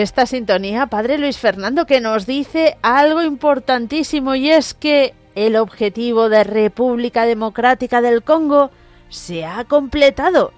esta 0.00 0.24
sintonía, 0.24 0.86
Padre 0.86 1.18
Luis 1.18 1.36
Fernando, 1.36 1.84
que 1.84 2.00
nos 2.00 2.24
dice 2.26 2.78
algo 2.80 3.22
importantísimo 3.22 4.34
y 4.34 4.48
es 4.48 4.72
que 4.72 5.12
el 5.34 5.54
objetivo 5.56 6.30
de 6.30 6.44
República 6.44 7.26
Democrática 7.26 8.00
del 8.00 8.22
Congo 8.22 8.70
se 9.10 9.44
ha 9.44 9.64
completado. 9.64 10.52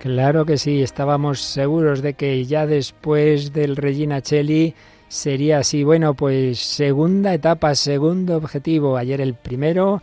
Claro 0.00 0.44
que 0.44 0.58
sí, 0.58 0.82
estábamos 0.82 1.40
seguros 1.40 2.02
de 2.02 2.12
que 2.12 2.44
ya 2.44 2.66
después 2.66 3.54
del 3.54 3.76
Regina 3.76 4.20
Cheli 4.20 4.74
sería 5.08 5.60
así. 5.60 5.82
Bueno, 5.82 6.12
pues 6.12 6.58
segunda 6.58 7.32
etapa, 7.32 7.74
segundo 7.74 8.36
objetivo. 8.36 8.98
Ayer 8.98 9.22
el 9.22 9.32
primero, 9.32 10.02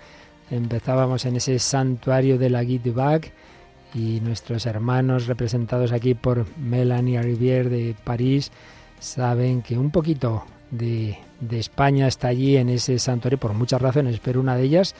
empezábamos 0.49 1.25
en 1.25 1.35
ese 1.35 1.59
santuario 1.59 2.39
de 2.39 2.49
la 2.49 2.63
Guide 2.63 2.91
y 3.93 4.19
nuestros 4.21 4.65
hermanos 4.65 5.27
representados 5.27 5.91
aquí 5.91 6.13
por 6.13 6.45
Melanie 6.57 7.21
Rivière 7.21 7.69
de 7.69 7.95
París 8.03 8.51
saben 8.99 9.61
que 9.61 9.77
un 9.77 9.91
poquito 9.91 10.45
de, 10.69 11.17
de, 11.39 11.59
España 11.59 12.07
está 12.07 12.29
allí 12.29 12.57
en 12.57 12.69
ese 12.69 12.97
santuario 12.99 13.37
por 13.37 13.53
muchas 13.53 13.81
razones, 13.81 14.19
pero 14.23 14.39
una 14.39 14.55
de 14.55 14.63
ellas 14.63 14.95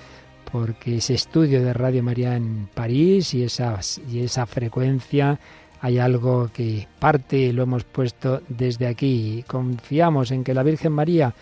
porque 0.52 0.98
ese 0.98 1.14
estudio 1.14 1.64
de 1.64 1.74
Radio 1.74 2.04
María 2.04 2.36
en 2.36 2.68
París 2.74 3.34
y 3.34 3.44
esa, 3.44 3.80
y 4.12 4.20
esa 4.20 4.46
frecuencia 4.46 5.40
hay 5.80 5.98
algo 5.98 6.50
que 6.54 6.88
parte 7.00 7.54
lo 7.54 7.64
hemos 7.64 7.84
puesto 7.86 8.42
desde 8.50 8.88
aquí. 8.88 9.44
Confiamos 9.48 10.32
en 10.32 10.44
que 10.44 10.54
la 10.54 10.64
Virgen 10.64 10.92
María 10.92 11.34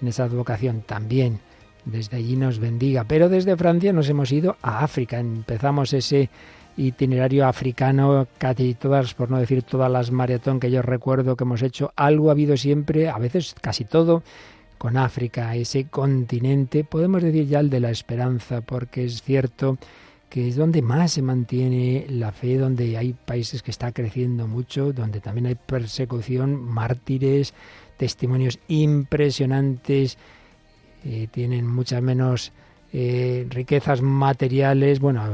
en 0.00 0.08
esa 0.08 0.24
advocación 0.24 0.82
también 0.82 1.40
desde 1.84 2.16
allí 2.16 2.36
nos 2.36 2.58
bendiga. 2.58 3.04
Pero 3.04 3.28
desde 3.28 3.56
Francia 3.56 3.92
nos 3.92 4.08
hemos 4.08 4.32
ido 4.32 4.56
a 4.62 4.82
África. 4.82 5.20
Empezamos 5.20 5.92
ese 5.92 6.28
itinerario 6.76 7.46
africano, 7.46 8.26
casi 8.38 8.74
todas, 8.74 9.14
por 9.14 9.30
no 9.30 9.38
decir 9.38 9.62
todas 9.62 9.90
las 9.90 10.10
maratón 10.10 10.60
que 10.60 10.70
yo 10.70 10.82
recuerdo 10.82 11.36
que 11.36 11.44
hemos 11.44 11.62
hecho, 11.62 11.92
algo 11.96 12.28
ha 12.28 12.32
habido 12.32 12.56
siempre, 12.56 13.08
a 13.08 13.18
veces 13.18 13.54
casi 13.60 13.84
todo, 13.84 14.22
con 14.78 14.96
África, 14.96 15.54
ese 15.54 15.84
continente, 15.84 16.84
podemos 16.84 17.22
decir 17.22 17.46
ya 17.46 17.60
el 17.60 17.70
de 17.70 17.80
la 17.80 17.90
esperanza, 17.90 18.60
porque 18.60 19.04
es 19.04 19.22
cierto 19.22 19.78
que 20.28 20.48
es 20.48 20.56
donde 20.56 20.82
más 20.82 21.12
se 21.12 21.22
mantiene 21.22 22.06
la 22.08 22.32
fe, 22.32 22.58
donde 22.58 22.96
hay 22.96 23.12
países 23.12 23.62
que 23.62 23.70
está 23.70 23.92
creciendo 23.92 24.48
mucho, 24.48 24.92
donde 24.92 25.20
también 25.20 25.46
hay 25.46 25.54
persecución, 25.54 26.60
mártires, 26.60 27.54
testimonios 27.96 28.58
impresionantes, 28.66 30.18
eh, 31.04 31.28
tienen 31.30 31.68
muchas 31.68 32.02
menos 32.02 32.52
eh, 32.96 33.44
riquezas 33.50 34.02
materiales, 34.02 35.00
bueno, 35.00 35.24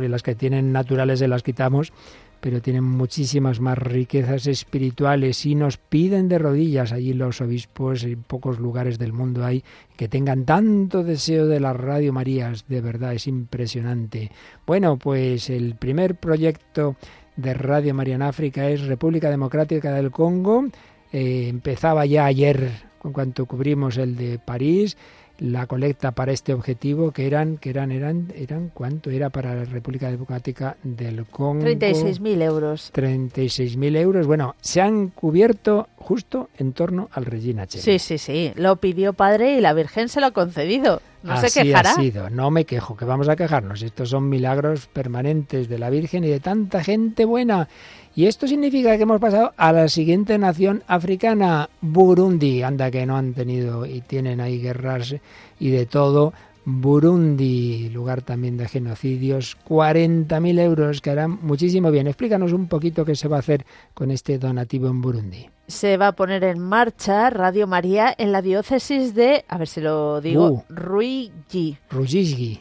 las 0.00 0.22
que 0.22 0.36
tienen 0.36 0.70
naturales 0.70 1.18
se 1.18 1.26
las 1.26 1.42
quitamos, 1.42 1.92
pero 2.40 2.62
tienen 2.62 2.84
muchísimas 2.84 3.58
más 3.58 3.76
riquezas 3.76 4.46
espirituales. 4.46 5.44
Y 5.44 5.56
nos 5.56 5.76
piden 5.76 6.28
de 6.28 6.38
rodillas 6.38 6.92
allí 6.92 7.12
los 7.12 7.40
obispos, 7.40 8.04
en 8.04 8.22
pocos 8.22 8.60
lugares 8.60 8.96
del 9.00 9.12
mundo 9.12 9.44
hay 9.44 9.64
que 9.96 10.06
tengan 10.06 10.44
tanto 10.44 11.02
deseo 11.02 11.48
de 11.48 11.58
las 11.58 11.76
Radio 11.76 12.12
Marías, 12.12 12.66
de 12.68 12.80
verdad 12.80 13.12
es 13.12 13.26
impresionante. 13.26 14.30
Bueno, 14.64 14.96
pues 14.96 15.50
el 15.50 15.74
primer 15.74 16.14
proyecto 16.14 16.94
de 17.34 17.54
Radio 17.54 17.92
María 17.92 18.14
en 18.14 18.22
África 18.22 18.70
es 18.70 18.82
República 18.86 19.30
Democrática 19.30 19.92
del 19.92 20.12
Congo, 20.12 20.66
eh, 21.12 21.48
empezaba 21.48 22.06
ya 22.06 22.26
ayer 22.26 22.70
en 23.02 23.12
cuanto 23.12 23.46
cubrimos 23.46 23.96
el 23.96 24.14
de 24.14 24.38
París, 24.38 24.96
la 25.40 25.66
colecta 25.66 26.12
para 26.12 26.32
este 26.32 26.52
objetivo 26.52 27.10
que 27.10 27.26
eran 27.26 27.56
que 27.56 27.70
eran 27.70 27.90
eran 27.90 28.32
eran 28.36 28.70
cuánto 28.72 29.10
era 29.10 29.30
para 29.30 29.54
la 29.54 29.64
República 29.64 30.10
Democrática 30.10 30.76
del 30.82 31.24
Congo 31.26 31.64
36.000 31.64 32.42
euros. 32.42 32.92
36.000 32.94 33.96
euros. 33.96 34.26
Bueno 34.26 34.54
se 34.60 34.80
han 34.80 35.08
cubierto 35.08 35.88
justo 35.96 36.50
en 36.58 36.72
torno 36.72 37.08
al 37.12 37.24
Regina 37.24 37.66
Cheli 37.66 37.82
sí 37.82 37.98
sí 37.98 38.18
sí. 38.18 38.52
Lo 38.54 38.76
pidió 38.76 39.14
padre 39.14 39.56
y 39.56 39.60
la 39.60 39.72
Virgen 39.72 40.08
se 40.08 40.20
lo 40.20 40.26
ha 40.26 40.30
concedido. 40.32 41.00
No 41.22 41.38
se 41.40 41.50
quejará 41.50 41.90
ha 41.90 41.94
sido. 41.94 42.30
No 42.30 42.50
me 42.50 42.64
quejo 42.64 42.96
que 42.96 43.04
vamos 43.04 43.28
a 43.28 43.36
quejarnos. 43.36 43.82
Estos 43.82 44.10
son 44.10 44.28
milagros 44.28 44.86
permanentes 44.86 45.68
de 45.68 45.78
la 45.78 45.90
Virgen 45.90 46.24
y 46.24 46.28
de 46.28 46.40
tanta 46.40 46.82
gente 46.82 47.24
buena 47.24 47.68
y 48.14 48.26
esto 48.26 48.48
significa 48.48 48.96
que 48.96 49.04
hemos 49.04 49.20
pasado 49.20 49.52
a 49.56 49.72
la 49.72 49.88
siguiente 49.88 50.36
nación 50.36 50.82
africana, 50.88 51.70
Burundi. 51.80 52.62
Anda 52.62 52.90
que 52.90 53.06
no 53.06 53.16
han 53.16 53.34
tenido 53.34 53.86
y 53.86 54.00
tienen 54.00 54.40
ahí 54.40 54.60
guerras 54.60 55.14
y 55.58 55.70
de 55.70 55.86
todo. 55.86 56.32
Burundi, 56.64 57.88
lugar 57.88 58.22
también 58.22 58.56
de 58.56 58.68
genocidios, 58.68 59.56
40.000 59.66 60.60
euros 60.60 61.00
que 61.00 61.10
harán 61.10 61.38
muchísimo 61.42 61.90
bien. 61.90 62.06
Explícanos 62.06 62.52
un 62.52 62.66
poquito 62.66 63.04
qué 63.04 63.14
se 63.14 63.28
va 63.28 63.36
a 63.36 63.40
hacer 63.40 63.64
con 63.94 64.10
este 64.10 64.38
donativo 64.38 64.88
en 64.88 65.00
Burundi 65.00 65.48
se 65.70 65.96
va 65.96 66.08
a 66.08 66.12
poner 66.12 66.44
en 66.44 66.58
marcha 66.58 67.30
Radio 67.30 67.66
María 67.66 68.14
en 68.16 68.32
la 68.32 68.42
diócesis 68.42 69.14
de, 69.14 69.44
a 69.48 69.58
ver 69.58 69.68
si 69.68 69.80
lo 69.80 70.20
digo, 70.20 70.50
uh, 70.50 70.64
Ruigi. 70.68 71.78
Ruigi, 71.90 72.60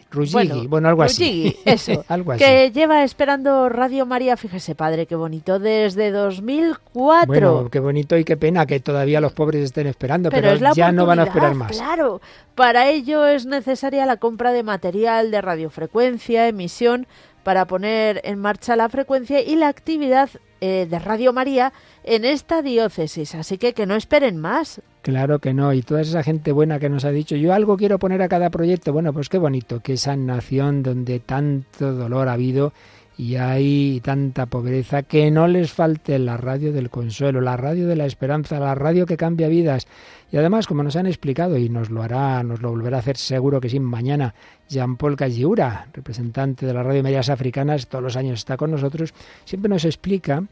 bueno, 0.68 0.88
algo 0.88 1.03
así. 1.03 1.58
eso. 1.66 2.03
algo 2.08 2.31
así. 2.31 2.44
Que 2.44 2.72
lleva 2.72 3.03
esperando 3.03 3.69
Radio 3.69 4.06
María, 4.06 4.38
fíjese 4.38 4.75
padre, 4.75 5.06
qué 5.06 5.16
bonito, 5.16 5.59
desde 5.59 6.12
2004. 6.12 7.28
Bueno, 7.28 7.69
qué 7.69 7.80
bonito 7.80 8.18
y 8.18 8.24
qué 8.24 8.38
pena 8.38 8.66
que 8.66 8.80
todavía 8.80 9.19
los 9.22 9.34
pobres 9.34 9.64
estén 9.64 9.88
esperando, 9.88 10.30
pero, 10.30 10.56
ya 10.74 10.92
no 10.92 11.06
van 11.06 11.19
a 11.19 11.24
esperar 11.24 11.56
más. 11.56 11.72
Claro, 11.72 12.22
para 12.56 12.90
ello 12.90 13.25
es 13.25 13.46
necesaria 13.46 14.06
la 14.06 14.18
compra 14.18 14.52
de 14.52 14.64
material 14.64 15.31
de 15.31 15.42
radiofrecuencia, 15.42 16.48
emisión, 16.48 17.08
para 17.50 17.66
poner 17.66 18.22
en 18.26 18.38
marcha 18.38 18.76
la 18.76 18.90
frecuencia 18.90 19.42
y 19.42 19.56
la 19.56 19.70
actividad 19.70 20.30
eh, 20.62 20.86
de 20.88 21.00
Radio 21.00 21.34
María 21.34 21.74
en 22.04 22.24
esta 22.24 22.62
diócesis. 22.62 23.34
Así 23.34 23.58
que 23.58 23.74
que 23.74 23.88
no 23.88 23.96
esperen 23.96 24.38
más. 24.38 24.84
Claro 25.02 25.40
que 25.40 25.56
no, 25.56 25.74
y 25.74 25.82
toda 25.82 26.02
esa 26.02 26.22
gente 26.22 26.52
buena 26.52 26.78
que 26.78 26.90
nos 26.90 27.06
ha 27.06 27.10
dicho, 27.10 27.36
yo 27.36 27.52
algo 27.52 27.76
quiero 27.76 27.98
poner 27.98 28.22
a 28.22 28.30
cada 28.30 28.52
proyecto, 28.52 28.94
bueno, 28.94 29.14
pues 29.14 29.30
qué 29.30 29.40
bonito, 29.40 29.80
que 29.80 29.94
esa 29.94 30.16
nación 30.16 30.84
donde 30.84 31.20
tanto 31.22 31.92
dolor 31.92 32.28
ha 32.28 32.34
habido 32.34 32.72
y 33.18 33.38
hay 33.38 34.00
tanta 34.02 34.46
pobreza, 34.46 35.02
que 35.02 35.31
no 35.31 35.48
les 35.48 35.74
falte 35.74 36.20
la 36.20 36.38
radio 36.38 36.72
del 36.72 36.92
consuelo, 36.92 37.42
la 37.42 37.58
radio 37.58 37.88
de 37.88 37.96
la 37.96 38.06
esperanza, 38.06 38.60
la 38.60 38.76
radio 38.76 39.08
que 39.08 39.18
cambia 39.18 39.48
vidas. 39.48 39.88
Y 40.32 40.38
además, 40.38 40.68
como 40.68 40.84
nos 40.84 40.96
han 40.96 41.08
explicado, 41.08 41.58
y 41.58 41.70
nos 41.70 41.90
lo 41.90 42.04
hará, 42.04 42.44
nos 42.44 42.62
lo 42.62 42.70
volverá 42.70 42.98
a 42.98 43.00
hacer 43.00 43.18
seguro 43.18 43.60
que 43.60 43.70
sí 43.70 43.80
mañana, 43.80 44.36
Jean-Paul 44.70 45.16
Cagiura, 45.16 45.88
representante 45.94 46.66
de 46.66 46.74
la 46.74 46.84
Radio 46.84 47.02
Medias 47.02 47.30
Africanas, 47.30 47.88
todos 47.88 48.04
los 48.04 48.16
años 48.16 48.40
está 48.40 48.56
con 48.56 48.72
nosotros, 48.72 49.14
siempre 49.46 49.70
nos 49.70 49.86
explica 49.86 50.44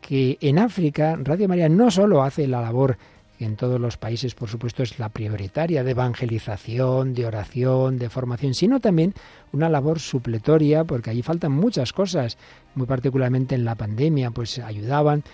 que 0.00 0.38
en 0.40 0.58
África 0.58 1.18
Radio 1.22 1.48
María 1.48 1.68
no 1.68 1.90
solo 1.90 2.22
hace 2.22 2.46
la 2.46 2.62
labor 2.62 2.96
que 3.38 3.44
en 3.44 3.56
todos 3.56 3.78
los 3.78 3.98
países, 3.98 4.34
por 4.34 4.48
supuesto, 4.48 4.82
es 4.82 4.98
la 4.98 5.10
prioritaria 5.10 5.84
de 5.84 5.90
evangelización, 5.90 7.12
de 7.12 7.26
oración, 7.26 7.98
de 7.98 8.08
formación, 8.08 8.54
sino 8.54 8.80
también 8.80 9.12
una 9.52 9.68
labor 9.68 10.00
supletoria, 10.00 10.84
porque 10.84 11.10
allí 11.10 11.22
faltan 11.22 11.52
muchas 11.52 11.92
cosas, 11.92 12.38
muy 12.76 12.86
particularmente 12.86 13.54
en 13.54 13.64
la 13.64 13.74
pandemia, 13.74 14.30
pues 14.30 14.58
ayudaban 14.58 15.24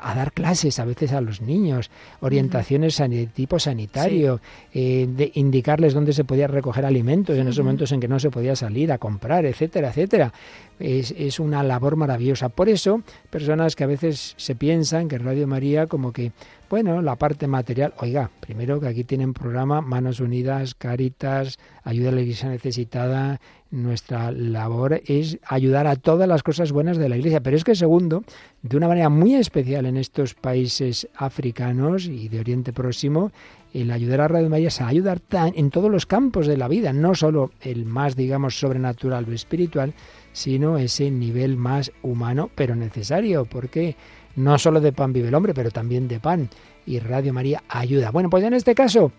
a 0.00 0.14
dar 0.14 0.32
clases 0.32 0.78
a 0.78 0.84
veces 0.84 1.12
a 1.12 1.20
los 1.20 1.40
niños, 1.40 1.90
orientaciones 2.20 2.98
de 2.98 3.26
tipo 3.26 3.58
sanitario, 3.58 4.40
eh, 4.74 5.08
de 5.08 5.30
indicarles 5.34 5.94
dónde 5.94 6.12
se 6.12 6.24
podía 6.24 6.48
recoger 6.48 6.84
alimentos 6.84 7.38
en 7.38 7.48
esos 7.48 7.64
momentos 7.64 7.92
en 7.92 8.00
que 8.00 8.08
no 8.08 8.18
se 8.18 8.30
podía 8.30 8.56
salir 8.56 8.92
a 8.92 8.98
comprar, 8.98 9.46
etcétera, 9.46 9.88
etcétera. 9.88 10.32
Es, 10.78 11.12
es 11.16 11.40
una 11.40 11.62
labor 11.62 11.96
maravillosa. 11.96 12.48
Por 12.48 12.68
eso, 12.68 13.02
personas 13.30 13.76
que 13.76 13.84
a 13.84 13.88
veces 13.88 14.34
se 14.36 14.54
piensan 14.54 15.08
que 15.08 15.18
Radio 15.18 15.46
María 15.46 15.86
como 15.86 16.12
que 16.12 16.32
bueno, 16.70 17.00
la 17.00 17.16
parte 17.16 17.46
material, 17.46 17.94
oiga, 17.96 18.30
primero 18.40 18.78
que 18.78 18.88
aquí 18.88 19.02
tienen 19.02 19.32
programa 19.32 19.80
Manos 19.80 20.20
Unidas, 20.20 20.74
Caritas, 20.74 21.58
Ayuda 21.88 22.10
a 22.10 22.12
la 22.12 22.20
Iglesia 22.20 22.50
Necesitada, 22.50 23.40
nuestra 23.70 24.30
labor 24.30 25.00
es 25.06 25.38
ayudar 25.42 25.86
a 25.86 25.96
todas 25.96 26.28
las 26.28 26.42
cosas 26.42 26.70
buenas 26.70 26.98
de 26.98 27.08
la 27.08 27.16
Iglesia, 27.16 27.40
pero 27.40 27.56
es 27.56 27.64
que 27.64 27.74
segundo, 27.74 28.24
de 28.60 28.76
una 28.76 28.88
manera 28.88 29.08
muy 29.08 29.36
especial 29.36 29.86
en 29.86 29.96
estos 29.96 30.34
países 30.34 31.08
africanos 31.16 32.04
y 32.04 32.28
de 32.28 32.40
Oriente 32.40 32.74
Próximo, 32.74 33.32
el 33.72 33.90
ayudar 33.90 34.20
a 34.20 34.28
Radio 34.28 34.50
María 34.50 34.68
es 34.68 34.82
ayudar 34.82 35.22
en 35.32 35.70
todos 35.70 35.90
los 35.90 36.04
campos 36.04 36.46
de 36.46 36.58
la 36.58 36.68
vida, 36.68 36.92
no 36.92 37.14
solo 37.14 37.52
el 37.62 37.86
más, 37.86 38.16
digamos, 38.16 38.58
sobrenatural 38.58 39.24
o 39.26 39.32
espiritual, 39.32 39.94
sino 40.34 40.76
ese 40.76 41.10
nivel 41.10 41.56
más 41.56 41.90
humano, 42.02 42.50
pero 42.54 42.74
necesario, 42.74 43.46
porque 43.46 43.96
no 44.36 44.58
solo 44.58 44.82
de 44.82 44.92
pan 44.92 45.14
vive 45.14 45.28
el 45.28 45.34
hombre, 45.34 45.54
pero 45.54 45.70
también 45.70 46.06
de 46.06 46.20
pan. 46.20 46.50
Y 46.84 46.98
Radio 46.98 47.32
María 47.32 47.62
ayuda. 47.66 48.10
Bueno, 48.10 48.28
pues 48.28 48.44
en 48.44 48.52
este 48.52 48.74
caso, 48.74 49.10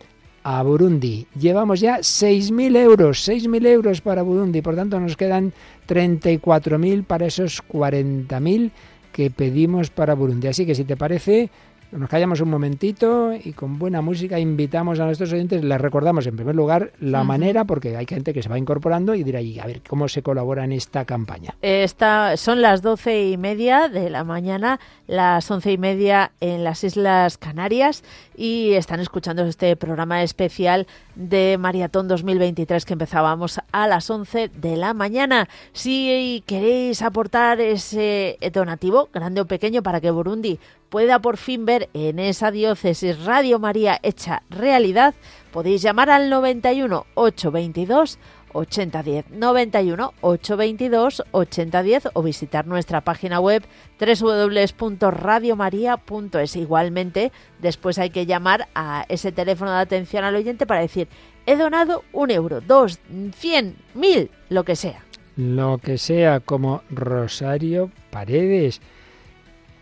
a 0.44 0.62
Burundi. 0.63 1.27
Llevamos 1.39 1.80
ya 1.80 2.00
6.000 2.00 2.77
euros, 2.77 3.27
6.000 3.27 3.65
euros 3.68 4.01
para 4.01 4.21
Burundi. 4.21 4.62
Por 4.62 4.75
tanto, 4.75 5.00
nos 5.00 5.15
quedan 5.15 5.53
34.000 5.88 7.03
para 7.06 7.27
esos 7.27 7.63
40.000 7.63 8.71
que 9.12 9.30
pedimos 9.30 9.89
para 9.89 10.15
Burundi. 10.15 10.47
Así 10.47 10.65
que 10.65 10.75
si 10.75 10.83
te 10.83 10.95
parece, 10.95 11.50
nos 11.91 12.09
callamos 12.09 12.39
un 12.41 12.50
momentito 12.50 13.33
y 13.33 13.53
con 13.53 13.80
buena 13.80 14.01
música 14.01 14.39
invitamos 14.39 15.00
a 15.00 15.06
nuestros 15.06 15.33
oyentes, 15.33 15.63
les 15.63 15.81
recordamos 15.81 16.27
en 16.27 16.36
primer 16.36 16.56
lugar 16.56 16.91
la 17.00 17.24
manera, 17.24 17.65
porque 17.65 17.97
hay 17.97 18.06
gente 18.06 18.33
que 18.33 18.44
se 18.44 18.50
va 18.50 18.57
incorporando 18.57 19.15
y 19.15 19.24
dirá, 19.24 19.39
a 19.39 19.68
ver, 19.68 19.81
¿cómo 19.88 20.07
se 20.07 20.21
colabora 20.21 20.63
en 20.63 20.71
esta 20.71 21.06
campaña? 21.06 21.56
Esta, 21.62 22.38
son 22.38 22.62
las 22.62 22.81
doce 22.81 23.30
y 23.30 23.38
media 23.38 23.89
de 23.89 24.09
la 24.09 24.24
mañana, 24.24 24.80
las 25.07 25.50
once 25.50 25.71
y 25.71 25.77
media 25.77 26.31
en 26.39 26.63
las 26.63 26.83
Islas 26.83 27.38
Canarias 27.38 28.03
y 28.35 28.74
están 28.74 29.00
escuchando 29.00 29.45
este 29.45 29.75
programa 29.75 30.21
especial 30.24 30.88
de 31.15 31.57
Maratón 31.59 32.07
2023 32.07 32.85
que 32.85 32.94
empezábamos 32.94 33.59
a 33.71 33.88
las 33.88 34.09
11 34.09 34.50
de 34.50 34.77
la 34.77 34.94
mañana. 34.94 35.50
Si 35.74 36.44
queréis 36.45 37.01
aportar 37.01 37.59
ese 37.59 38.38
donativo, 38.53 39.09
grande 39.13 39.42
o 39.42 39.45
pequeño, 39.45 39.83
para 39.83 40.00
que 40.00 40.12
Burundi 40.12 40.59
pueda 40.89 41.19
por 41.19 41.38
fin 41.38 41.65
ver 41.65 41.88
en 41.94 42.19
esa 42.19 42.51
diócesis 42.51 43.24
Radio 43.24 43.59
María 43.59 43.97
hecha 44.03 44.44
realidad, 44.50 45.13
podéis 45.51 45.81
llamar 45.81 46.09
al 46.09 46.30
91 46.30 47.06
822 47.13 48.19
8010 48.51 49.30
91 49.30 50.13
822 50.21 51.24
8010 51.31 52.09
o 52.13 52.24
visitar 52.24 52.65
nuestra 52.68 53.01
página 53.01 53.39
web 53.39 53.63
www.radiomaria.es. 54.00 56.56
Igualmente, 56.56 57.31
después 57.59 58.00
hay 58.00 58.09
que 58.09 58.25
llamar 58.25 58.68
a 58.74 59.06
ese 59.09 59.31
teléfono 59.31 59.71
de 59.71 59.77
atención 59.80 60.24
al 60.24 60.35
oyente 60.35 60.65
para 60.65 60.81
decir 60.81 61.07
he 61.45 61.56
donado 61.56 62.03
un 62.12 62.31
euro, 62.31 62.59
dos, 62.62 63.00
cien, 63.35 63.75
mil, 63.94 64.31
lo 64.50 64.63
que 64.63 64.75
sea. 64.75 65.06
Lo 65.35 65.77
que 65.77 65.97
sea, 65.97 66.42
como 66.42 66.83
Rosario 66.89 67.92
Paredes 68.12 68.81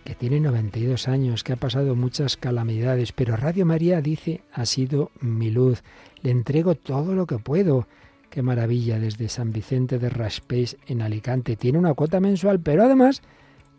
que 0.07 0.15
tiene 0.15 0.39
92 0.39 1.09
años, 1.09 1.43
que 1.43 1.51
ha 1.51 1.57
pasado 1.57 1.93
muchas 1.93 2.37
calamidades, 2.37 3.11
pero 3.11 3.35
Radio 3.35 3.65
María 3.65 3.99
dice, 3.99 4.39
ha 4.53 4.65
sido 4.65 5.11
mi 5.19 5.51
luz, 5.51 5.83
le 6.21 6.31
entrego 6.31 6.75
todo 6.75 7.13
lo 7.13 7.25
que 7.25 7.39
puedo. 7.39 7.89
Qué 8.29 8.41
maravilla 8.41 8.99
desde 8.99 9.27
San 9.27 9.51
Vicente 9.51 9.99
de 9.99 10.07
Raspés 10.07 10.77
en 10.87 11.01
Alicante. 11.01 11.57
Tiene 11.57 11.77
una 11.77 11.93
cuota 11.93 12.21
mensual, 12.21 12.61
pero 12.61 12.83
además 12.83 13.21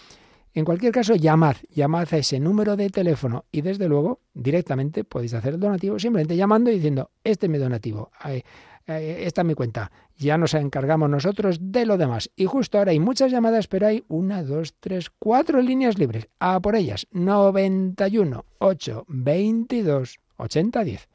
En 0.54 0.66
cualquier 0.66 0.92
caso, 0.92 1.14
llamad, 1.14 1.56
llamad 1.70 2.06
a 2.12 2.18
ese 2.18 2.38
número 2.38 2.76
de 2.76 2.90
teléfono 2.90 3.46
y 3.50 3.62
desde 3.62 3.88
luego 3.88 4.20
directamente 4.34 5.02
podéis 5.02 5.32
hacer 5.32 5.54
el 5.54 5.60
donativo 5.60 5.98
simplemente 5.98 6.36
llamando 6.36 6.70
y 6.70 6.74
diciendo, 6.74 7.10
este 7.24 7.46
es 7.46 7.50
mi 7.50 7.56
donativo, 7.56 8.10
esta 8.86 9.40
es 9.42 9.46
mi 9.46 9.54
cuenta. 9.54 9.90
Ya 10.16 10.38
nos 10.38 10.54
encargamos 10.54 11.10
nosotros 11.10 11.58
de 11.60 11.86
lo 11.86 11.98
demás. 11.98 12.30
Y 12.36 12.46
justo 12.46 12.78
ahora 12.78 12.92
hay 12.92 13.00
muchas 13.00 13.30
llamadas, 13.32 13.68
pero 13.68 13.86
hay 13.86 14.04
una, 14.08 14.42
dos, 14.42 14.74
tres, 14.80 15.10
cuatro 15.18 15.60
líneas 15.60 15.98
libres. 15.98 16.28
A 16.38 16.60
por 16.60 16.76
ellas. 16.76 17.06
91 17.12 18.44
8 18.58 19.04
22 19.08 20.20
80 20.36 20.84
10. 20.84 21.08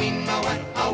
In 0.00 0.24
the 0.26 0.47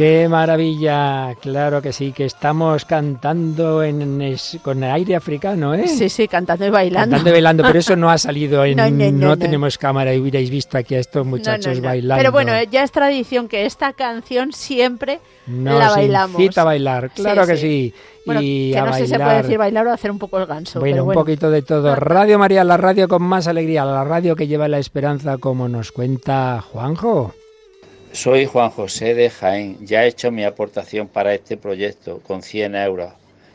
Qué 0.00 0.30
maravilla, 0.30 1.34
claro 1.42 1.82
que 1.82 1.92
sí, 1.92 2.12
que 2.12 2.24
estamos 2.24 2.86
cantando 2.86 3.82
en, 3.82 4.22
es- 4.22 4.58
con 4.62 4.82
aire 4.82 5.14
africano, 5.14 5.74
¿eh? 5.74 5.86
Sí, 5.88 6.08
sí, 6.08 6.26
cantando 6.26 6.64
y 6.64 6.70
bailando. 6.70 7.16
Cantando 7.16 7.28
y 7.28 7.32
bailando, 7.32 7.62
pero 7.64 7.78
eso 7.80 7.94
no 7.96 8.08
ha 8.08 8.16
salido 8.16 8.64
en... 8.64 8.78
No, 8.78 8.88
no, 8.88 9.10
no, 9.12 9.26
no. 9.28 9.36
tenemos 9.38 9.76
cámara 9.76 10.14
y 10.14 10.18
hubierais 10.18 10.48
visto 10.48 10.78
aquí 10.78 10.94
a 10.94 11.00
estos 11.00 11.26
muchachos 11.26 11.82
bailando. 11.82 12.18
Pero 12.18 12.32
bueno, 12.32 12.52
ya 12.70 12.82
es 12.82 12.90
tradición 12.92 13.46
que 13.46 13.66
esta 13.66 13.92
canción 13.92 14.54
siempre 14.54 15.20
Nos 15.46 15.78
la 15.78 15.90
bailamos. 15.90 16.56
a 16.56 16.64
bailar, 16.64 17.10
claro 17.10 17.44
Sí, 17.44 17.50
que 17.50 17.56
sí. 17.58 17.92
sí. 17.92 17.94
Bueno, 18.24 18.40
y 18.42 18.72
que 18.72 18.80
no 18.80 18.92
sé 18.94 19.00
si 19.00 19.06
se 19.08 19.18
puede 19.18 19.42
decir 19.42 19.58
bailar 19.58 19.86
o 19.86 19.92
hacer 19.92 20.10
un 20.10 20.18
poco 20.18 20.38
el 20.38 20.46
ganso. 20.46 20.80
Bueno, 20.80 20.94
pero 20.96 21.04
un 21.08 21.12
poquito 21.12 21.50
de 21.50 21.60
todo. 21.60 21.94
Radio 21.96 22.38
María, 22.38 22.64
la 22.64 22.78
radio 22.78 23.06
con 23.06 23.22
más 23.22 23.46
alegría, 23.48 23.84
la 23.84 24.04
radio 24.04 24.34
que 24.34 24.46
lleva 24.46 24.66
la 24.66 24.78
esperanza, 24.78 25.36
como 25.36 25.68
nos 25.68 25.92
cuenta 25.92 26.62
Juanjo. 26.72 27.34
Soy 28.12 28.44
Juan 28.44 28.70
José 28.70 29.14
de 29.14 29.30
Jaén. 29.30 29.78
Ya 29.86 30.04
he 30.04 30.08
hecho 30.08 30.32
mi 30.32 30.44
aportación 30.44 31.06
para 31.06 31.32
este 31.32 31.56
proyecto 31.56 32.20
con 32.20 32.42
100 32.42 32.74
euros. 32.74 33.12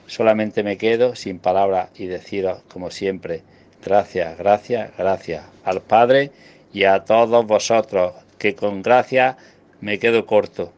Solamente 0.08 0.64
me 0.64 0.78
quedo 0.78 1.16
sin 1.16 1.40
palabras 1.40 1.90
y 1.96 2.06
deciros, 2.06 2.62
como 2.72 2.90
siempre, 2.90 3.42
gracias, 3.84 4.38
gracias, 4.38 4.92
gracias 4.98 5.44
al 5.66 5.82
Padre 5.82 6.32
y 6.72 6.86
a 6.86 7.04
todos 7.04 7.46
vosotros, 7.46 8.14
que 8.38 8.56
con 8.56 8.82
gracias 8.82 9.36
me 9.82 10.00
quedo 10.00 10.26
corto. 10.26 10.72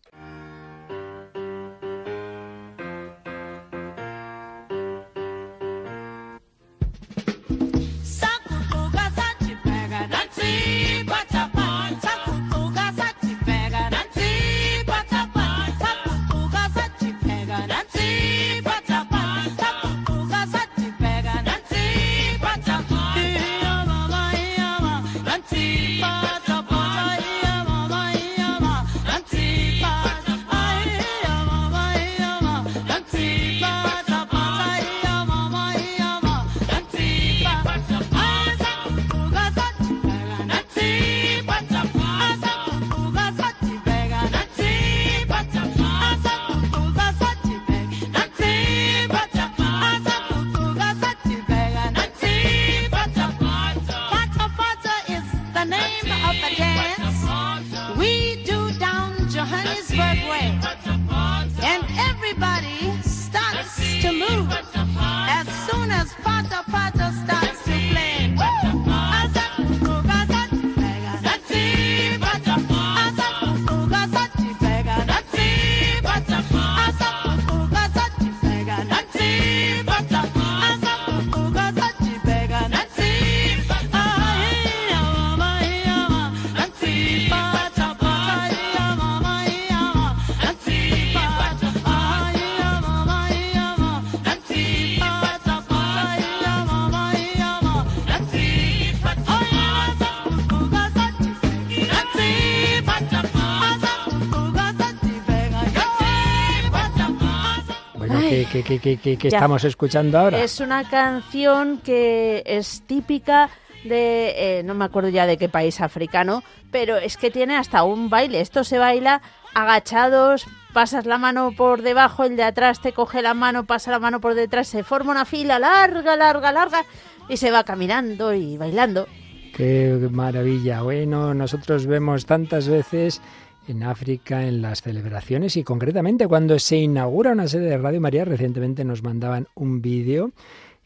Ay. 108.72 108.78
¿qué, 108.78 108.96
qué- 108.96 108.96
qué- 108.96 109.02
qué- 109.02 109.10
qué- 109.12 109.18
qué 109.18 109.30
Ya. 109.30 109.38
estamos 109.38 109.64
escuchando 109.64 110.18
ahora? 110.18 110.42
Es 110.42 110.60
una 110.60 110.88
canción 110.88 111.78
que 111.78 112.42
es 112.46 112.82
típica 112.86 113.48
de, 113.84 114.58
eh, 114.58 114.62
no 114.62 114.74
me 114.74 114.84
acuerdo 114.84 115.08
ya 115.08 115.26
de 115.26 115.36
qué 115.36 115.48
país 115.48 115.80
africano, 115.80 116.42
pero 116.70 116.96
es 116.96 117.16
que 117.16 117.30
tiene 117.30 117.56
hasta 117.56 117.82
un 117.82 118.08
baile. 118.10 118.40
Esto 118.40 118.62
se 118.64 118.78
baila 118.78 119.22
agachados, 119.54 120.46
pasas 120.72 121.04
la 121.06 121.18
mano 121.18 121.52
por 121.56 121.82
debajo, 121.82 122.24
el 122.24 122.36
de 122.36 122.44
atrás 122.44 122.80
te 122.80 122.92
coge 122.92 123.22
la 123.22 123.34
mano, 123.34 123.64
pasa 123.64 123.90
la 123.90 123.98
mano 123.98 124.20
por 124.20 124.34
detrás, 124.34 124.68
se 124.68 124.82
forma 124.84 125.12
una 125.12 125.24
fila 125.24 125.58
larga, 125.58 126.16
larga, 126.16 126.52
larga 126.52 126.84
y 127.28 127.36
se 127.36 127.50
va 127.50 127.64
caminando 127.64 128.32
y 128.34 128.56
bailando. 128.56 129.06
Qué 129.54 130.08
maravilla. 130.10 130.82
Bueno, 130.82 131.34
nosotros 131.34 131.86
vemos 131.86 132.24
tantas 132.24 132.68
veces 132.68 133.20
en 133.68 133.82
África 133.82 134.46
en 134.46 134.62
las 134.62 134.82
celebraciones 134.82 135.56
y 135.56 135.62
concretamente 135.62 136.26
cuando 136.26 136.58
se 136.58 136.78
inaugura 136.78 137.32
una 137.32 137.46
sede 137.46 137.68
de 137.68 137.78
Radio 137.78 138.00
María, 138.00 138.24
recientemente 138.24 138.84
nos 138.84 139.02
mandaban 139.02 139.48
un 139.54 139.82
vídeo. 139.82 140.32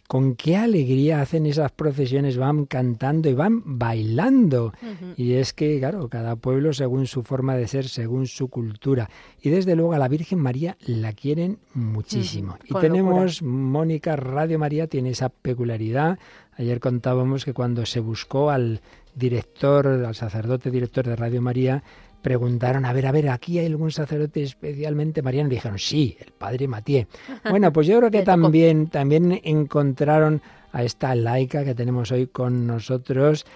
Con 0.09 0.37
qué 0.37 0.57
alegría 0.57 1.21
hacen 1.21 1.47
esas 1.47 1.73
procesiones, 1.73 2.37
van 2.37 2.67
cantando 2.67 3.29
y 3.29 3.35
van 3.35 3.63
bailando. 3.65 4.73
Y 5.17 5.35
es 5.35 5.53
que, 5.53 5.79
claro, 5.79 6.09
cada 6.09 6.37
pueblo 6.37 6.73
según 6.73 7.07
su 7.07 7.23
forma 7.23 7.57
de 7.57 7.67
ser, 7.67 7.89
según 7.89 8.27
su 8.27 8.49
cultura. 8.49 9.11
Y 9.43 9.51
desde 9.51 9.75
luego 9.75 9.95
a 9.95 9.99
la 9.99 10.09
Virgen 10.09 10.39
María 10.39 10.77
la 10.87 11.13
quieren 11.13 11.59
muchísimo. 11.75 12.57
Y 12.65 12.73
con 12.73 12.83
tenemos, 12.83 13.43
Mónica, 13.43 14.17
Radio 14.17 14.59
María 14.59 14.87
tiene 14.87 15.11
esa 15.11 15.29
peculiaridad. 15.29 16.19
Ayer 16.57 16.81
contábamos 16.81 17.45
que 17.45 17.53
cuando 17.53 17.85
se 17.85 18.01
buscó 18.01 18.51
al 18.51 18.81
director, 19.15 19.87
al 19.87 20.15
sacerdote 20.15 20.71
director 20.71 21.07
de 21.07 21.17
Radio 21.17 21.43
María, 21.43 21.83
preguntaron, 22.27 22.85
a 22.85 22.93
ver, 22.93 23.07
a 23.07 23.13
ver, 23.13 23.29
aquí 23.29 23.61
hay 23.61 23.67
algún 23.67 23.93
sacerdote 23.93 24.43
especialmente 24.43 25.23
mariano. 25.23 25.49
Dijeron, 25.49 25.79
sí, 25.79 26.17
el 26.19 26.33
padre 26.33 26.67
Matié. 26.67 27.07
Bueno, 27.49 27.73
pues 27.73 27.87
yo 27.87 27.99
creo 27.99 28.11
que 28.11 28.23
también, 28.25 28.89
también 28.89 29.41
encontraron 29.45 30.43
a 30.73 30.83
esta 30.83 31.15
laica 31.15 31.65
que 31.65 31.77
tenemos 31.77 32.11
hoy 32.11 32.27
con 32.27 32.67
nosotros, 32.67 33.47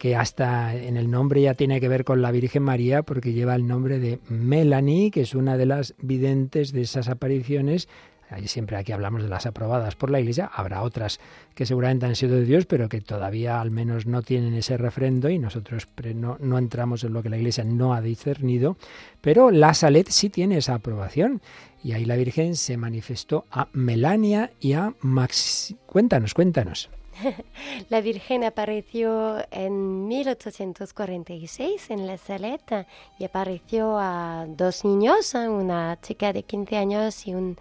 que 0.00 0.16
hasta 0.16 0.74
en 0.74 0.96
el 0.96 1.08
nombre 1.08 1.40
ya 1.42 1.54
tiene 1.54 1.80
que 1.80 1.88
ver 1.88 2.02
con 2.02 2.20
la 2.20 2.32
Virgen 2.32 2.64
María, 2.64 3.04
porque 3.04 3.32
lleva 3.32 3.54
el 3.54 3.68
nombre 3.68 4.00
de 4.00 4.18
Melanie, 4.28 5.12
que 5.12 5.20
es 5.20 5.36
una 5.36 5.56
de 5.56 5.66
las 5.66 5.94
videntes 6.02 6.72
de 6.72 6.80
esas 6.80 7.06
apariciones. 7.06 7.88
Siempre 8.46 8.76
aquí 8.76 8.92
hablamos 8.92 9.22
de 9.22 9.28
las 9.28 9.46
aprobadas 9.46 9.94
por 9.94 10.10
la 10.10 10.20
Iglesia. 10.20 10.50
Habrá 10.52 10.82
otras 10.82 11.20
que 11.54 11.66
seguramente 11.66 12.06
han 12.06 12.16
sido 12.16 12.36
de 12.36 12.44
Dios, 12.44 12.66
pero 12.66 12.88
que 12.88 13.00
todavía 13.00 13.60
al 13.60 13.70
menos 13.70 14.06
no 14.06 14.22
tienen 14.22 14.54
ese 14.54 14.76
refrendo 14.76 15.28
y 15.28 15.38
nosotros 15.38 15.88
no, 16.14 16.36
no 16.40 16.58
entramos 16.58 17.04
en 17.04 17.12
lo 17.12 17.22
que 17.22 17.30
la 17.30 17.36
Iglesia 17.36 17.64
no 17.64 17.94
ha 17.94 18.00
discernido. 18.00 18.76
Pero 19.20 19.50
la 19.50 19.74
Salet 19.74 20.08
sí 20.08 20.30
tiene 20.30 20.58
esa 20.58 20.74
aprobación. 20.74 21.40
Y 21.82 21.92
ahí 21.92 22.04
la 22.04 22.16
Virgen 22.16 22.56
se 22.56 22.76
manifestó 22.76 23.44
a 23.50 23.68
Melania 23.72 24.50
y 24.60 24.72
a 24.72 24.92
Max. 25.00 25.74
Cuéntanos, 25.86 26.34
cuéntanos. 26.34 26.90
La 27.90 28.00
Virgen 28.00 28.44
apareció 28.44 29.38
en 29.50 30.06
1846 30.08 31.90
en 31.90 32.06
La 32.06 32.18
Saleta 32.18 32.86
y 33.18 33.24
apareció 33.24 33.98
a 33.98 34.46
dos 34.48 34.84
niños, 34.84 35.34
una 35.34 35.98
chica 36.00 36.32
de 36.32 36.42
15 36.42 36.76
años 36.76 37.26
y 37.26 37.34
un 37.34 37.56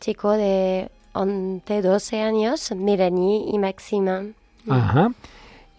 chico 0.00 0.32
de 0.32 0.90
11, 1.12 1.82
12 1.82 2.20
años, 2.20 2.72
Melanie 2.76 3.46
y 3.52 3.58
Maxima. 3.58 4.24
Ajá. 4.68 5.12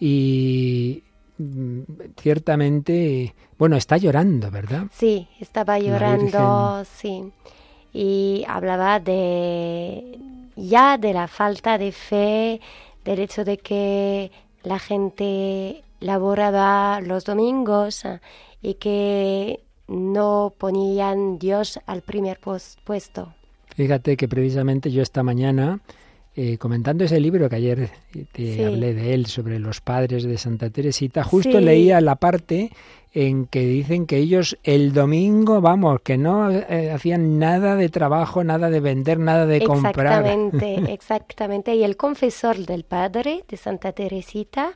Y 0.00 1.02
mm, 1.38 1.80
ciertamente, 2.20 3.34
bueno, 3.58 3.76
está 3.76 3.96
llorando, 3.96 4.50
¿verdad? 4.50 4.84
Sí, 4.92 5.28
estaba 5.40 5.78
llorando, 5.78 6.84
sí. 6.84 7.32
Y 7.92 8.44
hablaba 8.48 9.00
de 9.00 10.18
ya 10.56 10.98
de 10.98 11.12
la 11.12 11.28
falta 11.28 11.78
de 11.78 11.92
fe, 11.92 12.60
del 13.04 13.20
hecho 13.20 13.44
de 13.44 13.58
que 13.58 14.32
la 14.62 14.78
gente 14.78 15.84
laboraba 16.00 17.00
los 17.00 17.24
domingos 17.24 18.04
ah, 18.04 18.20
y 18.60 18.74
que 18.74 19.64
no 19.86 20.52
ponían 20.58 21.38
Dios 21.38 21.80
al 21.86 22.02
primer 22.02 22.38
puesto. 22.40 23.34
Fíjate 23.78 24.16
que 24.16 24.26
precisamente 24.26 24.90
yo 24.90 25.02
esta 25.02 25.22
mañana, 25.22 25.78
eh, 26.34 26.58
comentando 26.58 27.04
ese 27.04 27.20
libro 27.20 27.48
que 27.48 27.54
ayer 27.54 27.90
te 28.32 28.54
Sí. 28.56 28.64
hablé 28.64 28.92
de 28.92 29.14
él 29.14 29.26
sobre 29.26 29.60
los 29.60 29.80
padres 29.80 30.24
de 30.24 30.36
Santa 30.36 30.68
Teresita, 30.68 31.22
justo 31.22 31.58
Sí. 31.58 31.64
leía 31.64 32.00
la 32.00 32.16
parte 32.16 32.72
en 33.14 33.46
que 33.46 33.60
dicen 33.60 34.06
que 34.06 34.16
ellos 34.16 34.58
el 34.64 34.92
domingo, 34.92 35.60
vamos, 35.60 36.00
que 36.00 36.18
no 36.18 36.50
eh, 36.50 36.90
hacían 36.90 37.38
nada 37.38 37.76
de 37.76 37.88
trabajo, 37.88 38.42
nada 38.42 38.68
de 38.68 38.80
vender, 38.80 39.20
nada 39.20 39.46
de 39.46 39.60
comprar. 39.62 40.26
Exactamente, 40.26 40.92
exactamente. 40.92 41.74
Y 41.76 41.84
el 41.84 41.96
confesor 41.96 42.56
del 42.66 42.82
padre 42.82 43.44
de 43.48 43.56
Santa 43.56 43.92
Teresita 43.92 44.72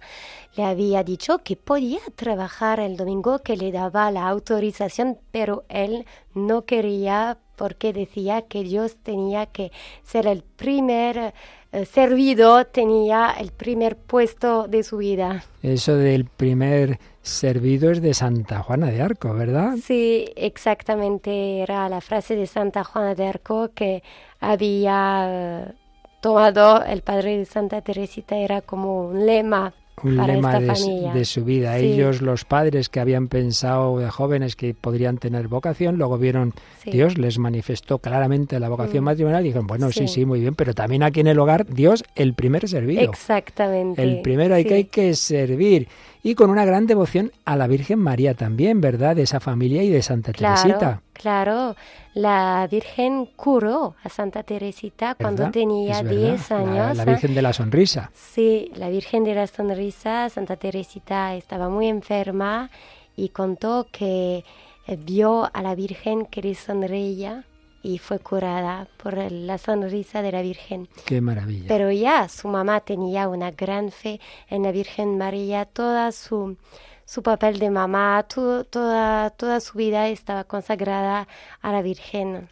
le 0.56 0.62
había 0.62 1.02
dicho 1.02 1.38
que 1.38 1.56
podía 1.56 1.98
trabajar 2.14 2.78
el 2.78 2.96
domingo, 2.96 3.40
que 3.40 3.56
le 3.56 3.72
daba 3.72 4.12
la 4.12 4.28
autorización, 4.28 5.18
pero 5.32 5.64
él 5.68 6.06
no 6.36 6.62
quería 6.62 7.36
porque 7.62 7.92
decía 7.92 8.42
que 8.42 8.64
Dios 8.64 8.96
tenía 9.04 9.46
que 9.46 9.70
ser 10.02 10.26
el 10.26 10.42
primer 10.42 11.32
eh, 11.70 11.84
servido, 11.84 12.64
tenía 12.64 13.30
el 13.38 13.52
primer 13.52 13.96
puesto 13.96 14.66
de 14.66 14.82
su 14.82 14.96
vida. 14.96 15.44
Eso 15.62 15.94
del 15.94 16.24
primer 16.24 16.98
servido 17.22 17.92
es 17.92 18.02
de 18.02 18.14
Santa 18.14 18.64
Juana 18.64 18.90
de 18.90 19.00
Arco, 19.00 19.32
¿verdad? 19.32 19.76
Sí, 19.80 20.24
exactamente. 20.34 21.62
Era 21.62 21.88
la 21.88 22.00
frase 22.00 22.34
de 22.34 22.48
Santa 22.48 22.82
Juana 22.82 23.14
de 23.14 23.28
Arco 23.28 23.70
que 23.72 24.02
había 24.40 25.26
eh, 25.28 25.72
tomado 26.20 26.84
el 26.84 27.02
padre 27.02 27.38
de 27.38 27.44
Santa 27.44 27.80
Teresita. 27.80 28.38
Era 28.38 28.60
como 28.60 29.06
un 29.06 29.24
lema 29.24 29.72
un 30.04 30.16
para 30.16 30.34
lema 30.34 30.58
esta 30.58 30.72
de, 30.72 30.76
su- 30.76 30.84
familia. 30.86 31.12
de 31.14 31.24
su 31.24 31.44
vida. 31.44 31.78
Sí. 31.78 31.84
Ellos, 31.86 32.22
los 32.22 32.44
padres 32.44 32.88
que 32.88 33.00
habían 33.00 33.28
pensado 33.28 33.98
de 33.98 34.10
jóvenes 34.10 34.56
que 34.56 34.74
podrían 34.74 35.18
tener 35.18 35.48
vocación, 35.48 35.96
luego 35.96 36.18
vieron 36.18 36.52
Sí. 36.82 36.90
Dios 36.90 37.16
les 37.18 37.38
manifestó 37.38 37.98
claramente 37.98 38.58
la 38.58 38.68
vocación 38.68 39.04
Mm. 39.04 39.06
matrimonial 39.06 39.42
y 39.44 39.48
dijeron, 39.48 39.66
bueno, 39.66 39.90
sí. 39.92 40.08
Sí. 40.08 40.14
sí, 40.14 40.24
muy 40.26 40.40
bien, 40.40 40.54
pero 40.54 40.74
también 40.74 41.02
aquí 41.04 41.20
en 41.20 41.28
el 41.28 41.38
hogar, 41.38 41.66
Dios, 41.66 42.02
el 42.16 42.34
primer 42.34 42.68
servido. 42.68 43.02
Exactamente. 43.02 44.02
El 44.02 44.20
primero 44.22 44.54
hay 44.54 44.64
que 44.64 44.74
hay 44.74 44.84
que 44.84 45.14
servir. 45.14 45.88
Y 46.24 46.36
con 46.36 46.50
una 46.50 46.64
gran 46.64 46.86
devoción 46.86 47.32
a 47.44 47.56
la 47.56 47.66
Virgen 47.66 47.98
María 47.98 48.34
también, 48.34 48.80
¿verdad? 48.80 49.16
De 49.16 49.22
esa 49.22 49.40
familia 49.40 49.82
y 49.82 49.88
de 49.90 50.02
Santa 50.02 50.32
Claro, 50.32 50.62
Teresita. 50.62 51.02
claro. 51.12 51.74
La 52.14 52.68
Virgen 52.70 53.26
curó 53.34 53.96
a 54.04 54.08
Santa 54.08 54.44
Teresita 54.44 55.16
cuando 55.16 55.42
¿verdad? 55.44 55.52
tenía 55.52 55.98
Es 55.98 56.04
verdad, 56.04 56.20
10 56.20 56.50
la- 56.50 56.56
años. 56.58 56.96
La, 56.96 57.04
Virgen 57.06 57.34
de 57.34 57.42
la 57.42 57.52
Sonrisa. 57.52 58.10
Sí, 58.14 58.70
la 58.76 58.88
Virgen 58.88 59.24
de 59.24 59.34
la 59.34 59.46
Sonrisa, 59.48 60.28
Santa 60.28 60.56
Teresita 60.56 61.34
estaba 61.34 61.68
muy 61.68 61.88
enferma 61.88 62.70
y 63.16 63.30
contó 63.30 63.88
que 63.90 64.44
eh, 64.86 64.96
vio 64.96 65.50
a 65.52 65.60
la 65.62 65.74
Virgen 65.74 66.26
que 66.26 66.42
le 66.42 66.54
sonreía 66.54 67.44
y 67.82 67.98
fue 67.98 68.18
curada 68.18 68.86
por 68.96 69.16
la 69.30 69.58
sonrisa 69.58 70.22
de 70.22 70.32
la 70.32 70.42
Virgen. 70.42 70.88
Qué 71.04 71.20
maravilla. 71.20 71.66
Pero 71.68 71.90
ya 71.90 72.28
su 72.28 72.48
mamá 72.48 72.80
tenía 72.80 73.28
una 73.28 73.50
gran 73.50 73.90
fe 73.90 74.20
en 74.48 74.62
la 74.62 74.72
Virgen 74.72 75.18
María, 75.18 75.64
toda 75.64 76.12
su, 76.12 76.56
su 77.04 77.22
papel 77.22 77.58
de 77.58 77.70
mamá, 77.70 78.24
toda, 78.24 79.30
toda 79.30 79.60
su 79.60 79.78
vida 79.78 80.08
estaba 80.08 80.44
consagrada 80.44 81.28
a 81.60 81.72
la 81.72 81.82
Virgen. 81.82 82.48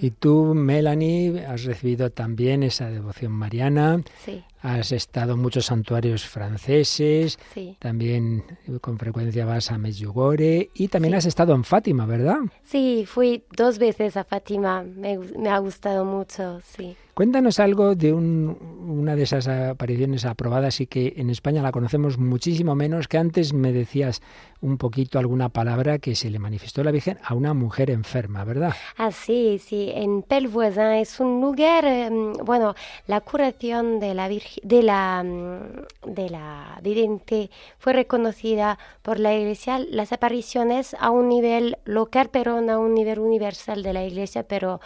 Y 0.00 0.10
tú, 0.10 0.54
Melanie, 0.54 1.44
has 1.46 1.64
recibido 1.64 2.10
también 2.10 2.62
esa 2.62 2.90
devoción 2.90 3.32
mariana. 3.32 4.02
Sí, 4.24 4.42
Has 4.66 4.92
estado 4.92 5.34
en 5.34 5.40
muchos 5.40 5.66
santuarios 5.66 6.24
franceses, 6.26 7.38
sí. 7.52 7.76
también 7.78 8.44
eh, 8.66 8.78
con 8.80 8.98
frecuencia 8.98 9.44
vas 9.44 9.70
a 9.70 9.76
Medjugorje 9.76 10.70
y 10.74 10.88
también 10.88 11.12
Sí. 11.12 11.18
has 11.18 11.26
estado 11.26 11.54
en 11.54 11.64
Fátima, 11.64 12.06
¿verdad? 12.06 12.38
Sí, 12.62 13.04
fui 13.06 13.44
dos 13.54 13.78
veces 13.78 14.16
a 14.16 14.24
Fátima, 14.24 14.82
me, 14.82 15.18
me 15.18 15.50
ha 15.50 15.58
gustado 15.58 16.06
mucho, 16.06 16.60
sí. 16.76 16.96
Cuéntanos 17.14 17.60
algo 17.60 17.94
de 17.94 18.12
un- 18.12 18.58
una 18.88 19.14
de 19.14 19.22
esas 19.22 19.46
apariciones 19.46 20.24
aprobadas 20.24 20.80
y 20.80 20.88
que 20.88 21.14
en 21.16 21.30
España 21.30 21.62
la 21.62 21.70
conocemos 21.70 22.18
muchísimo 22.18 22.74
menos, 22.74 23.06
que 23.06 23.18
antes 23.18 23.52
me 23.52 23.72
decías 23.72 24.20
un 24.60 24.78
poquito 24.78 25.20
alguna 25.20 25.48
palabra 25.48 25.98
que 26.00 26.16
se 26.16 26.28
le 26.28 26.40
manifestó 26.40 26.82
la 26.82 26.90
Virgen 26.90 27.18
a 27.22 27.34
una 27.34 27.54
mujer 27.54 27.90
enferma, 27.90 28.42
¿verdad? 28.44 28.72
Ah, 28.96 29.12
sí, 29.12 29.60
sí, 29.64 29.92
en 29.94 30.22
Pelvoisin 30.22 30.82
es 30.82 31.20
un 31.20 31.40
lugar, 31.40 31.84
em, 31.84 32.32
bueno, 32.44 32.74
la 33.06 33.20
curación 33.20 34.00
de 34.00 34.14
la 34.14 34.26
Virgen, 34.26 34.68
de 34.68 34.82
la, 34.82 35.22
mm, 35.22 36.12
de 36.14 36.30
la 36.30 36.80
vidente 36.82 37.48
fue 37.78 37.92
reconocida 37.92 38.76
por 39.02 39.20
la 39.20 39.32
Iglesia, 39.34 39.78
las 39.78 40.12
apariciones 40.12 40.96
a 40.98 41.10
un 41.10 41.28
nivel 41.28 41.78
local, 41.84 42.28
pero 42.32 42.60
no 42.60 42.72
a 42.72 42.78
un 42.78 42.92
nivel 42.92 43.20
universal 43.20 43.84
de 43.84 43.92
la 43.92 44.04
Iglesia, 44.04 44.42
pero 44.48 44.80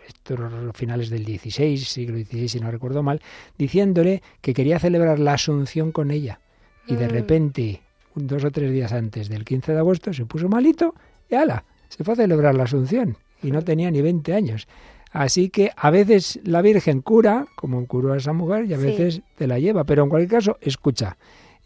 estos 0.08 0.40
finales 0.76 1.10
del 1.10 1.26
XVI, 1.26 1.78
siglo 1.78 2.18
XVI, 2.18 2.48
si 2.48 2.60
no 2.60 2.70
recuerdo 2.70 3.02
mal, 3.04 3.22
diciéndole 3.58 4.22
que 4.42 4.54
quería 4.54 4.80
celebrar 4.80 5.20
la 5.20 5.34
Asunción 5.34 5.92
con 5.92 6.12
ella. 6.12 6.40
Y 6.88 6.96
de 6.96 7.08
Mm. 7.08 7.12
repente, 7.12 7.82
dos 8.16 8.44
o 8.44 8.52
tres 8.52 8.72
días 8.72 8.92
antes 8.92 9.28
del 9.30 9.44
15 9.46 9.72
de 9.74 9.80
agosto, 9.80 10.14
se 10.14 10.26
puso 10.26 10.48
malito 10.48 10.94
y 11.30 11.36
ala, 11.36 11.64
se 11.90 12.04
fue 12.04 12.14
a 12.14 12.18
celebrar 12.18 12.54
la 12.56 12.64
Asunción 12.64 13.18
y 13.42 13.52
no 13.52 13.64
tenía 13.64 13.90
ni 13.90 14.02
20 14.02 14.34
años. 14.36 14.68
Así 15.14 15.50
que 15.50 15.72
a 15.76 15.90
veces 15.90 16.40
la 16.44 16.62
Virgen 16.62 17.02
cura, 17.02 17.48
como 17.56 17.86
curó 17.88 18.14
a 18.14 18.18
esa 18.18 18.34
mujer, 18.34 18.66
y 18.66 18.74
a 18.74 18.78
Sí. 18.78 18.86
veces 18.86 19.22
te 19.36 19.48
la 19.48 19.58
lleva, 19.60 19.84
pero 19.84 20.04
en 20.04 20.10
cualquier 20.10 20.30
caso, 20.40 20.58
escucha. 20.62 21.18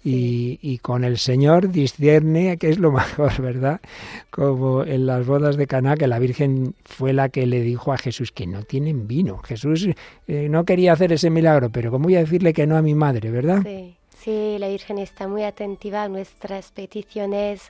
Y, 0.07 0.59
y 0.61 0.77
con 0.77 1.03
el 1.03 1.17
Señor 1.17 1.69
discierne 1.71 2.57
que 2.57 2.69
es 2.69 2.77
lo 2.77 2.91
mejor, 3.01 3.41
¿verdad? 3.41 3.81
Como 4.29 4.83
en 4.83 5.07
las 5.07 5.25
bodas 5.25 5.57
de 5.57 5.65
Caná, 5.65 5.97
que 5.97 6.05
la 6.05 6.19
Virgen 6.19 6.75
fue 6.85 7.11
la 7.11 7.29
que 7.29 7.47
le 7.47 7.61
dijo 7.61 7.91
a 7.91 7.97
Jesús 7.97 8.31
que 8.31 8.45
no 8.45 8.61
tienen 8.61 9.07
vino. 9.07 9.39
Jesús 9.39 9.89
eh, 10.27 10.47
no 10.47 10.63
quería 10.63 10.93
hacer 10.93 11.11
ese 11.11 11.31
milagro, 11.31 11.71
pero 11.71 11.89
¿cómo 11.89 12.03
voy 12.03 12.15
a 12.17 12.19
decirle 12.19 12.53
que 12.53 12.67
no 12.67 12.77
a 12.77 12.83
mi 12.83 12.93
madre, 12.93 13.31
verdad? 13.31 13.63
Sí, 13.63 13.97
sí, 14.15 14.57
la 14.59 14.67
Virgen 14.67 14.99
está 14.99 15.27
muy 15.27 15.43
atentiva 15.43 16.03
a 16.03 16.07
nuestras 16.07 16.71
peticiones. 16.71 17.63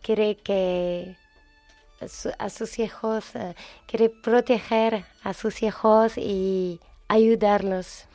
Quiere 0.00 0.36
que 0.36 1.16
a, 2.00 2.06
su- 2.06 2.30
a 2.38 2.50
sus 2.50 2.78
hijos, 2.78 3.34
eh, 3.34 3.54
quiere 3.86 4.10
proteger 4.10 5.04
a 5.24 5.34
sus 5.34 5.62
hijos 5.64 6.12
y 6.16 6.78
ayudarlos. 7.08 8.06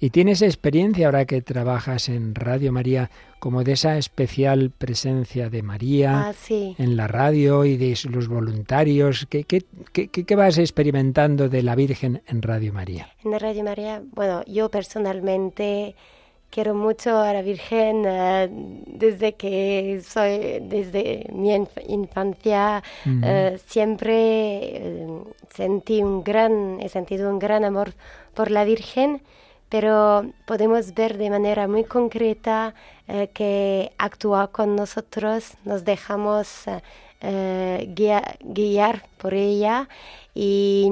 Y 0.00 0.10
tienes 0.10 0.42
experiencia 0.42 1.06
ahora 1.06 1.24
que 1.24 1.40
trabajas 1.42 2.08
en 2.08 2.34
Radio 2.34 2.72
María, 2.72 3.10
como 3.38 3.64
de 3.64 3.72
esa 3.72 3.96
especial 3.98 4.70
presencia 4.76 5.48
de 5.50 5.62
María 5.62 6.28
Ah, 6.28 6.32
sí. 6.32 6.76
en 6.78 6.96
la 6.96 7.08
radio 7.08 7.64
y 7.64 7.76
de 7.76 7.98
los 8.10 8.28
voluntarios. 8.28 9.26
¿Qué, 9.28 9.44
qué, 9.44 9.64
qué, 9.92 10.08
qué- 10.08 10.24
qué 10.24 10.36
vas 10.36 10.58
experimentando 10.58 11.48
de 11.48 11.62
la 11.62 11.74
Virgen 11.74 12.22
en 12.28 12.42
Radio 12.42 12.72
María? 12.72 13.08
En 13.24 13.38
Radio 13.40 13.64
María, 13.64 14.02
bueno, 14.14 14.44
yo 14.46 14.68
personalmente 14.70 15.94
quiero 16.50 16.74
mucho 16.74 17.18
a 17.18 17.32
la 17.32 17.42
Virgen 17.42 18.04
eh, 18.06 18.48
desde 18.86 19.32
que 19.32 20.00
soy, 20.06 20.60
desde 20.68 21.26
mi 21.32 21.48
inf- 21.48 21.82
infancia, 21.88 22.82
eh, 23.06 23.58
siempre 23.66 24.12
eh, 24.76 25.06
sentí 25.54 26.02
un 26.02 26.22
gran, 26.22 26.78
he 26.80 26.88
sentido 26.88 27.30
un 27.30 27.38
gran 27.38 27.64
amor 27.64 27.94
por 28.34 28.50
la 28.50 28.64
Virgen, 28.64 29.22
pero 29.68 30.24
podemos 30.46 30.94
ver 30.94 31.16
de 31.18 31.30
manera 31.30 31.66
muy 31.68 31.84
concreta 31.84 32.74
eh, 33.08 33.28
que 33.32 33.92
actúa 33.98 34.48
con 34.48 34.76
nosotros, 34.76 35.54
nos 35.64 35.84
dejamos 35.84 36.66
eh, 36.68 36.82
eh, 37.22 37.86
guia- 37.94 38.36
guiar 38.40 39.04
por 39.18 39.32
ella 39.34 39.88
y 40.34 40.88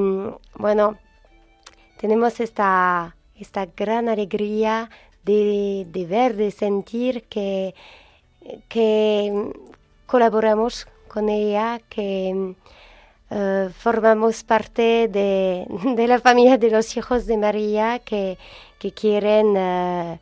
bueno, 0.54 0.96
tenemos 1.98 2.40
esta, 2.40 3.16
esta 3.36 3.66
gran 3.66 4.08
alegría 4.08 4.88
de, 5.24 5.86
de 5.90 6.06
ver, 6.06 6.36
de 6.36 6.50
sentir 6.50 7.24
que, 7.24 7.74
que 8.68 9.52
colaboramos 10.06 10.86
con 11.08 11.28
ella, 11.28 11.80
que 11.90 12.54
eh, 13.30 13.68
formamos 13.76 14.42
parte 14.44 15.08
de, 15.08 15.66
de 15.96 16.06
la 16.08 16.18
familia 16.20 16.58
de 16.58 16.70
los 16.70 16.96
hijos 16.96 17.26
de 17.26 17.36
María 17.36 17.98
que, 18.00 18.38
que 18.78 18.92
quieren 18.92 19.54
eh, 19.56 20.18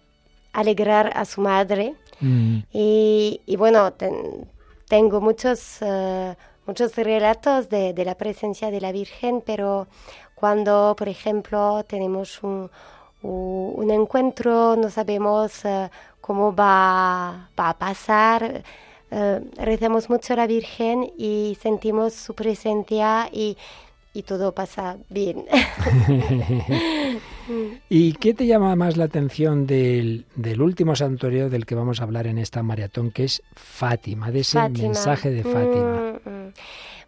alegrar 0.53 1.13
a 1.15 1.25
su 1.25 1.41
madre. 1.41 1.95
Mm. 2.21 2.59
Y, 2.73 3.41
y 3.47 3.57
bueno, 3.57 3.93
ten- 3.93 4.47
tengo 4.89 5.21
muchos, 5.21 5.79
eh, 5.81 6.35
muchos 6.67 6.95
relatos 6.97 7.69
de, 7.69 7.93
de 7.93 8.05
la 8.05 8.15
presencia 8.17 8.71
de 8.71 8.81
la 8.81 8.93
Virgen, 8.93 9.43
pero 9.45 9.87
cuando, 10.35 10.95
por 10.99 11.09
ejemplo, 11.09 11.85
tenemos 11.87 12.43
un, 12.43 12.71
un 13.23 13.91
encuentro, 13.91 14.77
no 14.77 14.91
sabemos 14.91 15.63
cómo 16.21 16.55
va, 16.55 17.49
va 17.59 17.69
a 17.71 17.79
pasar, 17.79 18.63
eh, 19.11 19.41
rezamos 19.57 20.11
mucho 20.11 20.35
a 20.35 20.37
la 20.37 20.47
Virgen 20.47 21.11
y 21.17 21.57
sentimos 21.61 22.15
su 22.15 22.35
presencia 22.35 23.29
y, 23.33 23.57
y 24.13 24.23
todo 24.23 24.53
pasa 24.53 24.97
bien. 25.09 25.45
¿Y 27.89 28.13
qué 28.15 28.35
te 28.35 28.47
llama 28.47 28.77
más 28.77 28.97
la 28.97 29.05
atención 29.05 29.67
del, 29.67 30.27
del 30.35 30.61
último 30.61 30.95
santuario 30.97 31.49
del 31.49 31.67
que 31.67 31.75
vamos 31.75 32.01
a 32.01 32.05
hablar 32.05 32.27
en 32.27 32.39
esta 32.39 32.63
maratón, 32.63 33.11
que 33.11 33.25
es 33.25 33.43
Fátima, 33.55 34.31
de 34.31 34.41
ese 34.41 34.59
Fátima. 34.59 34.89
mensaje 34.89 35.31
de 35.31 35.43
Fátima? 35.43 36.21
Mm, 36.25 36.31
mm. 36.31 36.53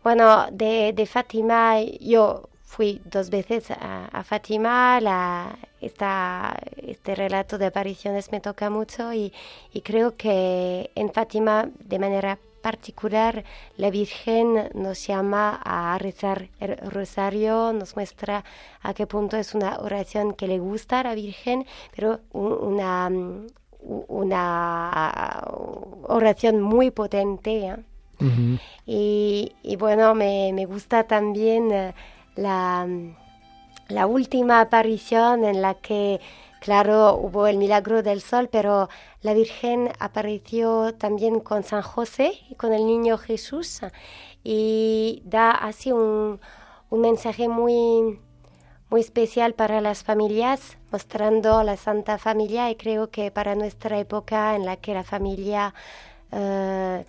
Bueno, 0.02 0.46
de, 0.50 0.92
de 0.94 1.06
Fátima 1.06 1.82
yo 2.00 2.49
fui 2.74 3.00
dos 3.04 3.26
veces 3.30 3.70
a, 3.70 4.06
a 4.18 4.22
Fátima, 4.30 5.00
la, 5.00 5.56
esta, 5.80 6.56
este 6.76 7.14
relato 7.14 7.58
de 7.58 7.66
apariciones 7.66 8.30
me 8.32 8.40
toca 8.40 8.70
mucho 8.70 9.12
y, 9.12 9.32
y 9.72 9.80
creo 9.88 10.16
que 10.16 10.90
en 10.94 11.08
Fátima 11.12 11.68
de 11.92 11.98
manera 11.98 12.38
particular 12.62 13.42
la 13.76 13.90
Virgen 13.90 14.46
nos 14.74 15.06
llama 15.08 15.60
a 15.64 15.98
rezar 15.98 16.48
el 16.60 16.76
rosario, 16.96 17.72
nos 17.72 17.96
muestra 17.96 18.44
a 18.82 18.94
qué 18.94 19.06
punto 19.06 19.36
es 19.36 19.54
una 19.54 19.78
oración 19.80 20.34
que 20.34 20.46
le 20.46 20.58
gusta 20.58 21.00
a 21.00 21.04
la 21.04 21.14
Virgen, 21.14 21.66
pero 21.94 22.20
un- 22.32 22.58
una, 22.72 23.10
una 24.08 25.42
oración 26.04 26.60
muy 26.62 26.90
potente. 26.90 27.52
¿eh? 27.68 27.76
Y, 28.86 29.52
y 29.62 29.76
bueno, 29.76 30.14
me, 30.14 30.52
me 30.52 30.66
gusta 30.66 31.04
también 31.04 31.72
eh, 31.72 31.94
la, 32.40 32.86
la 33.88 34.06
última 34.06 34.60
aparición 34.60 35.44
en 35.44 35.62
la 35.62 35.74
que, 35.74 36.20
claro, 36.60 37.16
hubo 37.16 37.46
el 37.46 37.58
milagro 37.58 38.02
del 38.02 38.20
sol, 38.20 38.48
pero 38.50 38.88
la 39.22 39.34
Virgen 39.34 39.90
apareció 39.98 40.94
también 40.94 41.40
con 41.40 41.62
San 41.62 41.82
José 41.82 42.32
y 42.48 42.54
con 42.54 42.72
el 42.72 42.86
niño 42.86 43.18
Jesús 43.18 43.80
y 44.42 45.22
da 45.24 45.50
así 45.50 45.92
un, 45.92 46.40
un 46.88 47.00
mensaje 47.00 47.48
muy, 47.48 48.20
muy 48.88 49.00
especial 49.00 49.54
para 49.54 49.80
las 49.80 50.02
familias, 50.02 50.78
mostrando 50.90 51.62
la 51.62 51.76
Santa 51.76 52.18
Familia 52.18 52.70
y 52.70 52.76
creo 52.76 53.10
que 53.10 53.30
para 53.30 53.54
nuestra 53.54 53.98
época 53.98 54.56
en 54.56 54.64
la 54.64 54.76
que 54.76 54.94
la 54.94 55.04
familia 55.04 55.74
eh, 56.32 57.04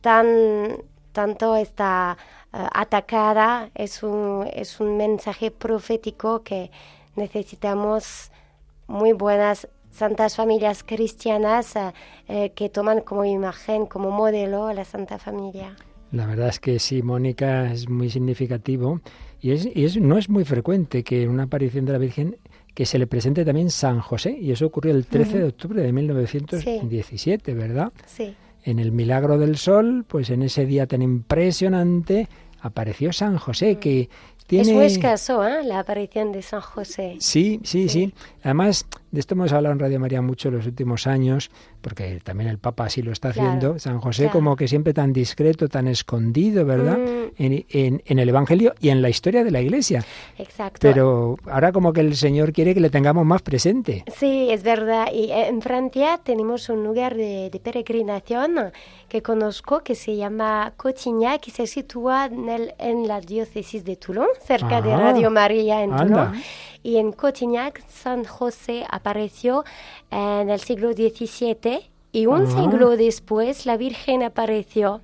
tan, 0.00 0.78
tanto 1.12 1.56
está 1.56 2.16
atacada, 2.52 3.70
es 3.74 4.02
un, 4.02 4.46
es 4.52 4.80
un 4.80 4.96
mensaje 4.96 5.50
profético 5.50 6.42
que 6.42 6.70
necesitamos 7.16 8.30
muy 8.86 9.12
buenas 9.12 9.68
santas 9.90 10.36
familias 10.36 10.82
cristianas 10.82 11.76
eh, 11.76 11.92
eh, 12.28 12.52
que 12.54 12.68
toman 12.68 13.00
como 13.00 13.24
imagen, 13.24 13.86
como 13.86 14.10
modelo 14.10 14.66
a 14.66 14.74
la 14.74 14.84
Santa 14.84 15.18
Familia. 15.18 15.76
La 16.10 16.26
verdad 16.26 16.48
es 16.48 16.60
que 16.60 16.78
sí, 16.78 17.02
Mónica, 17.02 17.72
es 17.72 17.88
muy 17.88 18.10
significativo 18.10 19.00
y, 19.40 19.52
es, 19.52 19.68
y 19.74 19.84
es, 19.84 19.96
no 19.96 20.18
es 20.18 20.28
muy 20.28 20.44
frecuente 20.44 21.04
que 21.04 21.22
en 21.22 21.30
una 21.30 21.44
aparición 21.44 21.84
de 21.84 21.92
la 21.92 21.98
Virgen 21.98 22.36
que 22.74 22.86
se 22.86 22.98
le 22.98 23.06
presente 23.06 23.44
también 23.44 23.70
San 23.70 24.00
José, 24.00 24.36
y 24.38 24.50
eso 24.50 24.66
ocurrió 24.66 24.94
el 24.94 25.04
13 25.06 25.38
de 25.38 25.44
octubre 25.44 25.82
de 25.82 25.92
1917, 25.92 27.52
¿verdad? 27.52 27.92
Sí, 28.06 28.34
En 28.64 28.78
el 28.78 28.92
Milagro 28.92 29.36
del 29.36 29.58
Sol, 29.58 30.06
pues 30.08 30.30
en 30.30 30.42
ese 30.42 30.64
día 30.64 30.86
tan 30.86 31.02
impresionante 31.02 32.28
apareció 32.62 33.12
San 33.12 33.36
José, 33.36 33.78
que 33.78 34.08
tiene... 34.46 34.68
es 34.68 34.74
muy 34.74 34.84
escaso 34.86 35.46
¿eh? 35.46 35.64
la 35.64 35.80
aparición 35.80 36.32
de 36.32 36.42
San 36.42 36.60
José. 36.60 37.16
Sí, 37.18 37.60
sí, 37.64 37.88
sí, 37.88 38.14
Además, 38.42 38.86
de 39.12 39.20
esto 39.20 39.34
hemos 39.34 39.52
hablado 39.52 39.72
en 39.74 39.78
Radio 39.78 40.00
María 40.00 40.20
mucho 40.22 40.48
en 40.48 40.56
los 40.56 40.66
últimos 40.66 41.06
años, 41.06 41.50
porque 41.80 42.18
también 42.24 42.50
el 42.50 42.58
Papa 42.58 42.86
así 42.86 43.00
lo 43.02 43.12
está 43.12 43.30
Claro, 43.32 43.48
haciendo. 43.50 43.78
San 43.78 44.00
José 44.00 44.24
claro. 44.24 44.32
como 44.32 44.56
que 44.56 44.66
siempre 44.66 44.92
tan 44.94 45.12
discreto, 45.12 45.68
tan 45.68 45.86
escondido, 45.86 46.64
¿verdad? 46.64 46.98
Mm. 46.98 47.22
En, 47.38 47.64
en- 47.70 48.02
en 48.04 48.18
el 48.18 48.28
Evangelio 48.28 48.74
y 48.80 48.88
en 48.88 49.00
la 49.02 49.08
historia 49.08 49.44
de 49.44 49.50
la 49.50 49.60
Iglesia. 49.60 50.04
Exacto. 50.38 50.78
Pero 50.82 51.36
ahora 51.50 51.72
como 51.72 51.92
que 51.92 52.00
el 52.00 52.16
Señor 52.16 52.52
quiere 52.52 52.74
que 52.74 52.80
le 52.80 52.90
tengamos 52.90 53.24
más 53.24 53.42
presente. 53.42 54.04
Sí, 54.16 54.48
es 54.50 54.62
verdad. 54.62 55.06
Y 55.12 55.30
en 55.30 55.62
Francia 55.62 56.18
tenemos 56.24 56.68
un 56.68 56.82
lugar 56.82 57.14
de, 57.14 57.48
de 57.50 57.60
peregrinación 57.60 58.72
que 59.08 59.22
conozco 59.22 59.80
que 59.80 59.94
se 59.94 60.16
llama 60.16 60.72
Cotignac, 60.76 61.40
que 61.40 61.50
se 61.50 61.66
sitúa 61.66 62.26
en, 62.26 62.48
el- 62.48 62.74
en 62.78 63.06
la 63.06 63.20
diócesis 63.20 63.84
de 63.84 63.96
Toulon, 63.96 64.28
cerca 64.46 64.80
de 64.80 64.92
Ah, 64.92 64.96
Radio 64.96 65.30
María 65.30 65.82
en 65.84 65.92
anda. 65.92 66.26
Toulon. 66.30 66.42
Y 66.82 66.96
en 66.96 67.12
Cotignac, 67.12 67.82
San 67.88 68.24
José 68.24 68.84
apareció 68.90 69.64
en 70.10 70.50
el 70.50 70.60
siglo 70.60 70.92
XVII 70.92 71.88
y 72.12 72.26
un 72.26 72.42
Ah. 72.46 72.46
siglo 72.50 72.96
después 72.96 73.66
la 73.66 73.76
Virgen 73.76 74.22
apareció. 74.22 75.00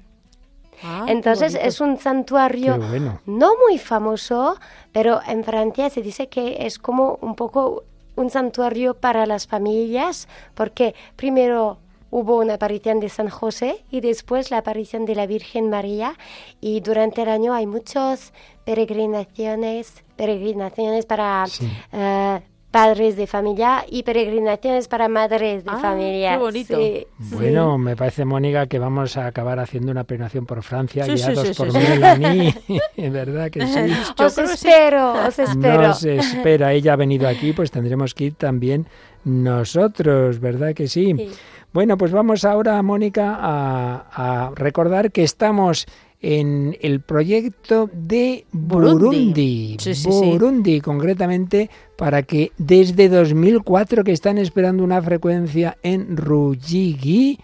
Ah, 0.83 1.07
Entonces 1.09 1.55
es 1.61 1.81
un 1.81 1.99
santuario 1.99 2.79
bueno. 2.79 3.21
no 3.27 3.53
muy 3.67 3.79
famoso, 3.79 4.57
pero 4.93 5.21
en 5.27 5.43
Francia 5.43 5.91
se 5.91 6.03
dice 6.03 6.29
que 6.29 6.67
es 6.67 6.79
como 6.79 7.19
un 7.21 7.35
poco 7.35 7.83
un 8.15 8.31
santuario 8.31 8.95
para 8.95 9.27
las 9.27 9.47
familias, 9.47 10.29
porque 10.55 10.95
primero 11.17 11.79
hubo 12.11 12.39
una 12.39 12.55
aparición 12.55 13.01
de 13.01 13.09
San 13.09 13.29
José 13.29 13.85
y 13.91 14.01
después 14.01 14.51
la 14.51 14.59
aparición 14.59 15.05
de 15.05 15.15
la 15.15 15.27
Virgen 15.27 15.69
María 15.69 16.17
y 16.61 16.81
durante 16.81 17.23
el 17.23 17.29
año 17.29 17.55
hay 17.55 17.67
muchas 17.67 18.33
peregrinaciones, 18.65 20.03
peregrinaciones 20.19 21.07
para 21.07 21.47
Sí. 21.47 21.67
eh, 21.93 22.41
padres 22.71 23.17
de 23.17 23.27
familia 23.27 23.87
y 23.89 24.03
peregrinaciones 24.03 24.89
para 24.89 25.09
madres 25.09 25.65
de 25.65 25.71
Ah, 25.73 25.79
familia. 25.79 26.33
qué 26.33 26.37
bonito. 26.39 26.77
Sí, 26.77 27.07
sí. 27.23 27.35
Bueno, 27.35 27.79
me 27.79 27.97
parece, 27.97 28.27
Mónica, 28.27 28.67
que 28.67 28.79
vamos 28.79 29.17
a 29.17 29.27
acabar 29.27 29.59
haciendo 29.59 29.91
una 29.91 30.05
peregrinación 30.05 30.45
por 30.45 30.63
Francia, 30.63 31.05
Sí, 31.07 31.13
guiados 31.13 31.47
sí, 31.49 31.55
sí, 31.55 31.63
por 31.63 31.73
sí. 31.73 31.79
Melanie. 31.79 32.55
¿Verdad 33.11 33.51
que 33.51 33.67
sí? 33.67 33.81
Yo 34.19 34.27
Os 34.27 34.37
espero, 34.37 35.13
os 35.27 35.39
espero. 35.39 35.81
Nos 35.83 36.05
espera, 36.05 36.75
ella 36.75 36.93
ha 36.93 36.97
venido 36.97 37.27
aquí, 37.27 37.55
pues 37.55 37.71
tendremos 37.71 38.13
que 38.13 38.25
ir 38.25 38.35
también 38.35 38.87
nosotros, 39.25 40.39
¿verdad 40.41 40.75
que 40.75 40.89
sí? 40.89 41.15
Sí. 41.17 41.31
Bueno, 41.73 41.97
pues 41.97 42.13
vamos 42.13 42.45
ahora, 42.45 42.81
Mónica, 42.83 43.37
a, 43.41 44.47
a 44.49 44.51
recordar 44.55 45.11
que 45.11 45.23
estamos 45.23 45.87
en 46.21 46.77
el 46.81 47.01
proyecto 47.01 47.89
de 47.93 48.45
Burundi. 48.51 48.99
Burundi. 49.05 49.77
Sí, 49.79 49.95
sí, 49.95 50.11
sí. 50.11 50.31
Burundi, 50.31 50.81
concretamente, 50.81 51.71
para 51.97 52.23
que 52.25 52.51
desde 52.59 53.09
2004 53.09 54.03
que 54.05 54.13
están 54.13 54.39
esperando 54.39 54.83
una 54.83 55.01
frecuencia 55.01 55.79
en 55.83 56.17
Ruyigi, 56.17 57.39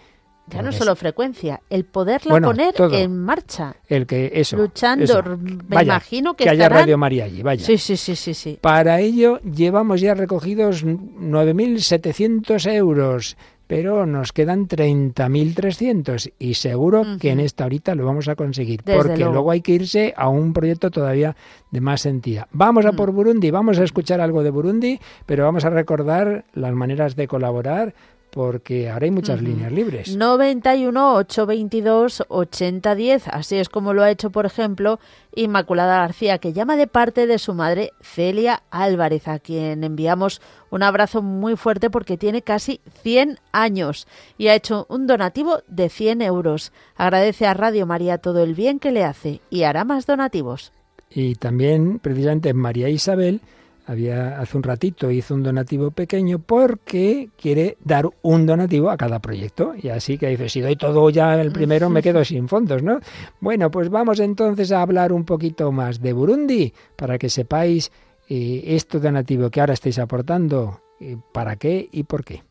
Ya 0.47 0.61
no 0.61 0.71
solo 0.71 0.95
frecuencia, 0.95 1.61
el 1.71 1.85
poderla 1.85 2.29
Bueno, 2.31 2.49
poner 2.49 2.73
todo. 2.75 2.93
en 2.93 3.17
marcha. 3.17 3.77
el 3.87 4.05
que 4.05 4.31
eso, 4.35 4.57
Luchando, 4.57 5.03
eso. 5.05 5.23
me 5.23 5.63
Vaya, 5.67 5.83
imagino 5.93 6.35
que, 6.35 6.43
que 6.43 6.49
haya 6.51 6.69
Radio 6.69 6.97
María 6.99 7.25
allí, 7.25 7.41
vaya. 7.41 7.65
Sí, 7.65 7.77
sí, 7.79 7.97
sí, 7.97 8.15
sí, 8.15 8.33
sí. 8.35 8.59
Para 8.61 8.99
ello 8.99 9.39
llevamos 9.41 10.01
ya 10.01 10.13
recogidos 10.13 10.85
9.700 10.85 12.71
euros, 12.73 13.37
pero 13.67 14.05
nos 14.05 14.31
quedan 14.31 14.67
30.300 14.67 16.31
y 16.39 16.53
seguro 16.55 17.03
que 17.19 17.31
en 17.31 17.39
esta 17.39 17.65
horita 17.65 17.95
lo 17.95 18.05
vamos 18.05 18.27
a 18.27 18.35
conseguir, 18.35 18.81
Desde 18.83 18.97
porque 18.97 19.17
luego. 19.17 19.33
luego 19.33 19.51
hay 19.51 19.61
que 19.61 19.73
irse 19.73 20.13
a 20.17 20.29
un 20.29 20.53
proyecto 20.53 20.91
todavía 20.91 21.35
de 21.71 21.81
más 21.81 22.05
entidad. 22.05 22.47
Vamos 22.51 22.85
a 22.85 22.91
Mm. 22.91 22.95
por 22.95 23.11
Burundi, 23.11 23.51
vamos 23.51 23.79
a 23.79 23.83
escuchar 23.83 24.21
algo 24.21 24.43
de 24.43 24.49
Burundi, 24.51 24.99
pero 25.25 25.43
vamos 25.43 25.65
a 25.65 25.69
recordar 25.69 26.45
las 26.53 26.73
maneras 26.73 27.15
de 27.15 27.27
colaborar 27.27 27.93
porque 28.35 28.89
ahora 28.89 29.05
hay 29.05 29.11
muchas 29.11 29.41
líneas 29.41 29.71
libres. 29.71 30.13
91 30.13 31.15
822 31.15 32.25
8010. 32.27 33.29
Así 33.29 33.55
es 33.55 33.69
como 33.69 33.93
lo 33.93 34.03
ha 34.03 34.11
hecho, 34.11 34.29
por 34.29 34.45
ejemplo, 34.45 34.99
Inmaculada 35.35 35.99
García, 35.99 36.37
que 36.37 36.51
llama 36.51 36.75
de 36.75 36.87
parte 36.87 37.27
de 37.27 37.39
su 37.39 37.53
madre 37.53 37.93
Celia 38.01 38.63
Álvarez, 38.71 39.29
a 39.29 39.39
quien 39.39 39.85
enviamos 39.85 40.41
un 40.69 40.83
abrazo 40.83 41.21
muy 41.21 41.55
fuerte 41.55 41.89
porque 41.89 42.17
tiene 42.17 42.41
casi 42.41 42.81
100 43.03 43.39
años 43.53 44.05
y 44.37 44.49
ha 44.49 44.55
hecho 44.55 44.85
un 44.89 45.07
donativo 45.07 45.59
de 45.69 45.87
100 45.87 46.21
euros. 46.21 46.73
Agradece 46.97 47.47
a 47.47 47.53
Radio 47.53 47.85
María 47.85 48.17
todo 48.17 48.43
el 48.43 48.53
bien 48.53 48.79
que 48.79 48.91
le 48.91 49.05
hace 49.05 49.39
y 49.49 49.63
hará 49.63 49.85
más 49.85 50.05
donativos. 50.07 50.73
Y 51.09 51.35
también, 51.35 51.99
precisamente, 51.99 52.53
María 52.53 52.89
Isabel 52.89 53.39
había 53.85 54.39
hace 54.39 54.57
un 54.57 54.63
ratito 54.63 55.11
hizo 55.11 55.35
un 55.35 55.43
donativo 55.43 55.91
pequeño 55.91 56.39
porque 56.39 57.29
quiere 57.39 57.77
dar 57.83 58.09
un 58.21 58.45
donativo 58.45 58.89
a 58.89 58.97
cada 58.97 59.19
proyecto. 59.19 59.73
Y 59.81 59.89
así 59.89 60.17
que 60.17 60.27
dice, 60.27 60.49
si 60.49 60.61
doy 60.61 60.75
todo 60.75 61.09
ya 61.09 61.39
el 61.39 61.51
primero 61.51 61.89
me 61.89 62.01
quedo 62.03 62.25
sin 62.25 62.47
fondos, 62.47 62.81
¿no? 62.83 62.99
Bueno, 63.39 63.69
pues 63.71 63.89
vamos 63.89 64.19
entonces 64.19 64.71
a 64.71 64.81
hablar 64.81 65.13
un 65.13 65.25
poquito 65.25 65.71
más 65.71 66.01
de 66.01 66.13
Burundi 66.13 66.73
para 66.95 67.17
que 67.17 67.29
sepáis 67.29 67.91
eh, 68.27 68.63
este 68.65 68.99
donativo 68.99 69.49
que 69.49 69.59
ahora 69.59 69.73
estáis 69.73 69.99
aportando, 69.99 70.81
eh, 70.99 71.17
para 71.33 71.55
qué 71.55 71.87
y 71.91 72.03
por 72.03 72.23
qué. 72.23 72.43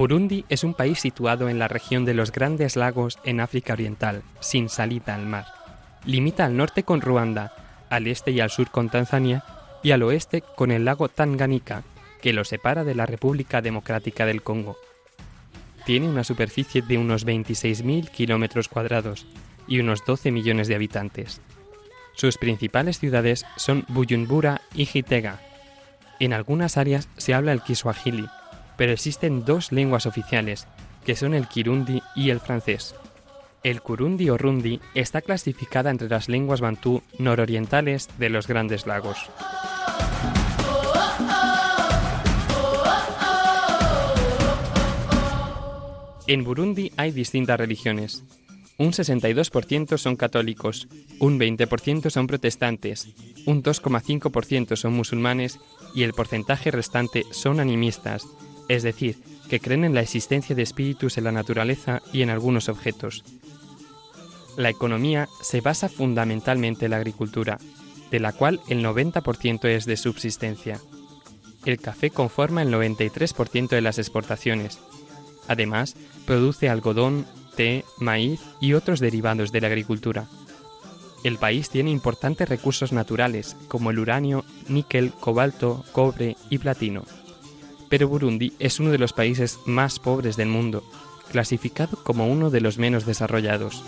Burundi 0.00 0.46
es 0.48 0.64
un 0.64 0.72
país 0.72 0.98
situado 0.98 1.50
en 1.50 1.58
la 1.58 1.68
región 1.68 2.06
de 2.06 2.14
los 2.14 2.32
Grandes 2.32 2.74
Lagos 2.74 3.18
en 3.22 3.38
África 3.38 3.74
Oriental, 3.74 4.22
sin 4.40 4.70
salida 4.70 5.14
al 5.14 5.26
mar. 5.26 5.44
Limita 6.06 6.46
al 6.46 6.56
norte 6.56 6.84
con 6.84 7.02
Ruanda, 7.02 7.52
al 7.90 8.06
este 8.06 8.30
y 8.30 8.40
al 8.40 8.48
sur 8.48 8.70
con 8.70 8.88
Tanzania 8.88 9.44
y 9.82 9.90
al 9.90 10.02
oeste 10.02 10.42
con 10.56 10.70
el 10.70 10.86
lago 10.86 11.10
Tanganika, 11.10 11.82
que 12.22 12.32
lo 12.32 12.44
separa 12.44 12.82
de 12.82 12.94
la 12.94 13.04
República 13.04 13.60
Democrática 13.60 14.24
del 14.24 14.40
Congo. 14.40 14.78
Tiene 15.84 16.08
una 16.08 16.24
superficie 16.24 16.80
de 16.80 16.96
unos 16.96 17.26
26.000 17.26 18.08
kilómetros 18.08 18.68
cuadrados 18.68 19.26
y 19.68 19.80
unos 19.80 20.06
12 20.06 20.32
millones 20.32 20.66
de 20.66 20.76
habitantes. 20.76 21.42
Sus 22.14 22.38
principales 22.38 22.98
ciudades 22.98 23.44
son 23.56 23.84
Bujumbura 23.88 24.62
y 24.72 24.86
Gitega. 24.86 25.40
En 26.20 26.32
algunas 26.32 26.78
áreas 26.78 27.10
se 27.18 27.34
habla 27.34 27.52
el 27.52 27.60
Kiswahili, 27.60 28.30
pero 28.80 28.94
existen 28.94 29.44
dos 29.44 29.72
lenguas 29.72 30.06
oficiales, 30.06 30.66
que 31.04 31.14
son 31.14 31.34
el 31.34 31.48
kirundi 31.48 32.00
y 32.16 32.30
el 32.30 32.40
francés. 32.40 32.94
El 33.62 33.82
kurundi 33.82 34.30
o 34.30 34.38
rundi 34.38 34.80
está 34.94 35.20
clasificada 35.20 35.90
entre 35.90 36.08
las 36.08 36.30
lenguas 36.30 36.62
bantú 36.62 37.02
nororientales 37.18 38.08
de 38.18 38.30
los 38.30 38.46
Grandes 38.46 38.86
Lagos. 38.86 39.18
En 46.26 46.42
Burundi 46.42 46.90
hay 46.96 47.10
distintas 47.10 47.60
religiones. 47.60 48.24
Un 48.78 48.92
62% 48.92 49.98
son 49.98 50.16
católicos, 50.16 50.88
un 51.18 51.38
20% 51.38 52.08
son 52.08 52.26
protestantes, 52.26 53.08
un 53.44 53.62
2,5% 53.62 54.74
son 54.76 54.94
musulmanes 54.94 55.60
y 55.94 56.02
el 56.02 56.14
porcentaje 56.14 56.70
restante 56.70 57.24
son 57.30 57.60
animistas, 57.60 58.26
es 58.70 58.84
decir, 58.84 59.18
que 59.48 59.58
creen 59.58 59.84
en 59.84 59.94
la 59.94 60.00
existencia 60.00 60.54
de 60.54 60.62
espíritus 60.62 61.18
en 61.18 61.24
la 61.24 61.32
naturaleza 61.32 62.02
y 62.12 62.22
en 62.22 62.30
algunos 62.30 62.68
objetos. 62.68 63.24
La 64.56 64.70
economía 64.70 65.28
se 65.42 65.60
basa 65.60 65.88
fundamentalmente 65.88 66.84
en 66.84 66.92
la 66.92 66.98
agricultura, 66.98 67.58
de 68.12 68.20
la 68.20 68.32
cual 68.32 68.60
el 68.68 68.84
90% 68.84 69.64
es 69.64 69.86
de 69.86 69.96
subsistencia. 69.96 70.78
El 71.64 71.80
café 71.80 72.10
conforma 72.10 72.62
el 72.62 72.72
93% 72.72 73.70
de 73.70 73.80
las 73.80 73.98
exportaciones. 73.98 74.78
Además, 75.48 75.96
produce 76.24 76.68
algodón, 76.68 77.26
té, 77.56 77.84
maíz 77.98 78.40
y 78.60 78.74
otros 78.74 79.00
derivados 79.00 79.50
de 79.50 79.62
la 79.62 79.66
agricultura. 79.66 80.28
El 81.24 81.38
país 81.38 81.70
tiene 81.70 81.90
importantes 81.90 82.48
recursos 82.48 82.92
naturales 82.92 83.56
como 83.66 83.90
el 83.90 83.98
uranio, 83.98 84.44
níquel, 84.68 85.12
cobalto, 85.12 85.84
cobre 85.90 86.36
y 86.50 86.58
platino. 86.58 87.02
Pero 87.90 88.08
Burundi 88.08 88.54
es 88.58 88.80
uno 88.80 88.90
de 88.90 88.98
los 88.98 89.12
países 89.12 89.58
más 89.66 89.98
pobres 89.98 90.36
del 90.36 90.48
mundo, 90.48 90.82
clasificado 91.30 91.98
como 92.02 92.26
uno 92.26 92.48
de 92.48 92.62
los 92.62 92.78
menos 92.78 93.04
desarrollados. 93.04 93.84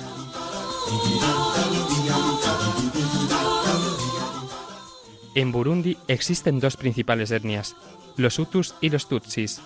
En 5.34 5.50
Burundi 5.50 5.96
existen 6.08 6.60
dos 6.60 6.76
principales 6.76 7.30
etnias, 7.30 7.74
los 8.16 8.38
Hutus 8.38 8.74
y 8.82 8.90
los 8.90 9.08
Tutsis. 9.08 9.62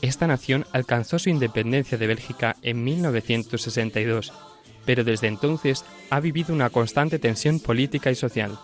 Esta 0.00 0.26
nación 0.26 0.66
alcanzó 0.72 1.18
su 1.18 1.30
independencia 1.30 1.98
de 1.98 2.06
Bélgica 2.06 2.56
en 2.62 2.84
1962, 2.84 4.32
pero 4.84 5.02
desde 5.02 5.28
entonces 5.28 5.84
ha 6.10 6.20
vivido 6.20 6.54
una 6.54 6.70
constante 6.70 7.18
tensión 7.18 7.58
política 7.58 8.10
y 8.10 8.14
social. 8.14 8.58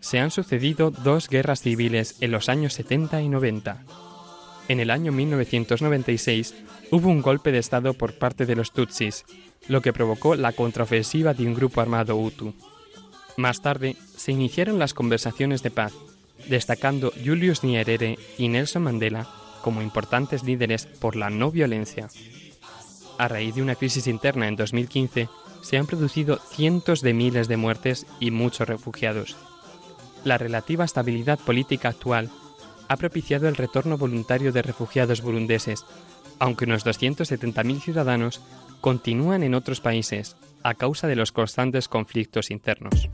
Se 0.00 0.18
han 0.18 0.30
sucedido 0.30 0.90
dos 0.90 1.28
guerras 1.28 1.60
civiles 1.60 2.16
en 2.20 2.30
los 2.30 2.48
años 2.48 2.72
70 2.74 3.20
y 3.22 3.28
90. 3.28 3.84
En 4.68 4.80
el 4.80 4.90
año 4.90 5.12
1996 5.12 6.54
hubo 6.90 7.08
un 7.08 7.22
golpe 7.22 7.52
de 7.52 7.58
Estado 7.58 7.94
por 7.94 8.14
parte 8.14 8.46
de 8.46 8.56
los 8.56 8.72
Tutsis, 8.72 9.24
lo 9.68 9.82
que 9.82 9.92
provocó 9.92 10.34
la 10.34 10.52
contraofensiva 10.52 11.34
de 11.34 11.46
un 11.46 11.54
grupo 11.54 11.80
armado 11.80 12.16
Hutu. 12.16 12.54
Más 13.36 13.62
tarde 13.62 13.96
se 14.16 14.32
iniciaron 14.32 14.78
las 14.78 14.94
conversaciones 14.94 15.62
de 15.62 15.70
paz, 15.70 15.92
destacando 16.48 17.12
Julius 17.24 17.62
Nyerere 17.62 18.18
y 18.38 18.48
Nelson 18.48 18.82
Mandela 18.82 19.28
como 19.62 19.82
importantes 19.82 20.42
líderes 20.44 20.86
por 20.86 21.16
la 21.16 21.30
no 21.30 21.50
violencia. 21.50 22.08
A 23.18 23.28
raíz 23.28 23.54
de 23.54 23.62
una 23.62 23.74
crisis 23.74 24.06
interna 24.06 24.48
en 24.48 24.56
2015, 24.56 25.28
se 25.60 25.76
han 25.76 25.86
producido 25.86 26.38
cientos 26.38 27.02
de 27.02 27.12
miles 27.12 27.48
de 27.48 27.58
muertes 27.58 28.06
y 28.18 28.30
muchos 28.30 28.66
refugiados. 28.66 29.36
La 30.24 30.36
relativa 30.36 30.84
estabilidad 30.84 31.38
política 31.38 31.88
actual 31.88 32.28
ha 32.88 32.96
propiciado 32.96 33.48
el 33.48 33.56
retorno 33.56 33.96
voluntario 33.96 34.52
de 34.52 34.62
refugiados 34.62 35.22
burundeses, 35.22 35.84
aunque 36.38 36.64
unos 36.64 36.84
270.000 36.84 37.80
ciudadanos 37.80 38.42
continúan 38.80 39.42
en 39.42 39.54
otros 39.54 39.80
países 39.80 40.36
a 40.62 40.74
causa 40.74 41.06
de 41.06 41.16
los 41.16 41.32
constantes 41.32 41.88
conflictos 41.88 42.50
internos. 42.50 43.08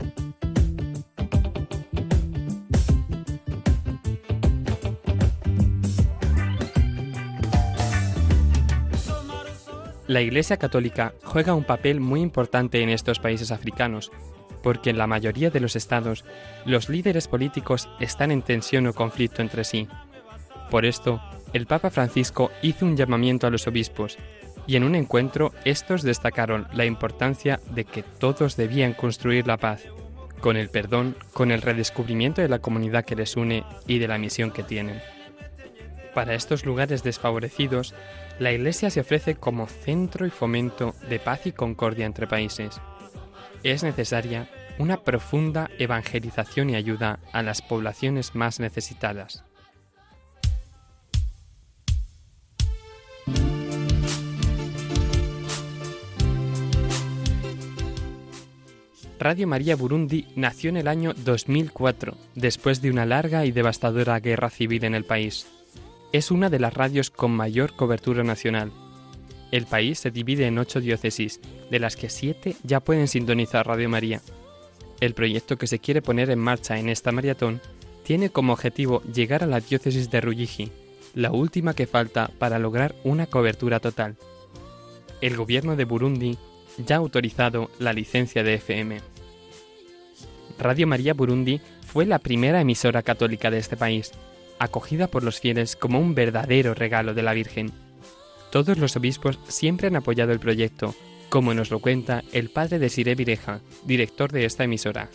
La 10.07 10.21
Iglesia 10.21 10.55
Católica 10.55 11.13
juega 11.23 11.53
un 11.53 11.65
papel 11.65 11.99
muy 11.99 12.21
importante 12.21 12.81
en 12.81 12.89
estos 12.89 13.19
países 13.19 13.51
africanos, 13.51 14.09
porque 14.67 14.89
en 14.89 14.97
la 14.97 15.07
mayoría 15.07 15.49
de 15.49 15.61
los 15.61 15.77
estados 15.77 16.25
los 16.65 16.89
líderes 16.89 17.29
políticos 17.29 17.87
están 18.01 18.31
en 18.31 18.41
tensión 18.41 18.85
o 18.87 18.93
conflicto 18.93 19.41
entre 19.41 19.63
sí. 19.63 19.87
Por 20.69 20.83
esto, 20.83 21.21
el 21.53 21.67
Papa 21.67 21.89
Francisco 21.89 22.51
hizo 22.61 22.85
un 22.85 22.97
llamamiento 22.97 23.47
a 23.47 23.49
los 23.49 23.65
obispos, 23.65 24.17
y 24.65 24.75
en 24.75 24.83
un 24.83 24.95
encuentro 24.95 25.53
estos 25.63 26.01
destacaron 26.03 26.67
la 26.73 26.83
importancia 26.83 27.61
de 27.71 27.85
que 27.85 28.03
todos 28.03 28.57
debían 28.57 28.91
construir 28.91 29.47
la 29.47 29.55
paz, 29.55 29.85
con 30.41 30.57
el 30.57 30.67
perdón, 30.67 31.15
con 31.31 31.51
el 31.51 31.61
redescubrimiento 31.61 32.41
de 32.41 32.49
la 32.49 32.59
comunidad 32.59 33.05
que 33.05 33.15
les 33.15 33.37
une 33.37 33.63
y 33.87 33.99
de 33.99 34.09
la 34.09 34.17
misión 34.17 34.51
que 34.51 34.63
tienen. 34.63 35.01
Para 36.13 36.33
estos 36.33 36.65
lugares 36.65 37.03
desfavorecidos, 37.03 37.95
la 38.37 38.51
Iglesia 38.51 38.89
se 38.89 38.99
ofrece 38.99 39.35
como 39.35 39.67
centro 39.67 40.25
y 40.25 40.29
fomento 40.29 40.93
de 41.07 41.19
paz 41.19 41.47
y 41.47 41.53
concordia 41.53 42.05
entre 42.05 42.27
países. 42.27 42.81
Es 43.63 43.81
necesaria 43.83 44.49
una 44.79 44.97
profunda 45.03 45.69
evangelización 45.79 46.69
y 46.69 46.75
ayuda 46.75 47.19
a 47.31 47.41
las 47.43 47.61
poblaciones 47.61 48.35
más 48.35 48.59
necesitadas. 48.59 49.43
Radio 59.19 59.47
María 59.47 59.75
Burundi 59.75 60.27
nació 60.35 60.69
en 60.69 60.77
el 60.77 60.87
año 60.87 61.13
2004, 61.15 62.15
después 62.35 62.81
de 62.83 62.91
una 62.91 63.05
larga 63.05 63.45
y 63.45 63.51
devastadora 63.51 64.19
guerra 64.19 64.51
civil 64.51 64.83
en 64.83 64.93
el 64.93 65.05
país. 65.05 65.47
Es 66.13 66.29
una 66.29 66.51
de 66.51 66.59
las 66.59 66.73
radios 66.73 67.09
con 67.09 67.31
mayor 67.31 67.75
cobertura 67.75 68.23
nacional. 68.23 68.71
El 69.51 69.65
país 69.65 69.99
se 69.99 70.11
divide 70.11 70.45
en 70.45 70.59
ocho 70.59 70.79
diócesis, 70.81 71.41
de 71.71 71.79
las 71.79 71.95
que 71.95 72.09
siete 72.09 72.55
ya 72.63 72.79
pueden 72.79 73.07
sintonizar 73.07 73.65
Radio 73.65 73.89
María. 73.89 74.21
El 74.99 75.13
proyecto 75.13 75.57
que 75.57 75.67
se 75.67 75.79
quiere 75.79 76.01
poner 76.01 76.29
en 76.29 76.39
marcha 76.39 76.79
en 76.79 76.89
esta 76.89 77.11
maratón 77.11 77.61
tiene 78.03 78.29
como 78.29 78.53
objetivo 78.53 79.03
llegar 79.03 79.43
a 79.43 79.47
la 79.47 79.59
diócesis 79.59 80.09
de 80.09 80.21
Ruyigi, 80.21 80.71
la 81.13 81.31
última 81.31 81.73
que 81.73 81.87
falta 81.87 82.31
para 82.39 82.57
lograr 82.57 82.95
una 83.03 83.27
cobertura 83.27 83.79
total. 83.79 84.15
El 85.21 85.35
gobierno 85.35 85.75
de 85.75 85.85
Burundi 85.85 86.37
ya 86.77 86.95
ha 86.95 86.99
autorizado 86.99 87.69
la 87.79 87.93
licencia 87.93 88.43
de 88.43 88.55
FM. 88.55 89.01
Radio 90.59 90.87
María 90.87 91.13
Burundi 91.13 91.61
fue 91.85 92.05
la 92.05 92.19
primera 92.19 92.61
emisora 92.61 93.03
católica 93.03 93.51
de 93.51 93.57
este 93.59 93.77
país, 93.77 94.11
acogida 94.59 95.07
por 95.07 95.23
los 95.23 95.39
fieles 95.39 95.75
como 95.75 95.99
un 95.99 96.15
verdadero 96.15 96.73
regalo 96.73 97.13
de 97.13 97.23
la 97.23 97.33
Virgen. 97.33 97.71
Todos 98.51 98.77
los 98.77 98.95
obispos 98.95 99.37
siempre 99.47 99.87
han 99.87 99.95
apoyado 99.95 100.31
el 100.31 100.39
proyecto, 100.39 100.95
como 101.37 101.53
nos 101.53 101.69
lo 101.69 101.77
cuenta 101.77 102.23
el 102.31 102.49
padre 102.49 102.79
de 102.79 102.89
Siré 102.89 103.13
Vireja, 103.13 103.59
director 103.85 104.31
de 104.31 104.45
esta 104.45 104.63
emisora. 104.63 105.07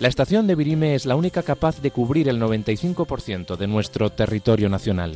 La 0.00 0.08
estación 0.08 0.48
de 0.48 0.56
Birime 0.56 0.96
es 0.96 1.06
la 1.06 1.14
única 1.14 1.44
capaz 1.44 1.80
de 1.80 1.92
cubrir 1.92 2.28
el 2.28 2.40
95% 2.40 3.56
de 3.56 3.68
nuestro 3.68 4.10
territorio 4.10 4.68
nacional. 4.68 5.14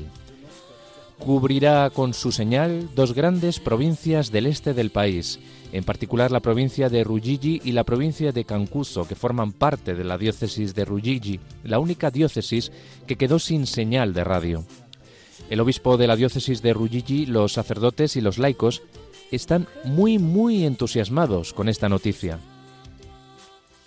Cubrirá 1.18 1.90
con 1.90 2.14
su 2.14 2.30
señal 2.30 2.90
dos 2.94 3.12
grandes 3.12 3.58
provincias 3.58 4.30
del 4.30 4.46
este 4.46 4.72
del 4.72 4.90
país, 4.90 5.40
en 5.72 5.82
particular 5.82 6.30
la 6.30 6.38
provincia 6.38 6.88
de 6.88 7.02
Ruyigi 7.02 7.60
y 7.64 7.72
la 7.72 7.82
provincia 7.82 8.30
de 8.30 8.44
Cancuso, 8.44 9.08
que 9.08 9.16
forman 9.16 9.50
parte 9.50 9.96
de 9.96 10.04
la 10.04 10.16
diócesis 10.16 10.76
de 10.76 10.84
Ruyigi, 10.84 11.40
la 11.64 11.80
única 11.80 12.12
diócesis 12.12 12.70
que 13.08 13.16
quedó 13.16 13.40
sin 13.40 13.66
señal 13.66 14.14
de 14.14 14.22
radio. 14.22 14.64
El 15.50 15.58
obispo 15.58 15.96
de 15.96 16.06
la 16.06 16.14
diócesis 16.14 16.62
de 16.62 16.72
Ruyigi, 16.72 17.26
los 17.26 17.52
sacerdotes 17.52 18.14
y 18.14 18.20
los 18.20 18.38
laicos 18.38 18.82
están 19.30 19.66
muy 19.84 20.18
muy 20.18 20.64
entusiasmados 20.64 21.52
con 21.52 21.68
esta 21.68 21.88
noticia. 21.88 22.38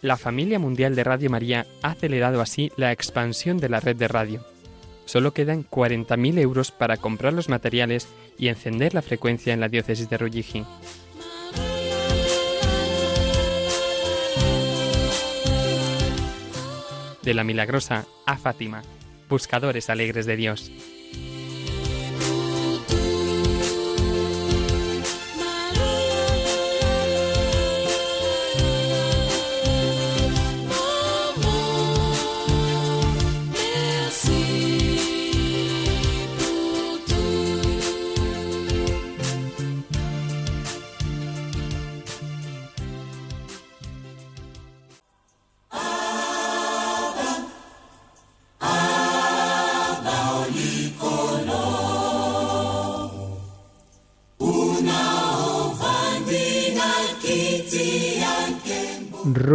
La 0.01 0.15
familia 0.15 0.59
mundial 0.59 0.95
de 0.95 1.03
Radio 1.03 1.29
María 1.29 1.65
ha 1.81 1.91
acelerado 1.91 2.41
así 2.41 2.71
la 2.77 2.91
expansión 2.91 3.57
de 3.57 3.67
la 3.67 3.81
red 3.81 3.97
de 3.97 4.07
radio. 4.07 4.45
Solo 5.05 5.33
quedan 5.33 5.65
40.000 5.65 6.39
euros 6.39 6.71
para 6.71 6.97
comprar 6.97 7.33
los 7.33 7.49
materiales 7.49 8.07
y 8.37 8.47
encender 8.47 8.93
la 8.93 9.01
frecuencia 9.01 9.53
en 9.53 9.59
la 9.59 9.67
diócesis 9.67 10.09
de 10.09 10.17
Ruyigi. 10.17 10.65
De 17.23 17.33
la 17.33 17.43
milagrosa 17.43 18.05
a 18.25 18.37
Fátima, 18.37 18.83
buscadores 19.27 19.89
alegres 19.89 20.25
de 20.25 20.37
Dios. 20.37 20.71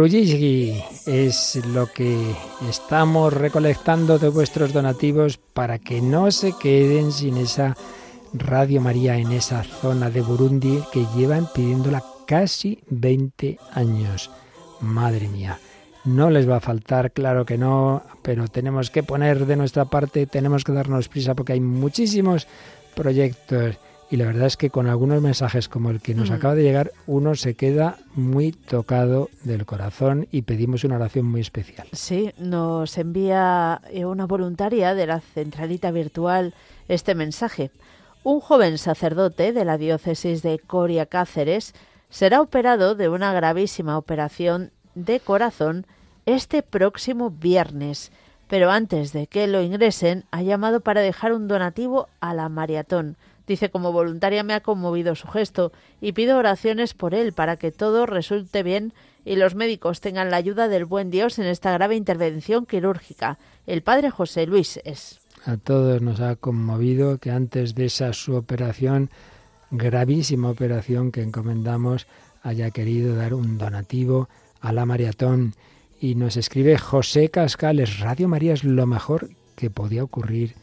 Es 0.05 1.55
lo 1.65 1.87
que 1.87 2.15
estamos 2.69 3.33
recolectando 3.33 4.19
de 4.19 4.29
vuestros 4.29 4.71
donativos 4.71 5.37
para 5.37 5.79
que 5.79 5.99
no 5.99 6.29
se 6.29 6.53
queden 6.61 7.11
sin 7.11 7.37
esa 7.37 7.75
Radio 8.31 8.81
María 8.81 9.17
en 9.17 9.31
esa 9.31 9.63
zona 9.63 10.11
de 10.11 10.21
Burundi 10.21 10.79
que 10.93 11.07
llevan 11.15 11.47
pidiéndola 11.51 12.03
casi 12.27 12.83
20 12.91 13.57
años. 13.73 14.29
Madre 14.79 15.27
mía, 15.27 15.57
no 16.03 16.29
les 16.29 16.47
va 16.47 16.57
a 16.57 16.61
faltar, 16.61 17.11
claro 17.11 17.43
que 17.43 17.57
no, 17.57 18.03
pero 18.21 18.47
tenemos 18.47 18.91
que 18.91 19.01
poner 19.01 19.47
de 19.47 19.55
nuestra 19.55 19.85
parte, 19.85 20.27
tenemos 20.27 20.63
que 20.63 20.73
darnos 20.73 21.09
prisa 21.09 21.33
porque 21.33 21.53
hay 21.53 21.61
muchísimos 21.61 22.47
proyectos 22.93 23.79
y 24.11 24.17
la 24.17 24.25
verdad 24.25 24.45
es 24.47 24.57
que 24.57 24.69
con 24.69 24.87
algunos 24.87 25.21
mensajes 25.21 25.67
como 25.67 25.89
el 25.89 25.99
que 26.01 26.13
nos 26.15 26.29
Mm. 26.29 26.33
acaba 26.33 26.55
de 26.55 26.63
llegar, 26.63 26.91
uno 27.07 27.35
se 27.35 27.55
queda 27.55 27.97
muy 28.15 28.51
tocado 28.51 29.29
del 29.43 29.65
corazón 29.65 30.27
y 30.31 30.43
pedimos 30.43 30.83
una 30.83 30.95
oración 30.97 31.25
muy 31.25 31.41
especial. 31.41 31.87
Sí, 31.93 32.31
nos 32.37 32.97
envía 32.97 33.81
eh, 33.91 34.05
una 34.05 34.25
voluntaria 34.25 34.93
de 34.93 35.07
la 35.07 35.19
centralita 35.21 35.91
virtual 35.91 36.53
este 36.87 37.15
mensaje. 37.15 37.71
Un 38.23 38.39
joven 38.39 38.77
sacerdote 38.77 39.53
de 39.53 39.65
la 39.65 39.77
diócesis 39.77 40.41
de 40.41 40.59
Coria 40.59 41.05
Cáceres 41.05 41.73
será 42.09 42.41
operado 42.41 42.95
de 42.95 43.09
una 43.09 43.33
gravísima 43.33 43.97
operación 43.97 44.71
de 44.95 45.19
corazón 45.19 45.85
este 46.25 46.61
próximo 46.63 47.29
viernes. 47.29 48.11
Pero 48.47 48.69
antes 48.71 49.11
de 49.13 49.25
que 49.27 49.47
lo 49.47 49.61
ingresen, 49.61 50.23
ha 50.31 50.41
llamado 50.43 50.79
para 50.81 51.01
dejar 51.01 51.33
un 51.33 51.47
donativo 51.47 52.07
a 52.19 52.33
la 52.35 52.47
maratón. 52.49 53.17
Dice, 53.47 53.69
como 53.69 53.91
voluntaria 53.91 54.43
me 54.43 54.53
ha 54.53 54.61
conmovido 54.61 55.15
su 55.15 55.27
gesto 55.27 55.71
y 56.01 56.13
pido 56.13 56.37
oraciones 56.37 56.93
por 56.93 57.13
él 57.13 57.33
para 57.33 57.57
que 57.57 57.71
todo 57.71 58.05
resulte 58.05 58.63
bien 58.63 58.93
y 59.23 59.35
los 59.35 59.55
médicos 59.55 60.01
tengan 60.01 60.31
la 60.31 60.37
ayuda 60.37 60.67
del 60.67 60.85
buen 60.85 61.09
Dios 61.11 61.39
en 61.39 61.45
esta 61.45 61.71
grave 61.71 61.95
intervención 61.95 62.65
quirúrgica. 62.65 63.37
El 63.67 63.81
padre 63.81 64.09
José 64.11 64.45
Luis 64.45 64.79
es. 64.83 65.19
A 65.45 65.57
todos 65.57 66.01
nos 66.01 66.21
ha 66.21 66.35
conmovido 66.35 67.17
que 67.17 67.31
antes 67.31 67.75
de 67.75 67.85
esa 67.85 68.13
su 68.13 68.35
operación, 68.35 69.09
gravísima 69.69 70.49
operación 70.49 71.11
que 71.11 71.21
encomendamos, 71.21 72.07
haya 72.41 72.71
querido 72.71 73.15
dar 73.15 73.33
un 73.33 73.57
donativo 73.57 74.29
a 74.61 74.71
la 74.71 74.85
maratón. 74.85 75.53
Y 75.99 76.15
nos 76.15 76.37
escribe 76.37 76.77
José 76.77 77.29
Cascales, 77.29 77.99
Radio 77.99 78.27
María 78.27 78.53
es 78.53 78.63
lo 78.63 78.85
mejor 78.85 79.29
que 79.55 79.69
podía 79.69 80.03
ocurrir 80.03 80.55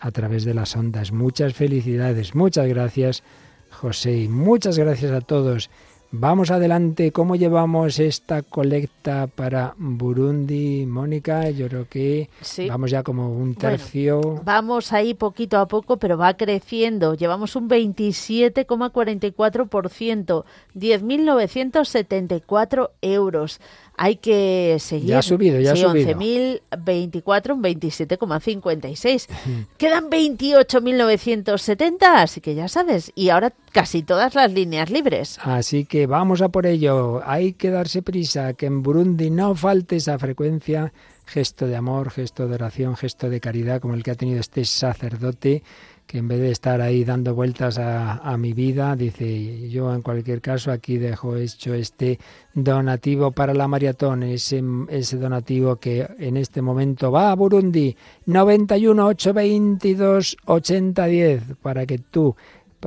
a 0.00 0.10
través 0.10 0.44
de 0.44 0.54
las 0.54 0.74
ondas. 0.76 1.12
Muchas 1.12 1.54
felicidades, 1.54 2.34
muchas 2.34 2.66
gracias 2.66 3.22
José 3.70 4.16
y 4.22 4.28
muchas 4.28 4.76
gracias 4.78 5.12
a 5.12 5.20
todos. 5.20 5.70
Vamos 6.12 6.50
adelante, 6.50 7.12
¿cómo 7.12 7.36
llevamos 7.36 8.00
esta 8.00 8.42
colecta 8.42 9.28
para 9.28 9.74
Burundi, 9.78 10.84
Mónica? 10.84 11.48
Yo 11.50 11.68
creo 11.68 11.86
que 11.88 12.28
Sí. 12.40 12.68
vamos 12.68 12.90
ya 12.90 13.04
como 13.04 13.30
un 13.30 13.54
tercio. 13.54 14.20
Vamos 14.44 14.92
ahí 14.92 15.14
poquito 15.14 15.56
a 15.58 15.68
poco, 15.68 15.98
pero 15.98 16.18
va 16.18 16.36
creciendo. 16.36 17.14
Llevamos 17.14 17.54
un 17.54 17.68
27,44%, 17.68 20.44
10.974 20.74 22.90
euros. 23.02 23.60
Hay 24.02 24.16
que 24.16 24.78
seguir. 24.80 25.10
Ya 25.10 25.18
ha 25.18 25.22
subido, 25.22 25.60
ya 25.60 25.72
ha 25.72 25.76
sí, 25.76 25.82
subido. 25.82 26.18
11.024, 26.18 27.52
un 27.52 27.62
27,56. 27.62 29.26
Quedan 29.76 30.08
28.970, 30.08 31.98
así 32.00 32.40
que 32.40 32.54
ya 32.54 32.66
sabes. 32.68 33.12
Y 33.14 33.28
ahora 33.28 33.52
casi 33.72 34.02
todas 34.02 34.34
las 34.34 34.50
líneas 34.50 34.88
libres. 34.88 35.38
Así 35.42 35.84
que 35.84 36.06
vamos 36.06 36.40
a 36.40 36.48
por 36.48 36.64
ello. 36.64 37.20
Hay 37.26 37.52
que 37.52 37.68
darse 37.68 38.00
prisa, 38.00 38.54
que 38.54 38.64
en 38.64 38.82
Burundi 38.82 39.28
no 39.28 39.54
falte 39.54 39.96
esa 39.96 40.18
frecuencia, 40.18 40.94
gesto 41.26 41.66
de 41.66 41.76
amor, 41.76 42.10
gesto 42.10 42.48
de 42.48 42.54
oración, 42.54 42.96
gesto 42.96 43.28
de 43.28 43.38
caridad, 43.38 43.82
como 43.82 43.92
el 43.92 44.02
que 44.02 44.12
ha 44.12 44.14
tenido 44.14 44.40
este 44.40 44.64
sacerdote, 44.64 45.62
que 46.10 46.18
en 46.18 46.26
vez 46.26 46.40
de 46.40 46.50
estar 46.50 46.80
ahí 46.80 47.04
dando 47.04 47.36
vueltas 47.36 47.78
a, 47.78 48.36
mi 48.36 48.52
vida, 48.52 48.96
dice, 48.96 49.68
yo 49.68 49.94
en 49.94 50.02
cualquier 50.02 50.40
caso 50.40 50.72
aquí 50.72 50.98
dejo 50.98 51.36
hecho 51.36 51.72
este 51.72 52.18
donativo 52.52 53.30
para 53.30 53.54
la 53.54 53.68
maratón, 53.68 54.24
ese, 54.24 54.60
ese 54.88 55.18
donativo 55.18 55.76
que 55.76 56.08
en 56.18 56.36
este 56.36 56.62
momento 56.62 57.12
va 57.12 57.30
a 57.30 57.36
Burundi, 57.36 57.96
91 58.26 59.06
822 59.06 60.36
8010, 60.46 61.42
para 61.62 61.86
que 61.86 61.98
tú 61.98 62.34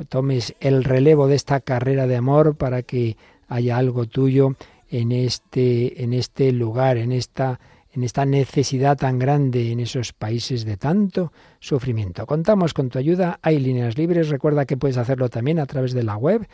tomes 0.10 0.54
el 0.60 0.84
relevo 0.84 1.30
de 1.30 1.36
esta 1.36 1.62
carrera 1.62 2.08
de 2.08 2.18
amor 2.18 2.58
para 2.58 2.84
que 2.84 3.16
haya 3.48 3.78
algo 3.78 4.06
tuyo 4.06 4.58
en 4.90 5.14
este 5.14 6.04
en 6.04 6.12
este 6.12 6.52
lugar, 6.52 6.98
en 6.98 7.14
esta 7.14 7.62
en 7.94 8.04
esta 8.04 8.26
necesidad 8.26 8.98
tan 8.98 9.20
grande 9.20 9.72
en 9.72 9.80
esos 9.80 10.14
países 10.14 10.66
de 10.66 10.78
tanto 10.78 11.32
sufrimiento. 11.60 12.26
Contamos 12.26 12.74
con 12.74 12.90
tu 12.90 12.98
ayuda, 12.98 13.40
hay 13.42 13.60
líneas 13.60 13.98
libres, 13.98 14.30
recuerda 14.30 14.66
que 14.66 14.78
puedes 14.78 14.98
hacerlo 14.98 15.30
también 15.30 15.60
a 15.60 15.66
través 15.66 15.94
de 15.94 16.04
la 16.04 16.18
web 16.18 16.48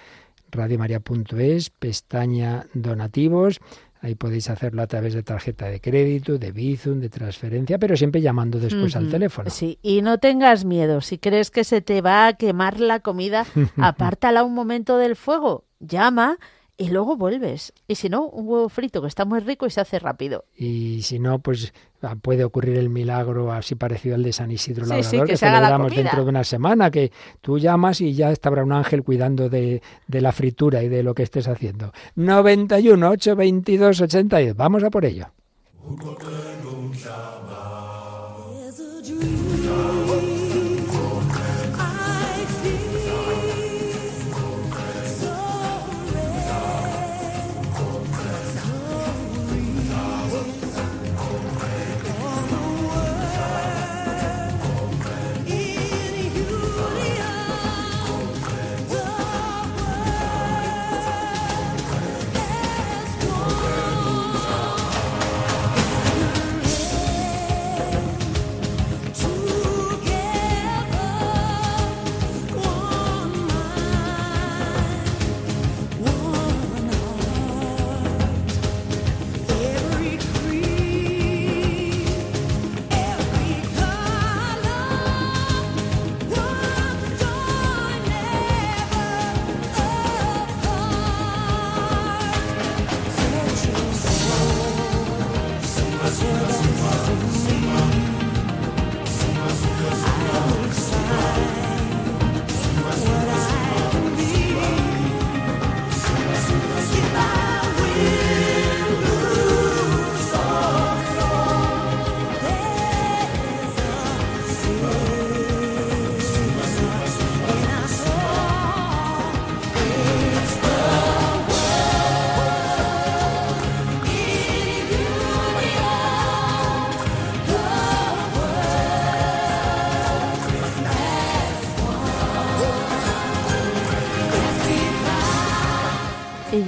radiomaria.es, 0.52 1.70
pestaña 1.70 2.66
donativos, 2.74 3.62
ahí 4.02 4.16
podéis 4.16 4.50
hacerlo 4.50 4.82
a 4.82 4.88
través 4.88 5.14
de 5.14 5.24
tarjeta 5.24 5.68
de 5.68 5.80
crédito, 5.80 6.38
de 6.38 6.52
Bizum, 6.52 7.00
de 7.00 7.10
transferencia, 7.10 7.78
pero 7.78 7.96
siempre 7.96 8.22
llamando 8.22 8.60
después 8.60 8.96
al 8.96 9.10
teléfono. 9.10 9.50
Sí, 9.50 9.78
y 9.82 10.02
no 10.02 10.18
tengas 10.18 10.66
miedo. 10.66 11.02
Si 11.02 11.18
crees 11.18 11.52
que 11.52 11.64
se 11.64 11.82
te 11.82 12.02
va 12.02 12.28
a 12.28 12.34
quemar 12.34 12.80
la 12.80 13.00
comida, 13.00 13.46
apártala 13.78 14.44
un 14.44 14.54
momento 14.54 14.98
del 14.98 15.16
fuego, 15.16 15.66
llama 15.80 16.38
y 16.80 16.90
luego 16.90 17.18
vuelves. 17.18 17.74
Y 17.90 17.96
si 17.96 18.08
no, 18.08 18.26
un 18.30 18.48
huevo 18.48 18.70
frito 18.70 19.02
que 19.02 19.10
está 19.10 19.26
muy 19.26 19.42
rico 19.42 19.68
y 19.68 19.70
se 19.70 19.82
hace 19.82 20.00
rápido. 20.00 20.46
Y 20.56 21.02
si 21.02 21.20
no, 21.20 21.40
pues 21.40 21.74
ah, 22.02 22.16
puede 22.16 22.46
ocurrir 22.46 22.78
el 22.78 22.90
milagro 22.90 23.52
así 23.52 23.76
parecido 23.76 24.16
al 24.16 24.24
de 24.24 24.32
San 24.32 24.50
Isidro 24.50 24.86
Sí, 24.86 24.92
Labrador, 24.92 25.12
sí, 25.12 25.20
que 25.20 25.26
que 25.26 25.38
se 25.38 25.46
haga 25.46 25.60
la 25.60 25.68
celebramos 25.68 25.96
dentro 25.96 26.24
de 26.24 26.30
una 26.30 26.46
semana, 26.46 26.90
que 26.90 27.12
tú 27.42 27.60
llamas 27.60 28.00
y 28.00 28.14
ya 28.14 28.32
estará 28.32 28.64
un 28.64 28.72
ángel 28.72 29.04
cuidando 29.04 29.50
de, 29.50 29.82
de 30.08 30.22
la 30.22 30.32
fritura 30.32 30.82
y 30.82 30.88
de 30.88 31.04
lo 31.04 31.14
que 31.14 31.24
estés 31.24 31.50
haciendo. 31.50 31.92
91 32.16 33.10
822 33.10 34.02
8010. 34.02 34.56
Vamos 34.56 34.82
a 34.86 34.90
por 34.90 35.04
ello. 35.04 35.28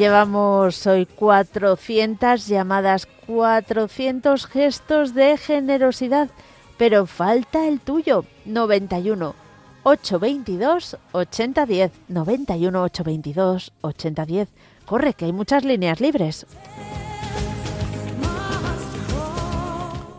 Llevamos 0.01 0.87
hoy 0.87 1.05
400 1.05 2.47
llamadas, 2.47 3.07
400 3.27 4.47
gestos 4.47 5.13
de 5.13 5.37
generosidad, 5.37 6.31
pero 6.79 7.05
falta 7.05 7.67
el 7.67 7.79
tuyo, 7.79 8.25
91 8.45 9.35
822 9.83 10.97
8010, 11.11 11.91
91 12.07 12.81
822 12.81 13.73
8010. 13.81 14.49
Corre, 14.85 15.13
que 15.13 15.25
hay 15.25 15.33
muchas 15.33 15.63
líneas 15.63 16.01
libres. 16.01 16.47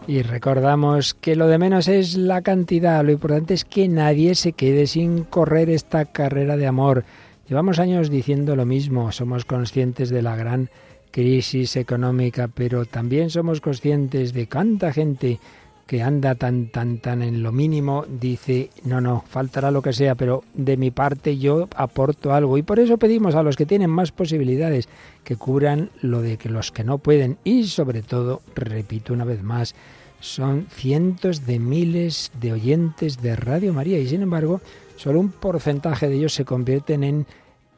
Y 0.07 0.23
recordamos 0.23 1.15
que 1.15 1.35
lo 1.35 1.49
de 1.49 1.59
menos 1.59 1.89
es 1.89 2.17
la 2.17 2.43
cantidad, 2.43 3.05
lo 3.05 3.11
importante 3.11 3.55
es 3.55 3.65
que 3.65 3.89
nadie 3.89 4.37
se 4.37 4.53
quede 4.53 4.87
sin 4.87 5.25
correr 5.25 5.71
esta 5.71 6.05
carrera 6.05 6.57
de 6.57 6.69
amor. 6.69 7.05
Llevamos 7.49 7.79
años 7.79 8.11
diciendo 8.11 8.57
lo 8.57 8.65
mismo, 8.65 9.13
somos 9.13 9.45
conscientes 9.45 10.11
de 10.11 10.23
la 10.23 10.37
gran 10.37 10.71
crisis 11.11 11.77
económica, 11.77 12.49
pero 12.49 12.87
también 12.87 13.31
somos 13.31 13.61
conscientes 13.61 14.33
de 14.33 14.49
cuánta 14.49 14.93
gente 14.93 15.39
que 15.87 16.03
anda 16.03 16.37
tan 16.37 16.69
tan 16.69 16.99
tan 16.99 17.21
en 17.21 17.43
lo 17.43 17.53
mínimo 17.53 18.07
dice, 18.09 18.71
no, 18.85 19.01
no, 19.01 19.25
faltará 19.29 19.71
lo 19.71 19.83
que 19.83 19.93
sea, 19.93 20.15
pero 20.15 20.45
de 20.55 20.77
mi 20.77 20.91
parte 20.91 21.37
yo 21.37 21.69
aporto 21.77 22.33
algo 22.33 22.57
y 22.57 22.63
por 22.63 22.79
eso 22.79 22.97
pedimos 22.97 23.35
a 23.35 23.43
los 23.43 23.57
que 23.57 23.67
tienen 23.67 23.91
más 23.91 24.13
posibilidades 24.13 24.89
que 25.25 25.37
cubran 25.37 25.91
lo 26.01 26.23
de 26.23 26.39
que 26.39 26.49
los 26.49 26.73
que 26.73 26.85
no 26.85 26.99
pueden. 26.99 27.37
Y 27.45 27.65
sobre 27.65 28.03
todo, 28.03 28.41
repito 28.55 29.13
una 29.13 29.25
vez 29.25 29.43
más, 29.43 29.75
son 30.21 30.67
cientos 30.71 31.45
de 31.45 31.59
miles 31.59 32.31
de 32.41 32.53
oyentes 32.53 33.21
de 33.21 33.37
Radio 33.37 33.75
María. 33.75 33.99
Y 33.99 34.07
sin 34.07 34.23
embargo 34.23 34.61
solo 35.03 35.19
un 35.19 35.31
porcentaje 35.31 36.09
de 36.09 36.15
ellos 36.15 36.33
se 36.33 36.45
convierten 36.45 37.03
en 37.03 37.27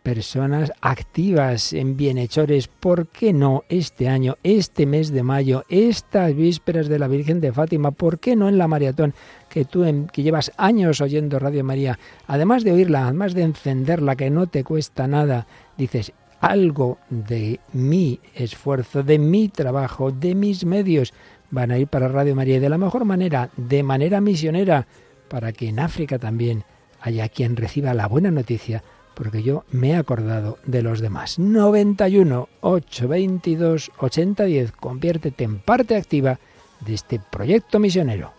personas 0.03 0.71
activas, 0.83 1.73
en 1.73 1.97
bienhechores. 1.97 2.69
¿Por 2.69 3.07
qué 3.07 3.33
no 3.33 3.65
este 3.71 4.11
año, 4.11 4.37
este 4.43 4.85
mes 4.85 5.11
de 5.11 5.23
mayo, 5.23 5.65
estas 5.71 6.35
vísperas 6.37 6.87
de 6.89 6.99
la 6.99 7.09
Virgen 7.09 7.41
de 7.41 7.51
Fátima? 7.51 7.93
¿Por 7.93 8.19
qué 8.19 8.37
no 8.37 8.47
en 8.51 8.59
la 8.59 8.69
maratón 8.69 9.15
que 9.49 9.65
tú 9.65 9.87
que 10.13 10.23
llevas 10.23 10.53
años 10.59 11.01
oyendo 11.01 11.39
Radio 11.39 11.65
María, 11.65 11.99
además 12.27 12.63
de 12.63 12.73
oírla, 12.73 13.05
además 13.05 13.33
de 13.33 13.45
encenderla, 13.45 14.17
que 14.17 14.29
no 14.29 14.47
te 14.47 14.63
cuesta 14.63 15.07
nada, 15.07 15.47
dices 15.79 16.13
algo 16.41 16.99
de 17.09 17.59
mi 17.73 18.21
esfuerzo, 18.35 19.03
de 19.03 19.19
mi 19.19 19.49
trabajo, 19.49 20.13
de 20.13 20.35
mis 20.35 20.67
medios 20.67 21.15
van 21.51 21.71
a 21.71 21.79
ir 21.79 21.89
para 21.89 22.09
Radio 22.09 22.35
María 22.35 22.57
y 22.57 22.61
de 22.61 22.69
la 22.69 22.77
mejor 22.77 23.07
manera, 23.07 23.49
de 23.57 23.83
manera 23.83 24.21
misionera, 24.21 24.87
para 25.31 25.53
que 25.53 25.69
en 25.69 25.81
África 25.81 26.19
también 26.19 26.65
haya 27.05 27.29
quien 27.29 27.55
reciba 27.55 27.93
la 27.93 28.09
buena 28.09 28.31
noticia, 28.31 28.83
porque 29.15 29.43
yo 29.43 29.65
me 29.71 29.91
he 29.91 29.97
acordado 29.97 30.59
de 30.65 30.83
los 30.83 31.01
demás. 31.01 31.39
91 31.39 32.49
822 32.63 33.93
8010, 33.99 34.73
conviértete 34.73 35.45
en 35.45 35.59
parte 35.59 35.97
activa 35.97 36.41
de 36.81 36.95
este 36.95 37.21
proyecto 37.31 37.79
misionero. 37.79 38.33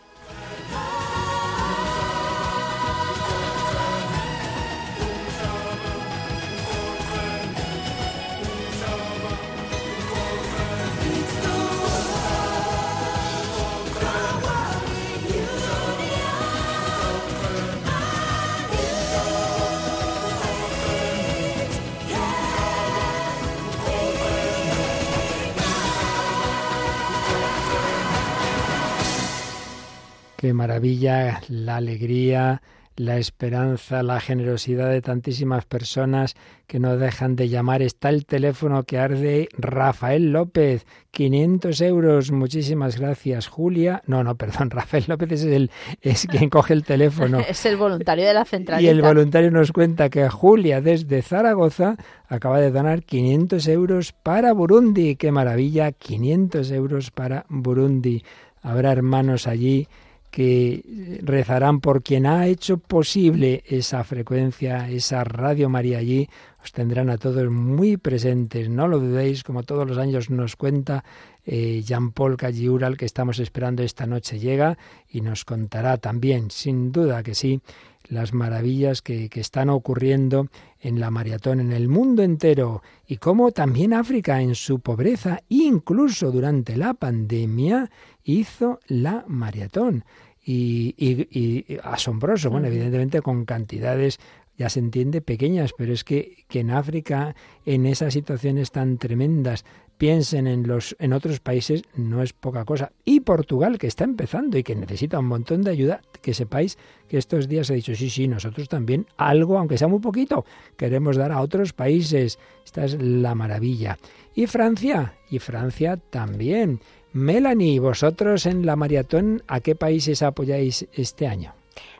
Maravilla, 30.65 31.41
la 31.47 31.75
alegría, 31.75 32.63
la 32.95 33.19
esperanza, 33.19 34.01
la 34.01 34.19
generosidad 34.19 34.89
de 34.89 34.99
tantísimas 34.99 35.63
personas 35.63 36.33
que 36.65 36.79
no 36.79 36.97
dejan 36.97 37.35
de 37.35 37.49
llamar. 37.49 37.83
Está 37.83 38.09
el 38.09 38.25
teléfono 38.25 38.81
que 38.81 38.97
arde 38.97 39.47
Rafael 39.59 40.31
López, 40.31 40.87
500 41.11 41.81
euros. 41.81 42.31
Muchísimas 42.31 42.99
gracias, 42.99 43.45
Julia. 43.45 44.01
No, 44.07 44.23
no, 44.23 44.37
perdón, 44.37 44.69
Rafael 44.71 45.03
López 45.07 45.33
es, 45.33 45.43
el, 45.43 45.69
es 46.01 46.25
quien 46.25 46.49
coge 46.49 46.73
el 46.73 46.83
teléfono. 46.83 47.41
Es 47.47 47.63
el 47.67 47.77
voluntario 47.77 48.25
de 48.25 48.33
la 48.33 48.43
centralita. 48.43 48.81
Y 48.81 48.89
el 48.89 49.03
voluntario 49.03 49.51
nos 49.51 49.71
cuenta 49.71 50.09
que 50.09 50.27
Julia 50.29 50.81
desde 50.81 51.21
Zaragoza 51.21 51.95
acaba 52.27 52.59
de 52.59 52.71
donar 52.71 53.03
500 53.03 53.67
euros 53.67 54.13
para 54.13 54.51
Burundi. 54.53 55.15
¡Qué 55.15 55.31
maravilla! 55.31 55.91
500 55.91 56.71
euros 56.71 57.11
para 57.11 57.45
Burundi. 57.49 58.23
Habrá 58.63 58.91
hermanos 58.93 59.45
allí 59.45 59.87
que 60.35 60.83
rezarán 61.23 61.79
por 61.79 62.03
quien 62.03 62.25
ha 62.25 62.45
hecho 62.47 62.77
posible 62.77 63.63
esa 63.67 64.03
frecuencia, 64.03 64.89
esa 64.89 65.23
Radio 65.23 65.69
María 65.69 65.99
allí. 65.99 66.27
Os 66.61 66.73
tendrán 66.73 67.09
a 67.09 67.17
todos 67.17 67.49
muy 67.49 67.95
presentes, 67.95 68.67
no 68.67 68.89
lo 68.89 68.99
dudéis, 68.99 69.45
como 69.45 69.63
todos 69.63 69.87
los 69.87 69.97
años 69.97 70.29
nos 70.29 70.57
cuenta 70.57 71.05
eh, 71.45 71.81
Jean-Paul 71.85 72.35
Calliural, 72.35 72.97
que 72.97 73.05
estamos 73.05 73.39
esperando 73.39 73.81
esta 73.81 74.07
noche 74.07 74.37
llega 74.37 74.77
y 75.09 75.21
nos 75.21 75.45
contará 75.45 75.95
también, 75.95 76.51
sin 76.51 76.91
duda 76.91 77.23
que 77.23 77.33
sí, 77.33 77.61
las 78.09 78.33
maravillas 78.33 79.01
que, 79.01 79.29
que, 79.29 79.39
están 79.39 79.69
ocurriendo 79.69 80.47
en 80.81 80.99
la 80.99 81.11
maratón 81.11 81.61
en 81.61 81.71
el 81.71 81.87
mundo 81.87 82.23
entero 82.23 82.83
y 83.07 83.17
cómo 83.17 83.51
también 83.51 83.93
África 83.93 84.41
en 84.41 84.53
su 84.53 84.79
pobreza, 84.79 85.39
incluso 85.47 86.29
durante 86.29 86.75
la 86.75 86.93
pandemia, 86.93 87.89
hizo 88.25 88.79
la 88.87 89.23
maratón. 89.27 90.03
Y, 90.47 90.93
y, 90.97 91.27
y 91.31 91.79
asombroso, 91.83 92.51
bueno, 92.51 92.67
evidentemente 92.67 93.21
con 93.23 93.45
cantidades 93.45 94.19
ya 94.57 94.69
se 94.69 94.79
entiende, 94.79 95.21
pequeñas, 95.21 95.71
pero 95.77 95.93
es 95.93 96.03
que, 96.03 96.45
que 96.47 96.61
en 96.61 96.71
África, 96.71 97.35
en 97.65 97.85
esas 97.85 98.13
situaciones 98.13 98.71
tan 98.71 98.97
tremendas, 98.97 99.65
piensen 99.97 100.47
en 100.47 100.67
los 100.67 100.95
en 100.99 101.13
otros 101.13 101.39
países 101.39 101.83
no 101.95 102.21
es 102.21 102.33
poca 102.33 102.65
cosa. 102.65 102.91
Y 103.03 103.21
Portugal, 103.21 103.77
que 103.77 103.87
está 103.87 104.03
empezando 104.03 104.57
y 104.57 104.63
que 104.63 104.75
necesita 104.75 105.19
un 105.19 105.27
montón 105.27 105.61
de 105.61 105.71
ayuda, 105.71 106.01
que 106.21 106.33
sepáis 106.33 106.77
que 107.07 107.17
estos 107.17 107.47
días 107.47 107.69
he 107.69 107.75
dicho, 107.75 107.95
sí, 107.95 108.09
sí, 108.09 108.27
nosotros 108.27 108.69
también 108.69 109.07
algo, 109.17 109.57
aunque 109.57 109.77
sea 109.77 109.87
muy 109.87 109.99
poquito, 109.99 110.45
queremos 110.77 111.17
dar 111.17 111.31
a 111.31 111.41
otros 111.41 111.73
países. 111.73 112.39
Esta 112.63 112.85
es 112.85 113.01
la 113.01 113.35
maravilla. 113.35 113.97
Y 114.33 114.47
Francia, 114.47 115.13
y 115.29 115.39
Francia 115.39 115.97
también. 115.97 116.79
Melanie, 117.13 117.79
vosotros 117.79 118.45
en 118.45 118.65
la 118.65 118.75
maratón, 118.75 119.43
¿a 119.47 119.61
qué 119.61 119.75
países 119.75 120.21
apoyáis 120.21 120.87
este 120.93 121.27
año? 121.27 121.53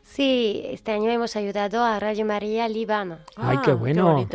Sí, 0.05 0.61
este 0.69 0.91
año 0.91 1.09
hemos 1.09 1.35
ayudado 1.35 1.83
a 1.83 1.99
Radio 1.99 2.25
María 2.25 2.69
Líbano. 2.69 3.17
Ay, 3.35 3.57
qué 3.65 3.71
Ah, 3.71 3.75
bueno. 3.75 4.27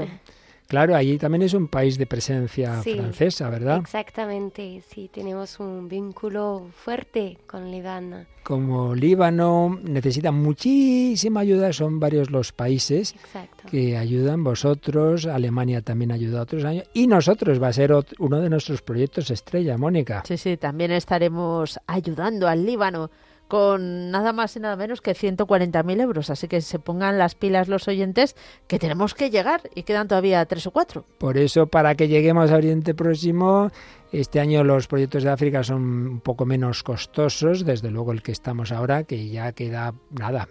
Claro, 0.67 0.95
allí 0.95 1.17
también 1.19 1.43
es 1.43 1.55
un 1.55 1.67
país 1.67 1.97
de 1.99 2.07
presencia 2.07 2.81
Sí, 2.83 2.95
francesa, 2.95 3.49
¿verdad? 3.51 3.79
Exactamente, 3.79 4.83
sí, 4.89 5.11
tenemos 5.13 5.59
un 5.59 5.89
vínculo 5.89 6.67
fuerte 6.75 7.39
con 7.49 7.71
Líbano. 7.73 8.25
Como 8.45 8.95
Líbano 8.95 9.81
necesita 9.83 10.31
muchísima 10.31 11.41
ayuda, 11.41 11.73
son 11.73 11.99
varios 11.99 12.31
los 12.31 12.53
países 12.53 13.15
Exacto. 13.17 13.65
que 13.69 13.97
ayudan 13.97 14.45
vosotros, 14.45 15.27
Alemania 15.27 15.83
también 15.83 16.13
ayuda 16.13 16.43
otros 16.43 16.65
años 16.65 16.85
y 16.95 17.09
nosotros 17.09 17.61
va 17.61 17.69
a 17.69 17.73
ser 17.73 17.93
uno 18.21 18.41
de 18.41 18.49
nuestros 18.51 18.81
proyectos 18.83 19.31
estrella, 19.33 19.77
Mónica. 19.77 20.23
Sí, 20.27 20.37
sí, 20.37 20.57
también 20.57 20.93
estaremos 20.93 21.81
ayudando 21.89 22.47
al 22.47 22.65
Líbano 22.65 23.11
con 23.51 24.13
nada 24.13 24.33
más 24.33 24.57
y 24.57 24.61
nada 24.61 24.77
menos 24.77 25.03
que 25.03 25.11
140.000 25.11 26.01
euros. 26.01 26.31
Así 26.31 26.47
que 26.49 26.63
se 26.63 26.79
pongan 26.79 27.19
las 27.19 27.35
pilas 27.35 27.69
los 27.69 27.89
oyentes 27.89 28.37
que 28.69 28.79
tenemos 28.79 29.13
que 29.13 29.29
llegar 29.29 29.69
y 29.75 29.83
quedan 29.83 30.09
todavía 30.09 30.47
tres 30.47 30.67
o 30.69 30.71
cuatro. 30.71 31.05
Por 31.19 31.37
eso, 31.37 31.67
para 31.67 31.97
que 31.97 32.07
lleguemos 32.09 32.51
a 32.53 32.57
Oriente 32.57 32.95
Próximo, 32.95 33.71
este 34.13 34.39
año 34.39 34.63
los 34.63 34.87
proyectos 34.87 35.25
de 35.25 35.31
África 35.31 35.65
son 35.65 35.83
un 35.83 36.21
poco 36.21 36.47
menos 36.47 36.85
costosos, 36.85 37.65
desde 37.65 37.91
luego 37.91 38.13
el 38.13 38.23
que 38.23 38.33
estamos 38.33 38.71
ahora, 38.71 39.03
que 39.03 39.29
ya 39.29 39.53
queda 39.53 39.95
nada, 40.11 40.49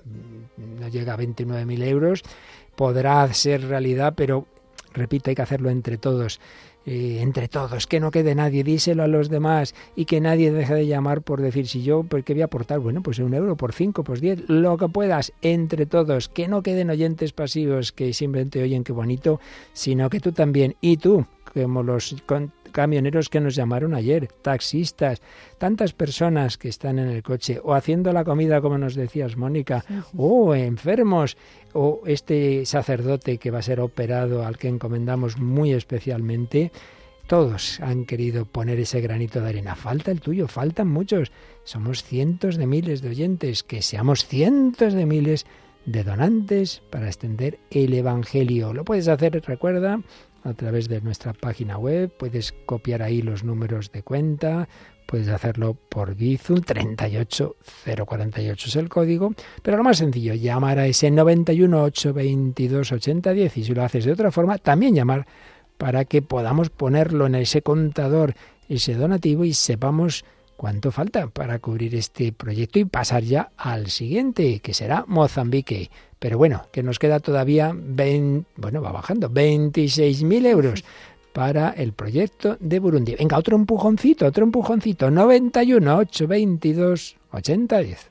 no 0.57 0.87
llega 0.89 1.13
a 1.13 1.17
29.000 1.17 1.83
euros, 1.85 2.23
podrá 2.75 3.33
ser 3.33 3.65
realidad, 3.65 4.13
pero 4.15 4.45
repito, 4.93 5.29
hay 5.29 5.35
que 5.35 5.41
hacerlo 5.41 5.69
entre 5.69 5.97
todos. 5.97 6.41
Eh, 6.91 7.21
entre 7.21 7.47
todos, 7.47 7.85
que 7.85 7.99
no 7.99 8.09
quede 8.09 8.33
nadie, 8.33 8.63
díselo 8.63 9.03
a 9.03 9.07
los 9.07 9.29
demás 9.29 9.75
y 9.95 10.05
que 10.05 10.19
nadie 10.19 10.51
deje 10.51 10.73
de 10.73 10.87
llamar 10.87 11.21
por 11.21 11.39
decir 11.39 11.67
si 11.67 11.83
yo, 11.83 12.01
¿por 12.01 12.23
qué 12.23 12.33
voy 12.33 12.41
a 12.41 12.45
aportar? 12.45 12.79
Bueno, 12.79 13.03
pues 13.03 13.19
un 13.19 13.35
euro, 13.35 13.55
por 13.55 13.73
cinco, 13.73 14.03
pues 14.03 14.21
diez, 14.21 14.49
lo 14.49 14.75
que 14.75 14.89
puedas, 14.89 15.31
entre 15.43 15.85
todos, 15.85 16.29
que 16.29 16.47
no 16.47 16.63
queden 16.63 16.89
oyentes 16.89 17.31
pasivos 17.31 17.91
que 17.91 18.11
simplemente 18.11 18.63
oyen 18.63 18.83
qué 18.83 18.91
bonito, 18.91 19.39
sino 19.71 20.09
que 20.09 20.19
tú 20.19 20.31
también, 20.31 20.77
y 20.81 20.97
tú, 20.97 21.27
como 21.53 21.83
los 21.83 22.15
camioneros 22.69 23.29
que 23.29 23.39
nos 23.39 23.55
llamaron 23.55 23.93
ayer, 23.93 24.27
taxistas, 24.41 25.21
tantas 25.57 25.93
personas 25.93 26.57
que 26.57 26.69
están 26.69 26.99
en 26.99 27.09
el 27.09 27.23
coche 27.23 27.59
o 27.63 27.73
haciendo 27.73 28.13
la 28.13 28.23
comida, 28.23 28.61
como 28.61 28.77
nos 28.77 28.95
decías, 28.95 29.37
Mónica, 29.37 29.83
o 30.15 30.55
enfermos, 30.55 31.37
o 31.73 32.01
este 32.05 32.65
sacerdote 32.65 33.37
que 33.37 33.51
va 33.51 33.59
a 33.59 33.63
ser 33.63 33.79
operado 33.79 34.45
al 34.45 34.57
que 34.57 34.67
encomendamos 34.67 35.37
muy 35.37 35.73
especialmente. 35.73 36.71
Todos 37.27 37.79
han 37.81 38.05
querido 38.05 38.45
poner 38.45 38.79
ese 38.79 39.01
granito 39.01 39.39
de 39.39 39.49
arena. 39.49 39.75
Falta 39.75 40.09
el 40.09 40.19
tuyo, 40.19 40.47
faltan 40.47 40.87
muchos. 40.87 41.31
Somos 41.63 42.03
cientos 42.03 42.57
de 42.57 42.65
miles 42.65 43.01
de 43.01 43.09
oyentes, 43.09 43.61
que 43.61 43.83
seamos 43.83 44.25
cientos 44.25 44.93
de 44.93 45.05
miles 45.05 45.45
de 45.85 46.03
donantes 46.03 46.81
para 46.89 47.07
extender 47.07 47.59
el 47.71 47.93
Evangelio. 47.93 48.73
Lo 48.73 48.83
puedes 48.83 49.07
hacer, 49.07 49.41
recuerda, 49.45 50.01
a 50.43 50.53
través 50.53 50.87
de 50.87 51.01
nuestra 51.01 51.33
página 51.33 51.77
web, 51.77 52.11
puedes 52.17 52.53
copiar 52.65 53.01
ahí 53.01 53.21
los 53.21 53.43
números 53.43 53.91
de 53.91 54.03
cuenta, 54.03 54.69
puedes 55.05 55.27
hacerlo 55.29 55.75
por 55.89 56.15
Bizum, 56.15 56.61
38048 56.61 58.67
es 58.67 58.75
el 58.75 58.89
código, 58.89 59.33
pero 59.61 59.77
lo 59.77 59.83
más 59.83 59.97
sencillo, 59.97 60.33
llamar 60.33 60.79
a 60.79 60.87
ese 60.87 61.11
91 61.11 61.83
822 61.83 62.91
8010 62.91 63.57
y 63.57 63.63
si 63.63 63.73
lo 63.73 63.83
haces 63.83 64.05
de 64.05 64.11
otra 64.11 64.31
forma, 64.31 64.57
también 64.57 64.95
llamar 64.95 65.27
para 65.77 66.05
que 66.05 66.21
podamos 66.21 66.69
ponerlo 66.69 67.25
en 67.25 67.35
ese 67.35 67.61
contador, 67.61 68.35
ese 68.67 68.95
donativo 68.95 69.45
y 69.45 69.53
sepamos 69.53 70.25
cuánto 70.59 70.91
falta 70.91 71.27
para 71.27 71.59
cubrir 71.59 71.95
este 71.95 72.33
proyecto 72.33 72.79
y 72.79 72.85
pasar 72.85 73.23
ya 73.23 73.49
al 73.55 73.89
siguiente, 73.89 74.59
que 74.59 74.73
será 74.73 75.05
Mozambique. 75.07 75.89
Pero 76.19 76.37
bueno, 76.37 76.67
que 76.71 76.83
nos 76.83 76.99
queda 76.99 77.19
todavía, 77.19 77.71
20, 77.73 78.49
bueno, 78.57 78.81
va 78.81 78.91
bajando, 78.91 79.29
26.000 79.29 80.45
euros 80.47 80.83
para 81.33 81.69
el 81.71 81.93
proyecto 81.93 82.57
de 82.59 82.79
Burundi. 82.79 83.15
Venga, 83.15 83.37
otro 83.37 83.55
empujoncito, 83.55 84.25
otro 84.25 84.43
empujoncito, 84.43 85.09
91, 85.09 85.97
8, 85.97 86.27
22, 86.27 87.15
80, 87.31 87.77
10. 87.79 88.08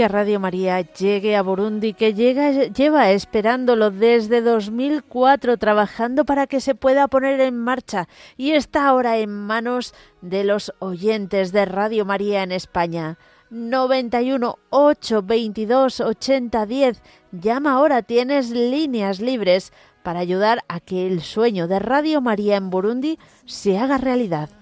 Que 0.00 0.08
Radio 0.08 0.40
María 0.40 0.80
llegue 0.80 1.36
a 1.36 1.42
Burundi, 1.42 1.92
que 1.92 2.14
llega, 2.14 2.50
lleva 2.52 3.10
esperándolo 3.10 3.90
desde 3.90 4.40
2004, 4.40 5.58
trabajando 5.58 6.24
para 6.24 6.46
que 6.46 6.62
se 6.62 6.74
pueda 6.74 7.06
poner 7.06 7.38
en 7.42 7.58
marcha 7.58 8.08
y 8.38 8.52
está 8.52 8.88
ahora 8.88 9.18
en 9.18 9.28
manos 9.28 9.92
de 10.22 10.44
los 10.44 10.72
oyentes 10.78 11.52
de 11.52 11.66
Radio 11.66 12.06
María 12.06 12.42
en 12.42 12.52
España. 12.52 13.18
91 13.50 14.58
822 14.70 16.00
8010. 16.00 17.02
Llama 17.32 17.72
ahora, 17.72 18.00
tienes 18.00 18.48
líneas 18.48 19.20
libres 19.20 19.70
para 20.02 20.20
ayudar 20.20 20.64
a 20.68 20.80
que 20.80 21.08
el 21.08 21.20
sueño 21.20 21.68
de 21.68 21.78
Radio 21.78 22.22
María 22.22 22.56
en 22.56 22.70
Burundi 22.70 23.18
se 23.44 23.76
haga 23.76 23.98
realidad. 23.98 24.59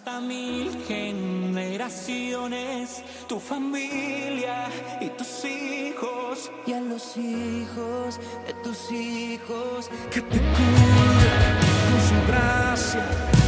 Hasta 0.00 0.16
mil 0.18 0.72
generaciones, 0.88 3.04
tu 3.28 3.38
familia 3.38 4.70
y 4.98 5.10
tus 5.10 5.44
hijos, 5.44 6.50
y 6.66 6.72
a 6.72 6.80
los 6.80 7.18
hijos 7.18 8.18
de 8.46 8.54
tus 8.64 8.90
hijos, 8.90 9.90
que 10.10 10.22
te 10.22 10.38
cubra 10.38 11.60
con 11.90 12.00
su 12.08 12.14
gracia, 12.32 13.04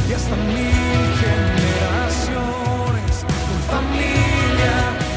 y 0.07 0.13
hasta 0.13 0.35
mil 0.35 1.15
generaciones, 1.25 3.25
tu 3.49 3.55
familia 3.73 4.75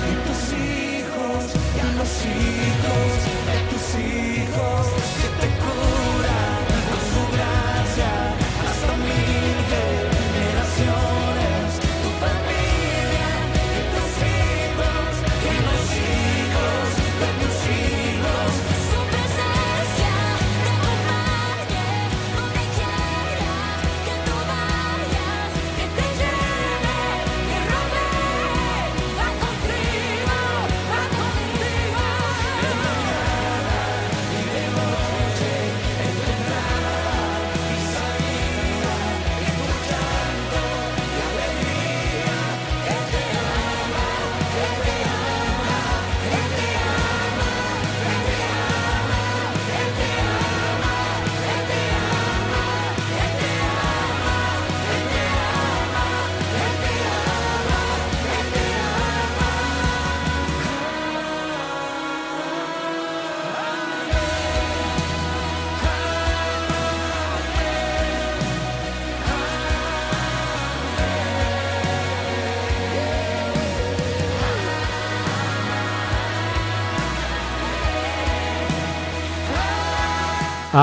y 0.08 0.10
tus 0.26 0.42
hijos, 0.54 1.38
y 1.76 1.78
a 1.80 1.88
los 1.98 2.12
hijos 2.24 3.25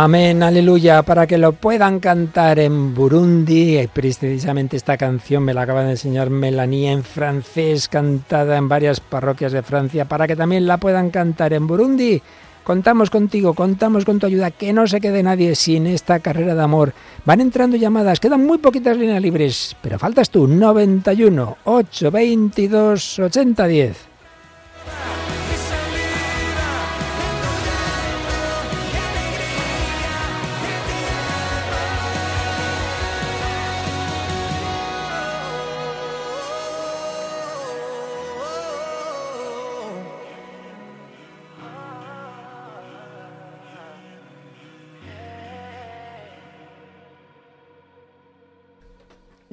Amén, 0.03 0.43
aleluya, 0.43 1.01
para 1.03 1.25
que 1.25 1.37
lo 1.37 1.53
puedan 1.53 2.01
cantar 2.01 2.59
en 2.59 2.93
Burundi. 2.93 3.87
Precisamente 3.93 4.75
esta 4.75 4.97
canción 4.97 5.43
me 5.43 5.53
la 5.53 5.61
acaba 5.61 5.85
de 5.85 5.91
enseñar 5.91 6.29
Melanie 6.29 6.91
en 6.91 7.05
francés, 7.05 7.87
cantada 7.87 8.57
en 8.57 8.67
varias 8.67 8.99
parroquias 8.99 9.53
de 9.53 9.63
Francia, 9.63 10.03
para 10.03 10.27
que 10.27 10.35
también 10.35 10.67
la 10.67 10.75
puedan 10.75 11.09
cantar 11.09 11.53
en 11.53 11.67
Burundi. 11.67 12.21
Contamos 12.65 13.09
contigo, 13.09 13.53
contamos 13.53 14.03
con 14.03 14.19
tu 14.19 14.25
ayuda, 14.25 14.51
que 14.51 14.73
no 14.73 14.87
se 14.87 14.99
quede 14.99 15.23
nadie 15.23 15.55
sin 15.55 15.87
esta 15.87 16.19
carrera 16.19 16.53
de 16.53 16.63
amor. 16.63 16.91
Van 17.23 17.39
entrando 17.39 17.77
llamadas, 17.77 18.19
quedan 18.19 18.45
muy 18.45 18.57
poquitas 18.57 18.97
líneas 18.97 19.21
libres, 19.21 19.73
pero 19.81 19.97
faltas 19.97 20.29
tú, 20.29 20.49
91 20.49 21.59
822 21.63 23.19
8010. 23.19 23.97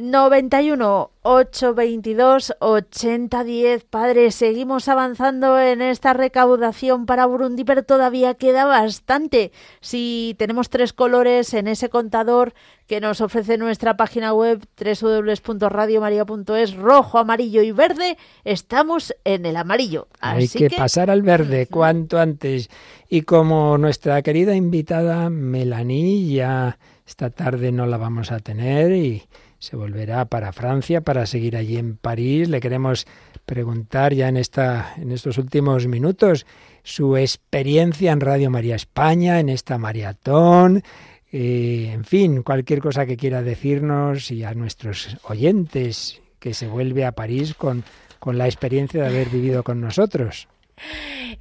Noventa 0.01 0.63
y 0.63 0.71
uno 0.71 1.11
ocho 1.23 1.75
veintidós 1.75 2.55
ochenta 2.61 3.45
diez 3.45 3.85
Padre, 3.85 4.31
seguimos 4.31 4.89
avanzando 4.89 5.61
en 5.61 5.83
esta 5.83 6.13
recaudación 6.15 7.05
para 7.07 7.27
Burundi, 7.27 7.65
pero 7.65 7.83
todavía 7.83 8.35
queda 8.35 8.65
bastante. 8.65 9.53
Si 9.81 10.35
tenemos 10.39 10.71
tres 10.71 10.93
colores 10.93 11.53
en 11.55 11.69
ese 11.69 11.91
contador 11.91 12.55
que 12.87 13.01
nos 13.01 13.21
ofrece 13.21 13.59
nuestra 13.59 13.97
página 13.97 14.33
web 14.33 14.67
www.radiomaria.es, 14.77 16.75
rojo, 16.75 17.19
amarillo 17.19 17.63
y 17.63 17.73
verde, 17.73 18.17
estamos 18.45 19.15
en 19.25 19.47
el 19.47 19.57
amarillo. 19.57 20.09
Hay 20.21 20.45
Así 20.45 20.59
que, 20.59 20.71
pasar 20.71 21.11
al 21.11 21.23
verde 21.23 21.67
cuanto 21.71 22.19
antes. 22.19 22.71
Y 23.09 23.23
como 23.23 23.77
nuestra 23.77 24.23
querida 24.23 24.55
invitada 24.55 25.29
Melanie 25.31 26.33
ya 26.33 26.79
esta 27.07 27.31
tarde 27.31 27.73
no 27.73 27.87
la 27.87 27.97
vamos 27.97 28.31
a 28.31 28.39
tener 28.39 28.93
y 28.93 29.25
se 29.61 29.77
volverá 29.77 30.25
para 30.25 30.53
Francia 30.53 31.03
para 31.03 31.27
seguir 31.27 31.57
allí 31.57 31.77
en 31.77 31.97
París. 31.97 32.49
Le 32.49 32.61
queremos 32.61 33.07
preguntar 33.47 34.15
ya 34.15 34.29
en 34.29 34.37
esta 34.37 34.95
en 34.97 35.13
estos 35.13 35.39
últimos 35.39 35.87
minutos 35.87 36.47
su 36.83 37.17
experiencia 37.17 38.11
en 38.11 38.21
Radio 38.21 38.51
María 38.51 38.75
España, 38.75 39.39
en 39.39 39.51
esta 39.51 39.79
maratón, 39.79 40.83
eh, 41.31 41.91
en 41.93 42.05
fin, 42.05 42.43
cualquier 42.43 42.81
cosa 42.81 43.07
que 43.07 43.17
quiera 43.17 43.43
decirnos 43.43 44.31
y 44.31 44.45
a 44.45 44.55
nuestros 44.55 45.19
oyentes 45.25 46.23
que 46.39 46.55
se 46.55 46.67
vuelve 46.67 47.05
a 47.05 47.13
París 47.13 47.55
con, 47.55 47.85
con 48.19 48.39
la 48.39 48.47
experiencia 48.47 49.03
de 49.03 49.09
haber 49.09 49.29
vivido 49.29 49.63
con 49.63 49.81
nosotros. 49.81 50.49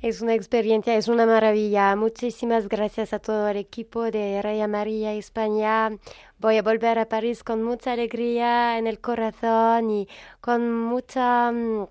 Es 0.01 0.21
una 0.21 0.33
experiencia, 0.33 0.95
es 0.95 1.07
una 1.07 1.25
maravilla. 1.25 1.95
Muchísimas 1.95 2.67
gracias 2.67 3.13
a 3.13 3.19
todo 3.19 3.47
el 3.49 3.57
equipo 3.57 4.11
de 4.11 4.41
Radio 4.41 4.67
María 4.67 5.13
España. 5.13 5.91
Voy 6.39 6.57
a 6.57 6.61
volver 6.61 6.99
a 6.99 7.07
París 7.09 7.43
con 7.43 7.63
mucha 7.63 7.93
alegría 7.93 8.77
en 8.77 8.87
el 8.87 8.99
corazón 8.99 9.89
y 9.89 10.07
con 10.41 10.83
mucha, 10.83 11.51
mm, 11.51 11.87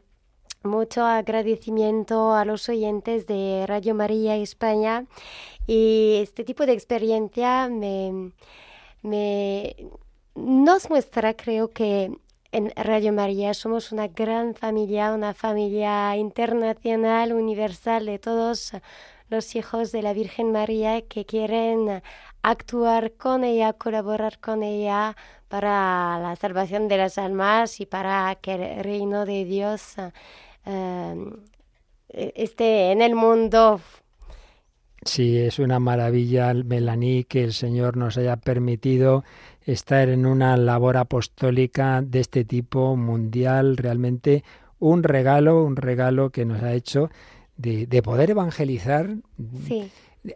mucho 0.64 1.04
agradecimiento 1.04 2.34
a 2.34 2.44
los 2.44 2.68
oyentes 2.68 3.26
de 3.26 3.64
Radio 3.66 3.94
María 3.94 4.36
España. 4.36 5.06
Y 5.66 6.20
este 6.22 6.44
tipo 6.44 6.66
de 6.66 6.72
experiencia 6.72 7.68
me, 7.68 8.32
me 9.02 9.76
nos 10.34 10.88
muestra, 10.90 11.34
creo 11.34 11.70
que 11.70 12.12
en 12.52 12.72
Radio 12.76 13.12
María 13.12 13.52
somos 13.54 13.92
una 13.92 14.08
gran 14.08 14.54
familia, 14.54 15.12
una 15.12 15.34
familia 15.34 16.16
internacional, 16.16 17.32
universal 17.32 18.06
de 18.06 18.18
todos 18.18 18.72
los 19.28 19.54
hijos 19.54 19.92
de 19.92 20.02
la 20.02 20.14
Virgen 20.14 20.52
María 20.52 21.02
que 21.02 21.26
quieren 21.26 22.02
actuar 22.42 23.12
con 23.12 23.44
ella, 23.44 23.74
colaborar 23.74 24.38
con 24.38 24.62
ella 24.62 25.16
para 25.48 26.18
la 26.20 26.36
salvación 26.36 26.88
de 26.88 26.96
las 26.96 27.18
almas 27.18 27.80
y 27.80 27.86
para 27.86 28.34
que 28.36 28.54
el 28.54 28.84
reino 28.84 29.26
de 29.26 29.44
Dios 29.44 29.96
eh, 30.64 31.30
esté 32.08 32.92
en 32.92 33.02
el 33.02 33.14
mundo. 33.14 33.80
Sí, 35.04 35.38
es 35.38 35.58
una 35.58 35.78
maravilla, 35.78 36.52
Melanie, 36.54 37.24
que 37.24 37.44
el 37.44 37.52
Señor 37.52 37.96
nos 37.96 38.18
haya 38.18 38.36
permitido 38.36 39.24
estar 39.72 40.08
en 40.08 40.24
una 40.26 40.56
labor 40.56 40.96
apostólica 40.96 42.02
de 42.02 42.20
este 42.20 42.44
tipo 42.44 42.96
mundial, 42.96 43.76
realmente 43.76 44.42
un 44.78 45.02
regalo, 45.02 45.62
un 45.62 45.76
regalo 45.76 46.30
que 46.30 46.44
nos 46.44 46.62
ha 46.62 46.72
hecho 46.72 47.10
de, 47.56 47.86
de 47.86 48.02
poder 48.02 48.30
evangelizar 48.30 49.16
Sí. 49.66 49.90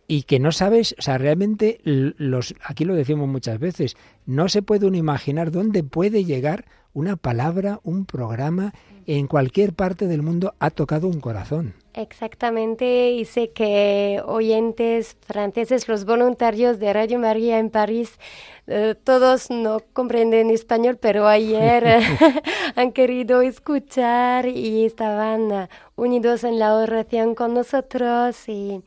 y 0.06 0.24
que 0.24 0.38
no 0.38 0.52
sabes, 0.52 0.94
o 0.98 1.02
sea, 1.02 1.16
realmente 1.16 1.80
los, 1.84 2.54
aquí 2.64 2.84
lo 2.84 2.94
decimos 2.94 3.28
muchas 3.28 3.58
veces, 3.58 3.96
no 4.26 4.48
se 4.48 4.60
puede 4.62 4.86
uno 4.86 4.96
imaginar 4.96 5.50
dónde 5.50 5.82
puede 5.82 6.24
llegar 6.24 6.66
una 6.92 7.16
palabra, 7.16 7.80
un 7.84 8.04
programa, 8.04 8.74
en 9.06 9.26
cualquier 9.26 9.72
parte 9.72 10.08
del 10.08 10.22
mundo 10.22 10.54
ha 10.58 10.70
tocado 10.70 11.08
un 11.08 11.20
corazón. 11.20 11.74
Exactamente, 11.94 13.10
y 13.10 13.26
sé 13.26 13.50
que 13.52 14.22
oyentes 14.24 15.14
franceses, 15.26 15.88
los 15.88 16.06
voluntarios 16.06 16.78
de 16.78 16.90
Radio 16.90 17.18
María 17.18 17.58
en 17.58 17.68
París, 17.68 18.18
eh, 18.66 18.94
todos 19.04 19.50
no 19.50 19.80
comprenden 19.92 20.48
español, 20.50 20.96
pero 20.98 21.28
ayer 21.28 21.84
han 22.76 22.92
querido 22.92 23.42
escuchar 23.42 24.46
y 24.46 24.86
estaban 24.86 25.52
eh, 25.52 25.68
unidos 25.94 26.44
en 26.44 26.58
la 26.58 26.74
oración 26.76 27.34
con 27.34 27.52
nosotros 27.52 28.48
y 28.48 28.82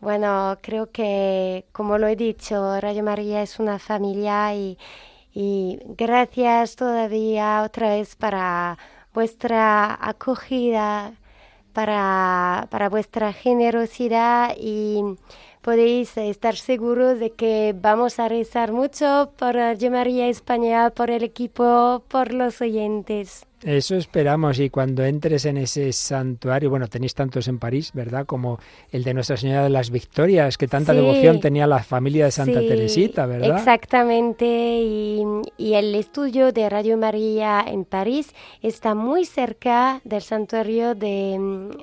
bueno, 0.00 0.58
creo 0.62 0.90
que 0.92 1.64
como 1.72 1.96
lo 1.98 2.06
he 2.08 2.16
dicho, 2.16 2.78
Radio 2.80 3.02
María 3.04 3.42
es 3.42 3.58
una 3.58 3.78
familia 3.78 4.54
y, 4.54 4.76
y 5.32 5.78
gracias 5.96 6.76
todavía 6.76 7.62
otra 7.64 7.90
vez 7.90 8.16
para 8.16 8.78
vuestra 9.14 9.98
acogida 10.06 11.14
para, 11.74 12.68
para 12.70 12.88
vuestra 12.88 13.34
generosidad 13.34 14.54
y 14.58 15.02
podéis 15.60 16.16
estar 16.16 16.56
seguros 16.56 17.18
de 17.18 17.30
que 17.30 17.74
vamos 17.78 18.18
a 18.18 18.28
rezar 18.28 18.72
mucho 18.72 19.32
por 19.36 19.56
María 19.90 20.28
España, 20.28 20.90
por 20.90 21.10
el 21.10 21.22
equipo, 21.22 22.02
por 22.08 22.32
los 22.32 22.60
oyentes. 22.60 23.46
Eso 23.64 23.96
esperamos 23.96 24.58
y 24.60 24.68
cuando 24.68 25.02
entres 25.04 25.46
en 25.46 25.56
ese 25.56 25.90
santuario, 25.92 26.68
bueno, 26.68 26.86
tenéis 26.88 27.14
tantos 27.14 27.48
en 27.48 27.58
París, 27.58 27.92
¿verdad? 27.94 28.26
Como 28.26 28.58
el 28.92 29.04
de 29.04 29.14
Nuestra 29.14 29.38
Señora 29.38 29.62
de 29.64 29.70
las 29.70 29.88
Victorias, 29.90 30.58
que 30.58 30.68
tanta 30.68 30.92
Sí. 30.92 30.98
devoción 30.98 31.40
tenía 31.40 31.66
la 31.66 31.82
familia 31.82 32.26
de 32.26 32.30
Santa 32.30 32.60
Sí, 32.60 32.66
Teresita, 32.68 33.24
¿verdad? 33.24 33.56
Exactamente, 33.56 34.44
y, 34.46 35.22
y 35.56 35.74
el 35.74 35.94
estudio 35.94 36.52
de 36.52 36.68
Radio 36.68 36.98
María 36.98 37.64
en 37.66 37.84
París 37.86 38.34
está 38.60 38.94
muy 38.94 39.24
cerca 39.24 40.02
del 40.04 40.20
santuario 40.22 40.94
de, 40.94 41.38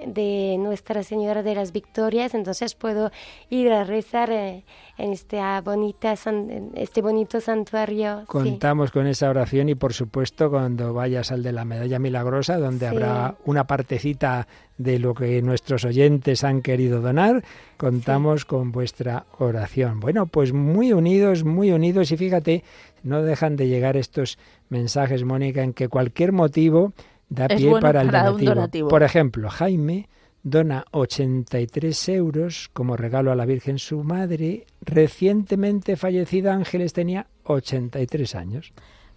de 0.05 0.57
Nuestra 0.59 1.01
Señora 1.03 1.41
de 1.41 1.55
las 1.55 1.71
Victorias, 1.71 2.36
entonces 2.36 2.75
puedo 2.75 3.11
ir 3.49 3.71
a 3.71 3.84
rezar 3.86 4.29
eh, 4.32 4.63
en 4.97 5.11
esta 5.13 5.59
bonita 5.61 6.15
san- 6.15 6.49
en 6.51 6.71
este 6.75 7.01
bonito 7.01 7.39
santuario. 7.41 8.19
sí. 8.21 8.25
Contamos 8.27 8.91
con 8.91 9.07
esa 9.07 9.29
oración 9.29 9.69
y 9.69 9.75
por 9.75 9.93
supuesto 9.93 10.49
cuando 10.49 10.93
vayas 10.93 11.31
al 11.31 11.43
de 11.43 11.51
la 11.51 11.65
medalla 11.65 11.99
milagrosa, 11.99 12.57
donde 12.57 12.87
Sí. 12.89 12.95
habrá 12.95 13.35
una 13.45 13.65
partecita 13.65 14.47
de 14.77 14.99
lo 14.99 15.13
que 15.13 15.41
nuestros 15.41 15.85
oyentes 15.85 16.43
han 16.43 16.61
querido 16.61 17.01
donar, 17.01 17.43
contamos 17.77 18.45
con 18.45 18.71
vuestra 18.71 19.25
oración. 19.39 19.99
Bueno, 19.99 20.25
pues 20.25 20.53
muy 20.53 20.93
unidos, 20.93 21.43
muy 21.43 21.71
unidos 21.71 22.11
y 22.11 22.17
fíjate, 22.17 22.63
no 23.03 23.21
dejan 23.21 23.55
de 23.55 23.67
llegar 23.67 23.97
estos 23.97 24.37
mensajes, 24.69 25.23
Mónica, 25.23 25.63
en 25.63 25.73
que 25.73 25.87
cualquier 25.87 26.31
motivo 26.31 26.93
da 27.29 27.45
Es 27.45 27.57
pie 27.61 27.69
bueno 27.69 27.81
para 27.85 28.01
el 28.01 28.07
para 28.09 28.23
un 28.23 28.25
donativo. 28.37 28.55
donativo. 28.55 28.87
Por 28.89 29.03
ejemplo, 29.03 29.49
Jaime 29.49 30.07
dona 30.43 30.85
83 30.91 32.09
euros 32.09 32.69
como 32.73 32.97
regalo 32.97 33.31
a 33.31 33.35
la 33.35 33.45
Virgen 33.45 33.79
su 33.79 34.03
madre. 34.03 34.65
Recientemente 34.81 35.95
fallecida 35.95 36.53
Ángeles 36.53 36.93
tenía 36.93 37.27
83 37.43 38.35
años. 38.35 38.73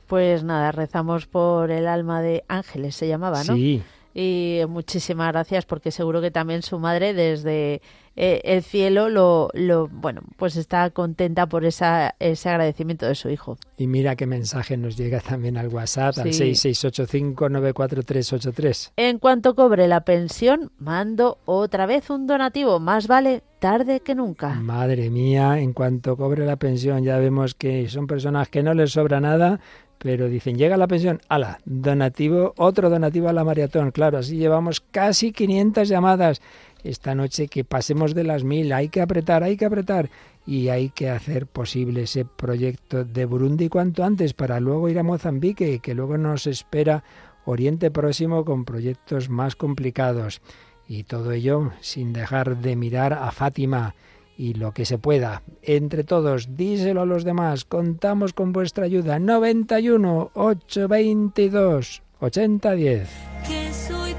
Pues 0.06 0.44
nada, 0.44 0.70
rezamos 0.70 1.26
por 1.26 1.70
el 1.70 1.86
alma 1.86 2.20
de 2.20 2.44
Ángeles, 2.48 2.94
se 2.94 3.08
llamaba, 3.08 3.42
¿no? 3.44 3.54
Sí, 3.54 3.82
Y 4.14 4.60
muchísimas 4.68 5.32
gracias 5.32 5.64
porque 5.66 5.90
seguro 5.90 6.20
que 6.20 6.30
también 6.30 6.62
su 6.62 6.78
madre 6.78 7.14
desde 7.14 7.82
eh, 8.16 8.40
el 8.44 8.62
cielo 8.62 9.08
lo, 9.08 9.48
lo, 9.54 9.88
bueno, 9.88 10.20
pues 10.36 10.54
está 10.54 10.88
contenta 10.90 11.48
por 11.48 11.64
esa, 11.64 12.14
ese 12.20 12.48
agradecimiento 12.48 13.06
de 13.06 13.16
su 13.16 13.28
hijo. 13.28 13.58
y 13.76 13.88
mira 13.88 14.14
qué 14.14 14.24
mensaje 14.26 14.76
nos 14.76 14.96
llega 14.96 15.18
también 15.20 15.56
al 15.56 15.66
WhatsApp, 15.66 16.16
al 16.18 16.32
Sí. 16.32 16.52
6685943383. 16.52 18.92
En 18.96 19.18
cuanto 19.18 19.54
cobre 19.54 19.88
la 19.88 20.02
pensión, 20.04 20.70
mando 20.78 21.38
otra 21.44 21.86
vez 21.86 22.10
un 22.10 22.26
donativo. 22.26 22.78
Más 22.80 23.06
vale 23.08 23.42
tarde 23.58 24.00
que 24.00 24.14
nunca. 24.14 24.50
Madre 24.54 25.10
mía, 25.10 25.58
en 25.58 25.72
cuanto 25.72 26.16
cobre 26.16 26.44
la 26.46 26.56
pensión 26.56 27.02
ya 27.02 27.18
vemos 27.18 27.54
que 27.54 27.88
son 27.88 28.06
personas 28.06 28.48
que 28.48 28.62
no 28.62 28.74
les 28.74 28.92
sobra 28.92 29.20
nada, 29.20 29.60
pero 30.04 30.28
dicen, 30.28 30.58
llega 30.58 30.76
la 30.76 30.86
pensión, 30.86 31.22
ala, 31.30 31.60
donativo, 31.64 32.52
otro 32.58 32.90
donativo 32.90 33.30
a 33.30 33.32
la 33.32 33.42
maratón. 33.42 33.90
Claro, 33.90 34.18
así 34.18 34.36
llevamos 34.36 34.82
casi 34.82 35.32
500 35.32 35.88
llamadas 35.88 36.42
esta 36.82 37.14
noche 37.14 37.48
que 37.48 37.64
pasemos 37.64 38.14
de 38.14 38.24
las 38.24 38.44
mil. 38.44 38.74
Hay 38.74 38.90
que 38.90 39.00
apretar, 39.00 39.42
hay 39.42 39.56
que 39.56 39.64
apretar 39.64 40.10
y 40.46 40.68
hay 40.68 40.90
que 40.90 41.08
hacer 41.08 41.46
posible 41.46 42.02
ese 42.02 42.26
proyecto 42.26 43.06
de 43.06 43.24
Burundi 43.24 43.70
cuanto 43.70 44.04
antes 44.04 44.34
para 44.34 44.60
luego 44.60 44.90
ir 44.90 44.98
a 44.98 45.02
Mozambique, 45.02 45.78
que 45.78 45.94
luego 45.94 46.18
nos 46.18 46.46
espera 46.46 47.02
Oriente 47.46 47.90
Próximo 47.90 48.44
con 48.44 48.66
proyectos 48.66 49.30
más 49.30 49.56
complicados. 49.56 50.42
Y 50.86 51.04
todo 51.04 51.32
ello 51.32 51.72
sin 51.80 52.12
dejar 52.12 52.58
de 52.58 52.76
mirar 52.76 53.14
a 53.14 53.30
Fátima 53.30 53.94
y 54.36 54.54
lo 54.54 54.72
que 54.72 54.84
se 54.84 54.98
pueda. 54.98 55.42
Entre 55.62 56.04
todos, 56.04 56.56
díselo 56.56 57.02
a 57.02 57.06
los 57.06 57.24
demás. 57.24 57.64
Contamos 57.64 58.32
con 58.32 58.52
vuestra 58.52 58.84
ayuda. 58.84 59.18
91 59.18 60.30
822 60.34 62.02
8010. 62.20 63.08
que 63.46 63.72
soy 63.72 64.14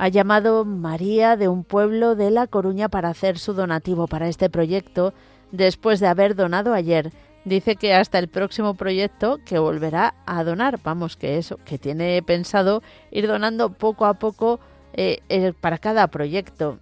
Ha 0.00 0.08
llamado 0.08 0.64
María 0.64 1.36
de 1.36 1.48
un 1.48 1.62
pueblo 1.62 2.14
de 2.14 2.30
La 2.30 2.46
Coruña 2.46 2.88
para 2.88 3.10
hacer 3.10 3.38
su 3.38 3.52
donativo 3.52 4.06
para 4.06 4.28
este 4.28 4.48
proyecto 4.48 5.12
después 5.52 6.00
de 6.00 6.06
haber 6.06 6.34
donado 6.34 6.72
ayer. 6.72 7.12
Dice 7.44 7.76
que 7.76 7.92
hasta 7.92 8.18
el 8.18 8.28
próximo 8.28 8.72
proyecto 8.72 9.40
que 9.44 9.58
volverá 9.58 10.14
a 10.24 10.42
donar. 10.42 10.80
Vamos, 10.82 11.18
que 11.18 11.36
eso, 11.36 11.58
que 11.66 11.76
tiene 11.76 12.22
pensado 12.22 12.82
ir 13.10 13.26
donando 13.26 13.74
poco 13.74 14.06
a 14.06 14.14
poco 14.14 14.58
eh, 14.94 15.52
para 15.60 15.76
cada 15.76 16.06
proyecto. 16.06 16.78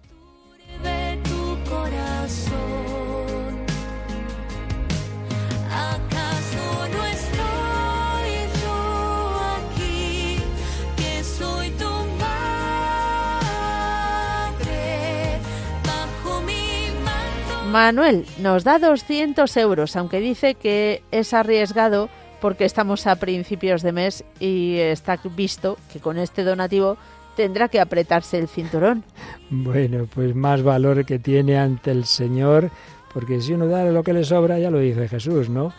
Manuel 17.69 18.25
nos 18.41 18.63
da 18.63 18.79
200 18.79 19.55
euros, 19.57 19.95
aunque 19.95 20.19
dice 20.19 20.55
que 20.55 21.03
es 21.11 21.33
arriesgado 21.33 22.09
porque 22.41 22.65
estamos 22.65 23.05
a 23.05 23.17
principios 23.17 23.83
de 23.83 23.91
mes 23.91 24.23
y 24.39 24.77
está 24.77 25.19
visto 25.35 25.77
que 25.93 25.99
con 25.99 26.17
este 26.17 26.43
donativo 26.43 26.97
tendrá 27.35 27.67
que 27.67 27.79
apretarse 27.79 28.39
el 28.39 28.47
cinturón. 28.47 29.03
Bueno, 29.51 30.07
pues 30.13 30.35
más 30.35 30.61
valor 30.61 31.05
que 31.05 31.17
tiene 31.17 31.57
ante 31.57 31.89
el 31.89 32.05
Señor, 32.05 32.69
porque 33.13 33.41
si 33.41 33.53
uno 33.53 33.67
da 33.67 33.83
lo 33.85 34.03
que 34.03 34.13
le 34.13 34.23
sobra, 34.23 34.59
ya 34.59 34.69
lo 34.69 34.77
dice 34.77 35.07
Jesús, 35.07 35.49
¿no? 35.49 35.73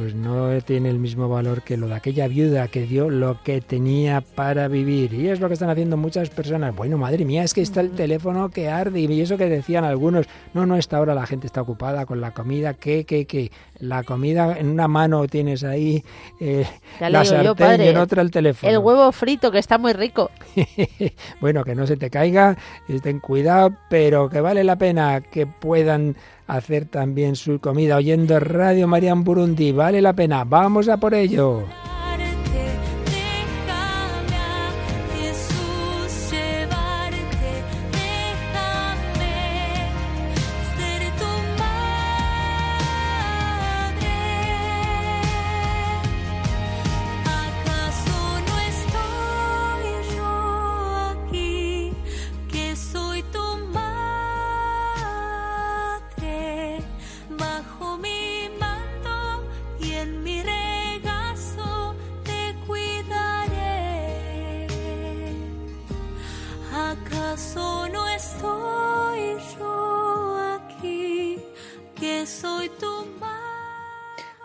Pues 0.00 0.14
no 0.14 0.48
tiene 0.62 0.88
el 0.88 0.98
mismo 0.98 1.28
valor 1.28 1.60
que 1.60 1.76
lo 1.76 1.86
de 1.86 1.94
aquella 1.94 2.26
viuda 2.26 2.68
que 2.68 2.86
dio 2.86 3.10
lo 3.10 3.42
que 3.42 3.60
tenía 3.60 4.22
para 4.22 4.66
vivir. 4.66 5.12
Y 5.12 5.28
es 5.28 5.40
lo 5.40 5.48
que 5.48 5.52
están 5.52 5.68
haciendo 5.68 5.98
muchas 5.98 6.30
personas. 6.30 6.74
Bueno, 6.74 6.96
madre 6.96 7.26
mía, 7.26 7.44
es 7.44 7.52
que 7.52 7.60
está 7.60 7.82
el 7.82 7.90
teléfono 7.90 8.48
que 8.48 8.70
arde. 8.70 8.98
Y 9.00 9.20
eso 9.20 9.36
que 9.36 9.50
decían 9.50 9.84
algunos, 9.84 10.26
no, 10.54 10.64
no, 10.64 10.76
esta 10.76 10.98
hora 11.02 11.14
la 11.14 11.26
gente 11.26 11.46
está 11.46 11.60
ocupada 11.60 12.06
con 12.06 12.22
la 12.22 12.30
comida. 12.30 12.72
¿Qué, 12.72 13.04
qué, 13.04 13.26
qué? 13.26 13.52
La 13.78 14.02
comida 14.02 14.56
en 14.58 14.70
una 14.70 14.88
mano 14.88 15.26
tienes 15.26 15.64
ahí 15.64 16.02
eh, 16.40 16.66
la 16.98 17.22
yo, 17.22 17.30
sartén 17.30 17.54
padre, 17.56 17.84
y 17.84 17.88
en 17.88 17.98
otra 17.98 18.22
el 18.22 18.30
teléfono. 18.30 18.72
El 18.72 18.78
huevo 18.78 19.12
frito, 19.12 19.50
que 19.50 19.58
está 19.58 19.76
muy 19.76 19.92
rico. 19.92 20.30
bueno, 21.42 21.62
que 21.62 21.74
no 21.74 21.86
se 21.86 21.98
te 21.98 22.08
caiga, 22.08 22.56
ten 23.02 23.20
cuidado, 23.20 23.76
pero 23.90 24.30
que 24.30 24.40
vale 24.40 24.64
la 24.64 24.76
pena 24.76 25.20
que 25.20 25.46
puedan 25.46 26.16
hacer 26.56 26.86
también 26.86 27.36
su 27.36 27.60
comida 27.60 27.96
oyendo 27.96 28.38
Radio 28.40 28.86
María 28.88 29.12
en 29.12 29.24
Burundi. 29.24 29.72
Vale 29.72 30.00
la 30.00 30.12
pena, 30.12 30.44
vamos 30.44 30.88
a 30.88 30.96
por 30.98 31.14
ello. 31.14 31.64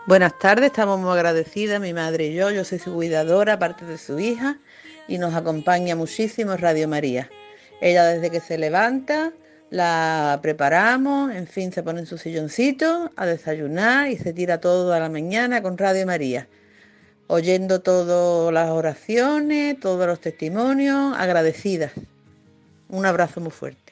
Buenas 0.06 0.38
tardes, 0.38 0.66
estamos 0.66 1.00
muy 1.00 1.10
agradecidas, 1.10 1.80
mi 1.80 1.92
madre 1.92 2.28
y 2.28 2.34
yo. 2.34 2.52
Yo 2.52 2.62
soy 2.64 2.78
su 2.78 2.94
cuidadora, 2.94 3.54
aparte 3.54 3.84
de 3.84 3.98
su 3.98 4.20
hija, 4.20 4.56
y 5.08 5.18
nos 5.18 5.34
acompaña 5.34 5.96
muchísimo 5.96 6.56
Radio 6.56 6.86
María. 6.86 7.28
Ella 7.80 8.04
desde 8.04 8.30
que 8.30 8.38
se 8.38 8.56
levanta, 8.56 9.32
la 9.70 10.38
preparamos, 10.42 11.32
en 11.34 11.48
fin, 11.48 11.72
se 11.72 11.82
pone 11.82 11.98
en 11.98 12.06
su 12.06 12.18
silloncito 12.18 13.10
a 13.16 13.26
desayunar 13.26 14.06
y 14.06 14.16
se 14.16 14.32
tira 14.32 14.60
todo 14.60 14.92
a 14.92 15.00
la 15.00 15.08
mañana 15.08 15.60
con 15.60 15.76
Radio 15.76 16.06
María, 16.06 16.46
oyendo 17.26 17.80
todas 17.80 18.54
las 18.54 18.70
oraciones, 18.70 19.80
todos 19.80 20.06
los 20.06 20.20
testimonios, 20.20 21.16
agradecidas. 21.18 21.90
Un 22.88 23.06
abrazo 23.06 23.40
muy 23.40 23.50
fuerte. 23.50 23.85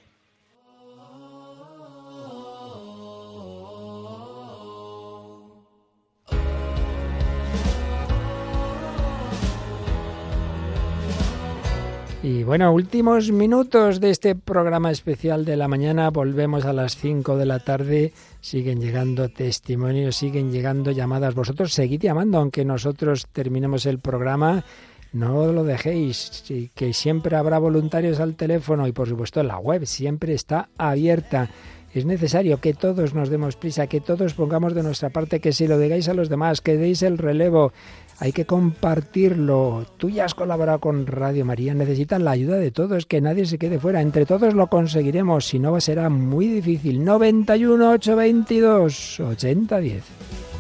Y 12.25 12.43
bueno, 12.43 12.73
últimos 12.73 13.31
minutos 13.31 14.01
de 14.01 14.09
este 14.09 14.35
programa 14.35 14.91
especial 14.91 15.45
de 15.45 15.59
la 15.59 15.69
mañana. 15.69 16.09
Volvemos 16.09 16.65
a 16.65 16.73
las 16.73 16.97
5 16.97 17.37
de 17.37 17.45
la 17.45 17.59
tarde. 17.59 18.15
Siguen 18.41 18.81
llegando 18.81 19.29
testimonios, 19.29 20.17
siguen 20.17 20.51
llegando 20.51 20.91
llamadas. 20.91 21.35
Vosotros 21.35 21.75
seguid 21.75 22.01
llamando, 22.01 22.39
aunque 22.39 22.65
nosotros 22.65 23.27
terminemos 23.31 23.85
el 23.85 23.99
programa. 23.99 24.65
No 25.13 25.53
lo 25.53 25.65
dejéis, 25.65 26.43
que 26.75 26.95
siempre 26.95 27.37
habrá 27.37 27.59
voluntarios 27.59 28.19
al 28.21 28.37
teléfono 28.37 28.89
y 28.89 28.93
por 28.93 29.07
supuesto 29.07 29.43
la 29.43 29.59
web 29.59 29.85
siempre 29.85 30.33
está 30.33 30.71
abierta. 30.79 31.51
Es 31.95 32.05
necesario 32.05 32.61
que 32.61 32.75
todos 32.75 33.15
nos 33.15 33.29
demos 33.29 33.55
prisa, 33.55 33.87
que 33.87 34.01
todos 34.01 34.35
pongamos 34.35 34.75
de 34.75 34.83
nuestra 34.83 35.11
parte, 35.11 35.39
que 35.39 35.53
si 35.53 35.69
lo 35.69 35.79
digáis 35.79 36.09
a 36.09 36.15
los 36.15 36.29
demás, 36.29 36.61
que 36.61 36.77
deis 36.77 37.03
el 37.03 37.19
relevo, 37.19 37.73
hay 38.19 38.33
que 38.33 38.47
compartirlo. 38.47 39.87
Tú 39.97 40.11
ya 40.11 40.25
has 40.25 40.35
colaborado 40.35 40.81
con 40.81 41.07
Radio 41.07 41.45
María, 41.45 41.73
necesitan 41.73 42.25
la 42.25 42.33
ayuda 42.33 42.57
de 42.57 42.73
todos, 42.73 43.07
que 43.07 43.21
nadie 43.21 43.47
se 43.47 43.59
quede 43.59 43.79
fuera. 43.79 44.03
Entre 44.03 44.27
todos 44.27 44.55
lo 44.55 44.67
conseguiremos, 44.67 45.47
si 45.47 45.61
no 45.61 45.81
será 45.81 46.09
muy 46.09 46.49
difícil. 46.49 47.05
91 47.05 47.91
822 47.91 49.21
8010. 49.21 50.54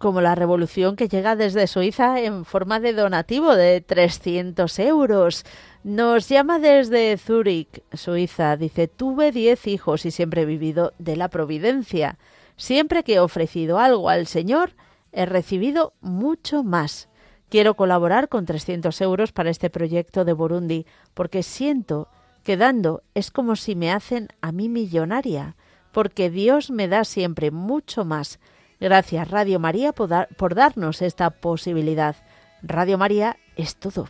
Como 0.00 0.22
la 0.22 0.34
revolución 0.34 0.96
que 0.96 1.08
llega 1.08 1.36
desde 1.36 1.66
Suiza 1.66 2.20
en 2.20 2.46
forma 2.46 2.80
de 2.80 2.94
donativo 2.94 3.54
de 3.54 3.82
300 3.82 4.78
euros. 4.78 5.44
Nos 5.84 6.26
llama 6.26 6.58
desde 6.58 7.18
Zúrich, 7.18 7.82
Suiza. 7.92 8.56
Dice, 8.56 8.88
tuve 8.88 9.30
diez 9.30 9.66
hijos 9.66 10.06
y 10.06 10.10
siempre 10.10 10.42
he 10.42 10.46
vivido 10.46 10.94
de 10.98 11.16
la 11.16 11.28
providencia. 11.28 12.18
Siempre 12.56 13.04
que 13.04 13.16
he 13.16 13.20
ofrecido 13.20 13.78
algo 13.78 14.08
al 14.08 14.26
Señor, 14.26 14.72
he 15.12 15.26
recibido 15.26 15.92
mucho 16.00 16.64
más. 16.64 17.10
Quiero 17.50 17.74
colaborar 17.74 18.30
con 18.30 18.46
300 18.46 18.98
euros 19.02 19.32
para 19.32 19.50
este 19.50 19.68
proyecto 19.68 20.24
de 20.24 20.32
Burundi, 20.32 20.86
porque 21.12 21.42
siento 21.42 22.08
que 22.42 22.56
dando 22.56 23.02
es 23.14 23.30
como 23.30 23.54
si 23.54 23.76
me 23.76 23.92
hacen 23.92 24.28
a 24.40 24.50
mí 24.50 24.70
millonaria, 24.70 25.56
porque 25.92 26.30
Dios 26.30 26.70
me 26.70 26.88
da 26.88 27.04
siempre 27.04 27.50
mucho 27.50 28.06
más. 28.06 28.40
Gracias 28.80 29.30
Radio 29.30 29.58
María 29.58 29.92
por, 29.92 30.10
por 30.36 30.54
darnos 30.54 31.02
esta 31.02 31.30
posibilidad. 31.30 32.16
Radio 32.62 32.98
María 32.98 33.36
es 33.56 33.76
todo. 33.76 34.08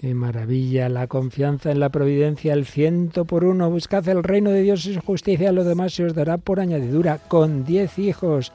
Qué 0.00 0.14
maravilla, 0.14 0.88
la 0.88 1.06
confianza 1.06 1.70
en 1.70 1.80
la 1.80 1.88
providencia, 1.88 2.52
el 2.52 2.66
ciento 2.66 3.24
por 3.24 3.44
uno. 3.44 3.70
Buscad 3.70 4.08
el 4.08 4.22
reino 4.22 4.50
de 4.50 4.62
Dios 4.62 4.84
y 4.86 4.94
su 4.94 5.00
justicia, 5.00 5.52
lo 5.52 5.64
demás 5.64 5.94
se 5.94 6.04
os 6.04 6.14
dará 6.14 6.36
por 6.38 6.60
añadidura. 6.60 7.18
Con 7.26 7.64
diez 7.64 7.98
hijos 7.98 8.52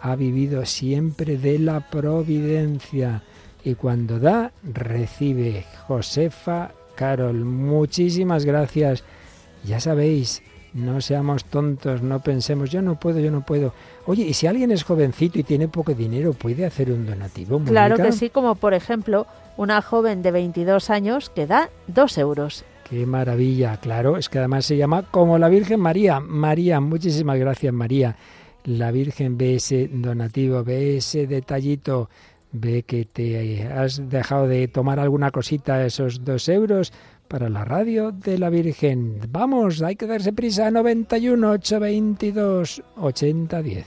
ha 0.00 0.16
vivido 0.16 0.66
siempre 0.66 1.36
de 1.36 1.58
la 1.58 1.90
providencia. 1.90 3.22
Y 3.62 3.74
cuando 3.74 4.18
da, 4.18 4.52
recibe. 4.62 5.64
Josefa 5.86 6.72
Carol, 6.94 7.44
muchísimas 7.44 8.44
gracias. 8.44 9.04
Ya 9.64 9.80
sabéis, 9.80 10.42
no 10.74 11.00
seamos 11.00 11.44
tontos, 11.44 12.02
no 12.02 12.20
pensemos, 12.20 12.70
yo 12.70 12.82
no 12.82 12.98
puedo, 12.98 13.20
yo 13.20 13.30
no 13.30 13.44
puedo. 13.44 13.72
Oye, 14.06 14.24
y 14.24 14.34
si 14.34 14.46
alguien 14.46 14.70
es 14.70 14.84
jovencito 14.84 15.38
y 15.38 15.42
tiene 15.42 15.68
poco 15.68 15.94
dinero, 15.94 16.32
¿puede 16.32 16.64
hacer 16.64 16.92
un 16.92 17.06
donativo? 17.06 17.60
Claro 17.60 17.96
que 17.96 18.12
sí, 18.12 18.30
como 18.30 18.54
por 18.54 18.74
ejemplo 18.74 19.26
una 19.56 19.82
joven 19.82 20.22
de 20.22 20.30
22 20.30 20.90
años 20.90 21.30
que 21.30 21.46
da 21.46 21.70
2 21.88 22.18
euros. 22.18 22.64
Qué 22.88 23.06
maravilla, 23.06 23.76
claro, 23.76 24.16
es 24.16 24.28
que 24.28 24.38
además 24.38 24.64
se 24.64 24.76
llama 24.76 25.04
como 25.10 25.38
la 25.38 25.48
Virgen 25.48 25.80
María. 25.80 26.18
María, 26.20 26.80
muchísimas 26.80 27.38
gracias 27.38 27.72
María. 27.72 28.16
La 28.64 28.90
Virgen 28.90 29.38
ve 29.38 29.56
ese 29.56 29.88
donativo, 29.92 30.64
ve 30.64 30.96
ese 30.96 31.26
detallito, 31.26 32.10
ve 32.52 32.82
que 32.82 33.04
te 33.04 33.62
has 33.64 34.08
dejado 34.08 34.48
de 34.48 34.66
tomar 34.68 34.98
alguna 34.98 35.30
cosita, 35.30 35.84
esos 35.84 36.24
dos 36.24 36.48
euros 36.48 36.92
para 37.30 37.48
la 37.48 37.64
radio 37.64 38.10
de 38.10 38.38
la 38.38 38.50
Virgen. 38.50 39.20
Vamos, 39.28 39.80
hay 39.82 39.94
que 39.94 40.08
darse 40.08 40.32
prisa, 40.32 40.68
91 40.72 41.50
822 41.52 42.82
8010. 42.96 43.86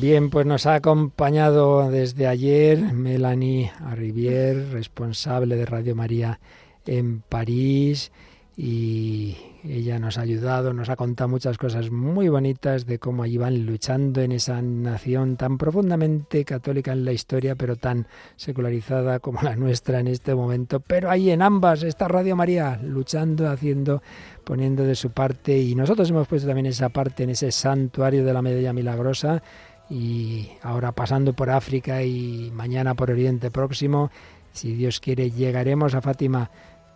Bien, 0.00 0.28
pues 0.28 0.44
nos 0.44 0.66
ha 0.66 0.74
acompañado 0.74 1.90
desde 1.90 2.26
ayer 2.26 2.92
Melanie 2.92 3.72
Arrivier, 3.80 4.68
responsable 4.70 5.56
de 5.56 5.64
Radio 5.64 5.96
María 5.96 6.38
en 6.84 7.22
París, 7.22 8.12
y 8.58 9.36
ella 9.64 9.98
nos 9.98 10.18
ha 10.18 10.20
ayudado, 10.20 10.74
nos 10.74 10.90
ha 10.90 10.96
contado 10.96 11.28
muchas 11.28 11.56
cosas 11.56 11.90
muy 11.90 12.28
bonitas 12.28 12.84
de 12.86 12.98
cómo 12.98 13.22
allí 13.22 13.38
van 13.38 13.64
luchando 13.64 14.20
en 14.20 14.32
esa 14.32 14.60
nación 14.60 15.36
tan 15.36 15.56
profundamente 15.56 16.44
católica 16.44 16.92
en 16.92 17.04
la 17.04 17.12
historia, 17.12 17.54
pero 17.54 17.76
tan 17.76 18.06
secularizada 18.36 19.18
como 19.18 19.40
la 19.42 19.56
nuestra 19.56 20.00
en 20.00 20.08
este 20.08 20.34
momento. 20.34 20.80
Pero 20.80 21.10
ahí 21.10 21.30
en 21.30 21.40
ambas 21.40 21.82
está 21.82 22.06
Radio 22.06 22.36
María 22.36 22.78
luchando, 22.82 23.48
haciendo, 23.48 24.02
poniendo 24.44 24.84
de 24.84 24.94
su 24.94 25.10
parte, 25.10 25.58
y 25.58 25.74
nosotros 25.74 26.10
hemos 26.10 26.28
puesto 26.28 26.46
también 26.46 26.66
esa 26.66 26.90
parte 26.90 27.24
en 27.24 27.30
ese 27.30 27.50
santuario 27.50 28.24
de 28.24 28.32
la 28.32 28.42
Medalla 28.42 28.74
Milagrosa 28.74 29.42
y 29.88 30.50
ahora 30.62 30.92
pasando 30.92 31.32
por 31.32 31.50
África 31.50 32.02
y 32.02 32.50
mañana 32.52 32.94
por 32.94 33.10
Oriente 33.10 33.50
Próximo, 33.50 34.10
si 34.52 34.74
Dios 34.74 35.00
quiere, 35.00 35.30
llegaremos 35.30 35.94
a 35.94 36.00
Fátima. 36.00 36.50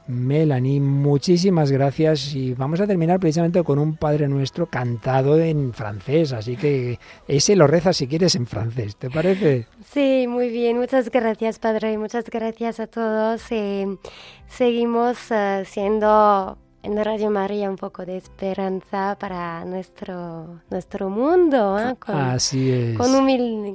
Melanie, 0.06 0.80
muchísimas 0.80 1.70
gracias 1.70 2.34
y 2.34 2.54
vamos 2.54 2.80
a 2.80 2.86
terminar 2.86 3.20
precisamente 3.20 3.62
con 3.62 3.78
un 3.78 3.96
Padre 3.96 4.26
Nuestro 4.26 4.66
cantado 4.66 5.38
en 5.38 5.72
francés, 5.72 6.32
así 6.32 6.56
que 6.56 6.98
ese 7.28 7.54
lo 7.54 7.68
reza 7.68 7.92
si 7.92 8.08
quieres 8.08 8.34
en 8.34 8.46
francés, 8.46 8.96
¿te 8.96 9.08
parece? 9.08 9.66
Sí, 9.92 10.26
muy 10.28 10.48
bien, 10.48 10.78
muchas 10.78 11.10
gracias 11.10 11.60
Padre, 11.60 11.96
muchas 11.96 12.24
gracias 12.28 12.80
a 12.80 12.88
todos. 12.88 13.42
Eh, 13.50 13.86
seguimos 14.48 15.30
uh, 15.30 15.64
siendo 15.64 16.58
en 16.82 17.04
Radio 17.04 17.30
María 17.30 17.68
un 17.68 17.76
poco 17.76 18.06
de 18.06 18.16
esperanza 18.16 19.16
para 19.18 19.64
nuestro, 19.64 20.60
nuestro 20.70 21.10
mundo, 21.10 21.78
¿eh? 21.78 21.94
con, 21.98 22.16
Así 22.16 22.70
es. 22.70 22.96
Con, 22.96 23.10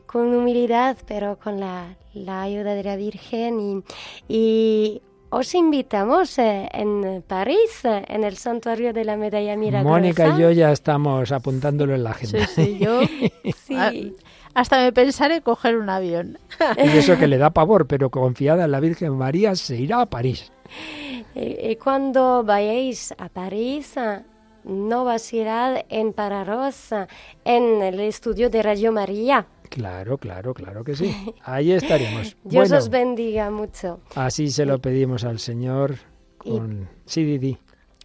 con 0.02 0.34
humildad, 0.34 0.98
pero 1.08 1.38
con 1.38 1.60
la, 1.60 1.96
la, 2.14 2.42
ayuda 2.42 2.74
de 2.74 2.84
la 2.84 2.96
Virgen. 2.96 3.60
Y, 3.60 3.84
y 4.28 5.02
os 5.30 5.54
invitamos 5.54 6.38
eh, 6.40 6.68
en 6.72 7.24
París, 7.28 7.84
eh, 7.84 8.04
en 8.08 8.24
el 8.24 8.38
santuario 8.38 8.94
de 8.94 9.06
la 9.06 9.18
Medalla 9.18 9.56
Milagrosa. 9.56 9.90
Mónica 9.90 10.36
y 10.36 10.42
yo 10.42 10.52
ya 10.52 10.72
estamos 10.72 11.32
apuntándolo 11.32 11.94
en 11.94 12.04
la 12.04 12.12
agenda. 12.12 12.48
Sí, 12.48 12.64
sí, 12.66 12.78
yo 12.80 13.02
sí. 13.68 14.16
hasta 14.54 14.78
me 14.80 14.94
pensaré 14.94 15.42
coger 15.42 15.78
un 15.78 15.90
avión. 15.90 16.40
Y 16.78 16.98
eso 16.98 17.18
que 17.18 17.28
le 17.28 17.38
da 17.38 17.52
pavor, 17.52 17.86
pero 17.86 18.10
confiada 18.10 18.66
en 18.66 18.72
la 18.72 18.80
Virgen 18.80 19.16
María 19.18 19.56
se 19.56 19.76
irá 19.76 20.02
a 20.02 20.06
París. 20.08 20.52
Y, 21.36 21.76
cuando 21.76 22.44
vayáis 22.44 23.14
a 23.18 23.30
París, 23.30 23.96
no 24.64 25.06
vacilad 25.06 25.86
en 25.90 26.14
pararos 26.14 26.92
en 27.44 27.82
el 27.82 28.00
estudio 28.00 28.50
de 28.50 28.64
Radio 28.64 28.92
María. 28.92 29.48
Claro, 29.70 30.18
claro, 30.18 30.54
claro 30.54 30.84
que 30.84 30.96
sí. 30.96 31.14
Ahí 31.44 31.72
estaremos. 31.72 32.38
Dios 32.44 32.72
os 32.72 32.90
bendiga 32.90 33.50
mucho. 33.50 34.00
Así 34.16 34.50
se 34.50 34.66
lo 34.66 34.80
pedimos 34.80 35.24
al 35.24 35.40
Señor 35.40 35.96
con... 36.38 36.90
sí, 37.06 37.24
Didi. 37.24 37.58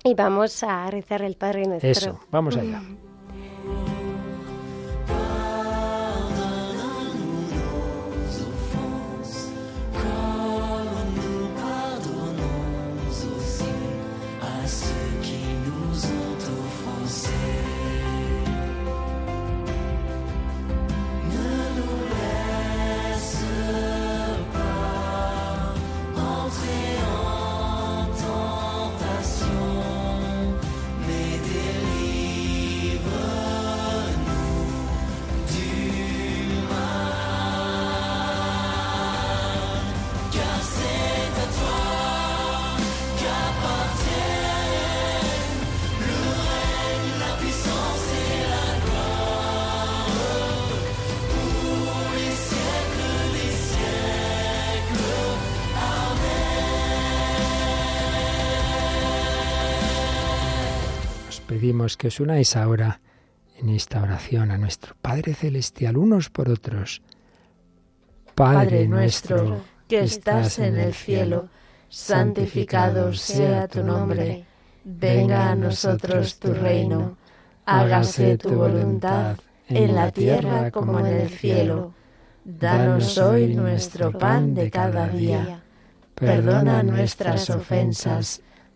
Y 0.02 0.14
vamos 0.14 0.62
a 0.62 0.90
rezar 0.90 1.22
el 1.22 1.36
Padre 1.36 1.66
Nuestro. 1.66 1.90
Eso, 1.90 2.20
vamos 2.30 2.56
allá. 2.56 2.82
que 62.00 62.08
os 62.08 62.16
unáis 62.16 62.56
ahora 62.56 62.96
en 63.60 63.68
esta 63.68 64.00
oración 64.00 64.50
a 64.50 64.56
nuestro 64.56 64.96
Padre 65.02 65.34
Celestial, 65.34 65.98
unos 65.98 66.30
por 66.30 66.48
otros. 66.48 67.02
Padre 68.34 68.88
nuestro, 68.88 69.60
que 69.86 70.00
estás 70.00 70.58
en 70.60 70.78
el 70.78 70.94
cielo, 70.94 71.50
santificado 71.90 73.12
sea 73.12 73.68
tu 73.68 73.84
nombre. 73.84 74.46
Venga 74.82 75.50
a 75.50 75.54
nosotros 75.54 76.38
tu 76.38 76.54
reino. 76.54 77.18
Hágase 77.66 78.38
tu 78.38 78.48
voluntad 78.48 79.36
en 79.68 79.94
la 79.94 80.10
tierra 80.10 80.70
como 80.70 81.00
en 81.00 81.06
el 81.06 81.28
cielo. 81.28 81.92
Danos 82.42 83.18
hoy 83.18 83.54
nuestro 83.54 84.10
pan 84.10 84.54
de 84.54 84.70
cada 84.70 85.06
día. 85.06 85.60
Perdona 86.14 86.82
nuestras 86.82 87.50
ofensas, 87.50 88.40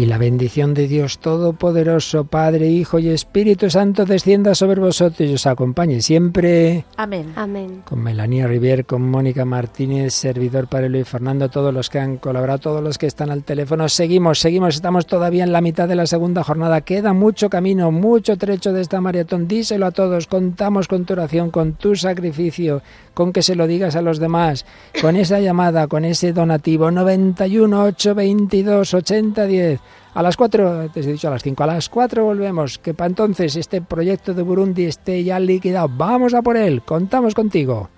Y 0.00 0.06
la 0.06 0.16
bendición 0.16 0.72
de 0.72 0.88
Dios 0.88 1.18
Todopoderoso, 1.18 2.24
Padre, 2.24 2.68
Hijo 2.68 2.98
y 2.98 3.10
Espíritu 3.10 3.68
Santo, 3.68 4.06
descienda 4.06 4.54
sobre 4.54 4.80
vosotros 4.80 5.28
y 5.28 5.34
os 5.34 5.46
acompañe 5.46 6.00
siempre. 6.00 6.86
Amén. 6.96 7.34
Amén. 7.36 7.82
Con 7.84 8.02
Melanie 8.02 8.46
Rivier, 8.46 8.86
con 8.86 9.02
Mónica 9.02 9.44
Martínez, 9.44 10.14
servidor 10.14 10.68
para 10.68 10.88
Luis 10.88 11.06
Fernando, 11.06 11.50
todos 11.50 11.74
los 11.74 11.90
que 11.90 11.98
han 11.98 12.16
colaborado, 12.16 12.60
todos 12.60 12.82
los 12.82 12.96
que 12.96 13.08
están 13.08 13.30
al 13.30 13.44
teléfono. 13.44 13.90
Seguimos, 13.90 14.38
seguimos, 14.38 14.76
estamos 14.76 15.06
todavía 15.06 15.44
en 15.44 15.52
la 15.52 15.60
mitad 15.60 15.86
de 15.86 15.96
la 15.96 16.06
segunda 16.06 16.44
jornada. 16.44 16.80
Queda 16.80 17.12
mucho 17.12 17.50
camino, 17.50 17.90
mucho 17.92 18.38
trecho 18.38 18.72
de 18.72 18.80
esta 18.80 19.02
maratón. 19.02 19.48
Díselo 19.48 19.84
a 19.84 19.90
todos, 19.90 20.26
contamos 20.26 20.88
con 20.88 21.04
tu 21.04 21.12
oración, 21.12 21.50
con 21.50 21.74
tu 21.74 21.94
sacrificio, 21.94 22.80
con 23.20 23.34
que 23.34 23.42
se 23.42 23.54
lo 23.54 23.66
digas 23.66 23.96
a 23.96 24.00
los 24.00 24.18
demás, 24.18 24.64
con 25.02 25.14
esa 25.14 25.40
llamada, 25.40 25.88
con 25.88 26.06
ese 26.06 26.32
donativo 26.32 26.90
91 26.90 27.82
822 27.82 28.94
8010. 28.94 29.80
A 30.14 30.22
las 30.22 30.38
4, 30.38 30.88
te 30.88 31.00
he 31.00 31.02
dicho 31.02 31.28
a 31.28 31.32
las 31.32 31.42
5, 31.42 31.62
a 31.62 31.66
las 31.66 31.90
4 31.90 32.24
volvemos, 32.24 32.78
que 32.78 32.94
para 32.94 33.08
entonces 33.08 33.56
este 33.56 33.82
proyecto 33.82 34.32
de 34.32 34.40
Burundi 34.40 34.86
esté 34.86 35.22
ya 35.22 35.38
liquidado. 35.38 35.90
Vamos 35.94 36.32
a 36.32 36.40
por 36.40 36.56
él, 36.56 36.80
contamos 36.80 37.34
contigo. 37.34 37.90